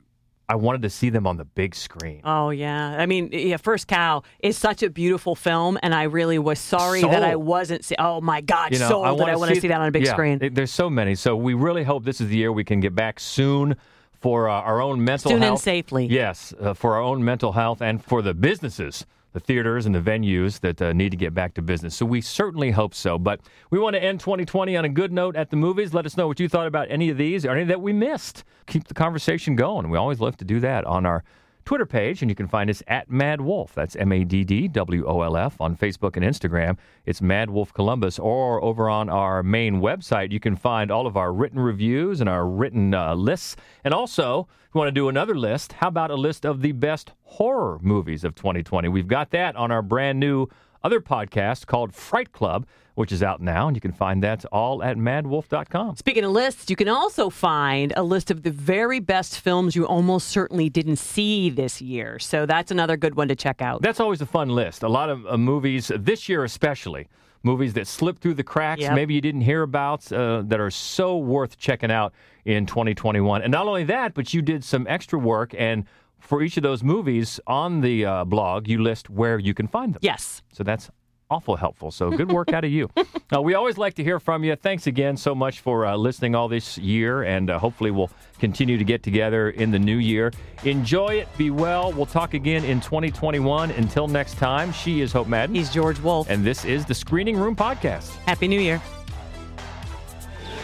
I 0.48 0.54
wanted 0.56 0.80
to 0.82 0.90
see 0.90 1.10
them 1.10 1.26
on 1.26 1.36
the 1.36 1.44
big 1.44 1.74
screen. 1.74 2.22
Oh 2.24 2.50
yeah, 2.50 2.96
I 2.98 3.04
mean, 3.06 3.28
yeah, 3.32 3.56
First 3.58 3.86
Cow 3.86 4.22
is 4.40 4.56
such 4.58 4.82
a 4.82 4.88
beautiful 4.90 5.36
film, 5.36 5.78
and 5.82 5.94
I 5.94 6.04
really 6.04 6.38
was 6.40 6.58
sorry 6.58 7.02
that 7.02 7.22
I 7.22 7.36
wasn't. 7.36 7.84
See- 7.84 7.94
oh 7.98 8.20
my 8.20 8.40
God, 8.40 8.72
You 8.72 8.78
know, 8.80 8.88
Soul! 8.88 9.02
that 9.18 9.28
I 9.28 9.36
want 9.36 9.54
to 9.54 9.60
see, 9.60 9.68
that 9.68 9.80
on 9.80 9.86
a 9.88 9.92
big 9.92 10.06
yeah, 10.06 10.12
screen. 10.12 10.38
it- 10.40 10.54
there's 10.56 10.72
so 10.72 10.88
many. 10.90 11.14
So 11.14 11.36
we 11.36 11.54
really 11.54 11.84
hope 11.84 12.04
this 12.04 12.20
is 12.20 12.28
the 12.30 12.36
year 12.36 12.50
we 12.50 12.64
can 12.64 12.80
get 12.80 12.94
back 12.96 13.20
soon 13.20 13.76
for 14.20 14.48
uh, 14.48 14.54
our 14.54 14.80
own 14.82 15.04
mental 15.04 15.28
Soon 15.30 15.36
and 15.36 15.44
health. 15.44 15.60
safely. 15.62 16.06
Yes, 16.06 16.52
uh, 16.60 16.74
for 16.74 16.94
our 16.96 17.02
own 17.02 17.22
mental 17.24 17.52
health 17.52 17.80
and 17.80 18.02
for 18.04 18.20
the 18.20 18.34
businesses, 18.34 19.06
the 19.32 19.40
theaters 19.40 19.86
and 19.86 19.94
the 19.94 20.00
venues 20.00 20.60
that 20.60 20.80
uh, 20.82 20.92
need 20.92 21.10
to 21.10 21.16
get 21.16 21.34
back 21.34 21.54
to 21.54 21.62
business. 21.62 21.94
So 21.94 22.06
we 22.06 22.20
certainly 22.20 22.70
hope 22.70 22.94
so. 22.94 23.18
But 23.18 23.40
we 23.70 23.78
want 23.78 23.94
to 23.94 24.02
end 24.02 24.20
2020 24.20 24.76
on 24.76 24.84
a 24.84 24.88
good 24.88 25.12
note 25.12 25.36
at 25.36 25.50
the 25.50 25.56
movies. 25.56 25.94
Let 25.94 26.06
us 26.06 26.16
know 26.16 26.26
what 26.26 26.40
you 26.40 26.48
thought 26.48 26.66
about 26.66 26.88
any 26.90 27.10
of 27.10 27.16
these 27.16 27.44
or 27.44 27.52
any 27.52 27.64
that 27.64 27.80
we 27.80 27.92
missed. 27.92 28.44
Keep 28.66 28.88
the 28.88 28.94
conversation 28.94 29.56
going. 29.56 29.90
We 29.90 29.98
always 29.98 30.20
love 30.20 30.36
to 30.38 30.44
do 30.44 30.60
that 30.60 30.84
on 30.84 31.06
our 31.06 31.24
Twitter 31.70 31.86
page, 31.86 32.20
and 32.20 32.28
you 32.28 32.34
can 32.34 32.48
find 32.48 32.68
us 32.68 32.82
at 32.88 33.08
MaddWolf. 33.08 33.74
That's 33.74 33.94
M 33.94 34.10
A 34.10 34.24
D 34.24 34.42
D 34.42 34.66
W 34.66 35.06
O 35.06 35.20
L 35.20 35.36
F 35.36 35.60
on 35.60 35.76
Facebook 35.76 36.16
and 36.16 36.24
Instagram. 36.24 36.76
It's 37.06 37.20
MaddWolf 37.20 37.72
Columbus. 37.74 38.18
Or 38.18 38.60
over 38.64 38.90
on 38.90 39.08
our 39.08 39.44
main 39.44 39.80
website, 39.80 40.32
you 40.32 40.40
can 40.40 40.56
find 40.56 40.90
all 40.90 41.06
of 41.06 41.16
our 41.16 41.32
written 41.32 41.60
reviews 41.60 42.20
and 42.20 42.28
our 42.28 42.44
written 42.44 42.92
uh, 42.92 43.14
lists. 43.14 43.54
And 43.84 43.94
also, 43.94 44.48
if 44.50 44.74
you 44.74 44.80
want 44.80 44.88
to 44.88 44.92
do 44.92 45.08
another 45.08 45.36
list, 45.36 45.74
how 45.74 45.86
about 45.86 46.10
a 46.10 46.16
list 46.16 46.44
of 46.44 46.60
the 46.60 46.72
best 46.72 47.12
horror 47.22 47.78
movies 47.80 48.24
of 48.24 48.34
2020? 48.34 48.88
We've 48.88 49.06
got 49.06 49.30
that 49.30 49.54
on 49.54 49.70
our 49.70 49.80
brand 49.80 50.18
new 50.18 50.48
other 50.82 51.00
podcast 51.00 51.66
called 51.66 51.94
Fright 51.94 52.32
Club, 52.32 52.66
which 52.94 53.12
is 53.12 53.22
out 53.22 53.40
now, 53.40 53.66
and 53.68 53.76
you 53.76 53.80
can 53.80 53.92
find 53.92 54.22
that 54.22 54.44
all 54.46 54.82
at 54.82 54.96
maddwolf.com. 54.96 55.96
Speaking 55.96 56.24
of 56.24 56.32
lists, 56.32 56.68
you 56.70 56.76
can 56.76 56.88
also 56.88 57.30
find 57.30 57.92
a 57.96 58.02
list 58.02 58.30
of 58.30 58.42
the 58.42 58.50
very 58.50 59.00
best 59.00 59.40
films 59.40 59.74
you 59.76 59.86
almost 59.86 60.28
certainly 60.28 60.68
didn't 60.68 60.96
see 60.96 61.50
this 61.50 61.80
year. 61.80 62.18
So 62.18 62.46
that's 62.46 62.70
another 62.70 62.96
good 62.96 63.14
one 63.14 63.28
to 63.28 63.36
check 63.36 63.62
out. 63.62 63.82
That's 63.82 64.00
always 64.00 64.20
a 64.20 64.26
fun 64.26 64.48
list. 64.50 64.82
A 64.82 64.88
lot 64.88 65.08
of 65.08 65.26
uh, 65.26 65.38
movies, 65.38 65.90
this 65.96 66.28
year 66.28 66.44
especially, 66.44 67.08
movies 67.42 67.72
that 67.74 67.86
slipped 67.86 68.20
through 68.20 68.34
the 68.34 68.44
cracks, 68.44 68.82
Yep. 68.82 68.94
maybe 68.94 69.14
you 69.14 69.20
didn't 69.22 69.40
hear 69.42 69.62
about, 69.62 70.10
uh, 70.12 70.42
that 70.46 70.60
are 70.60 70.70
so 70.70 71.16
worth 71.16 71.56
checking 71.58 71.90
out 71.90 72.12
in 72.44 72.66
2021. 72.66 73.42
And 73.42 73.50
not 73.52 73.66
only 73.66 73.84
that, 73.84 74.12
but 74.14 74.34
you 74.34 74.42
did 74.42 74.62
some 74.64 74.86
extra 74.88 75.18
work 75.18 75.54
and 75.56 75.84
for 76.20 76.42
each 76.42 76.56
of 76.56 76.62
those 76.62 76.82
movies 76.82 77.40
on 77.46 77.80
the 77.80 78.04
uh, 78.04 78.24
blog, 78.24 78.68
you 78.68 78.82
list 78.82 79.10
where 79.10 79.38
you 79.38 79.54
can 79.54 79.66
find 79.66 79.94
them. 79.94 80.00
Yes. 80.02 80.42
So 80.52 80.62
that's 80.62 80.90
awful 81.30 81.56
helpful. 81.56 81.90
So 81.90 82.10
good 82.10 82.30
work 82.30 82.52
out 82.52 82.64
of 82.64 82.70
you. 82.70 82.90
Uh, 83.34 83.40
we 83.40 83.54
always 83.54 83.78
like 83.78 83.94
to 83.94 84.04
hear 84.04 84.18
from 84.18 84.44
you. 84.44 84.56
Thanks 84.56 84.86
again 84.86 85.16
so 85.16 85.34
much 85.34 85.60
for 85.60 85.86
uh, 85.86 85.96
listening 85.96 86.34
all 86.34 86.48
this 86.48 86.76
year, 86.76 87.22
and 87.22 87.48
uh, 87.50 87.58
hopefully 87.58 87.90
we'll 87.90 88.10
continue 88.38 88.76
to 88.76 88.84
get 88.84 89.02
together 89.02 89.50
in 89.50 89.70
the 89.70 89.78
new 89.78 89.96
year. 89.96 90.32
Enjoy 90.64 91.08
it. 91.14 91.28
Be 91.38 91.50
well. 91.50 91.92
We'll 91.92 92.06
talk 92.06 92.34
again 92.34 92.64
in 92.64 92.80
2021. 92.80 93.70
Until 93.70 94.08
next 94.08 94.34
time, 94.36 94.72
she 94.72 95.00
is 95.00 95.12
Hope 95.12 95.28
Madden. 95.28 95.54
He's 95.54 95.70
George 95.70 96.00
Wolf. 96.00 96.28
And 96.28 96.44
this 96.44 96.64
is 96.64 96.84
the 96.84 96.94
Screening 96.94 97.36
Room 97.36 97.54
Podcast. 97.54 98.14
Happy 98.26 98.48
New 98.48 98.60
Year. 98.60 98.82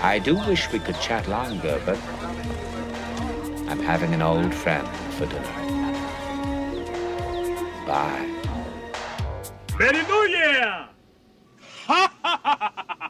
I 0.03 0.19
do 0.19 0.35
wish 0.35 0.71
we 0.73 0.79
could 0.79 1.01
chat 1.01 1.27
longer, 1.29 1.81
but 1.87 1.97
I'm 3.69 3.81
having 3.81 4.13
an 4.13 4.23
old 4.23 4.55
friend 4.55 4.87
for 5.17 5.25
dinner. 5.25 5.43
Bye. 7.87 8.29
Merry 9.79 10.03
New 10.03 10.29
Year! 10.29 10.89
Ha 11.87 12.13
ha 12.23 12.41
ha 12.45 12.57
ha! 12.61 13.06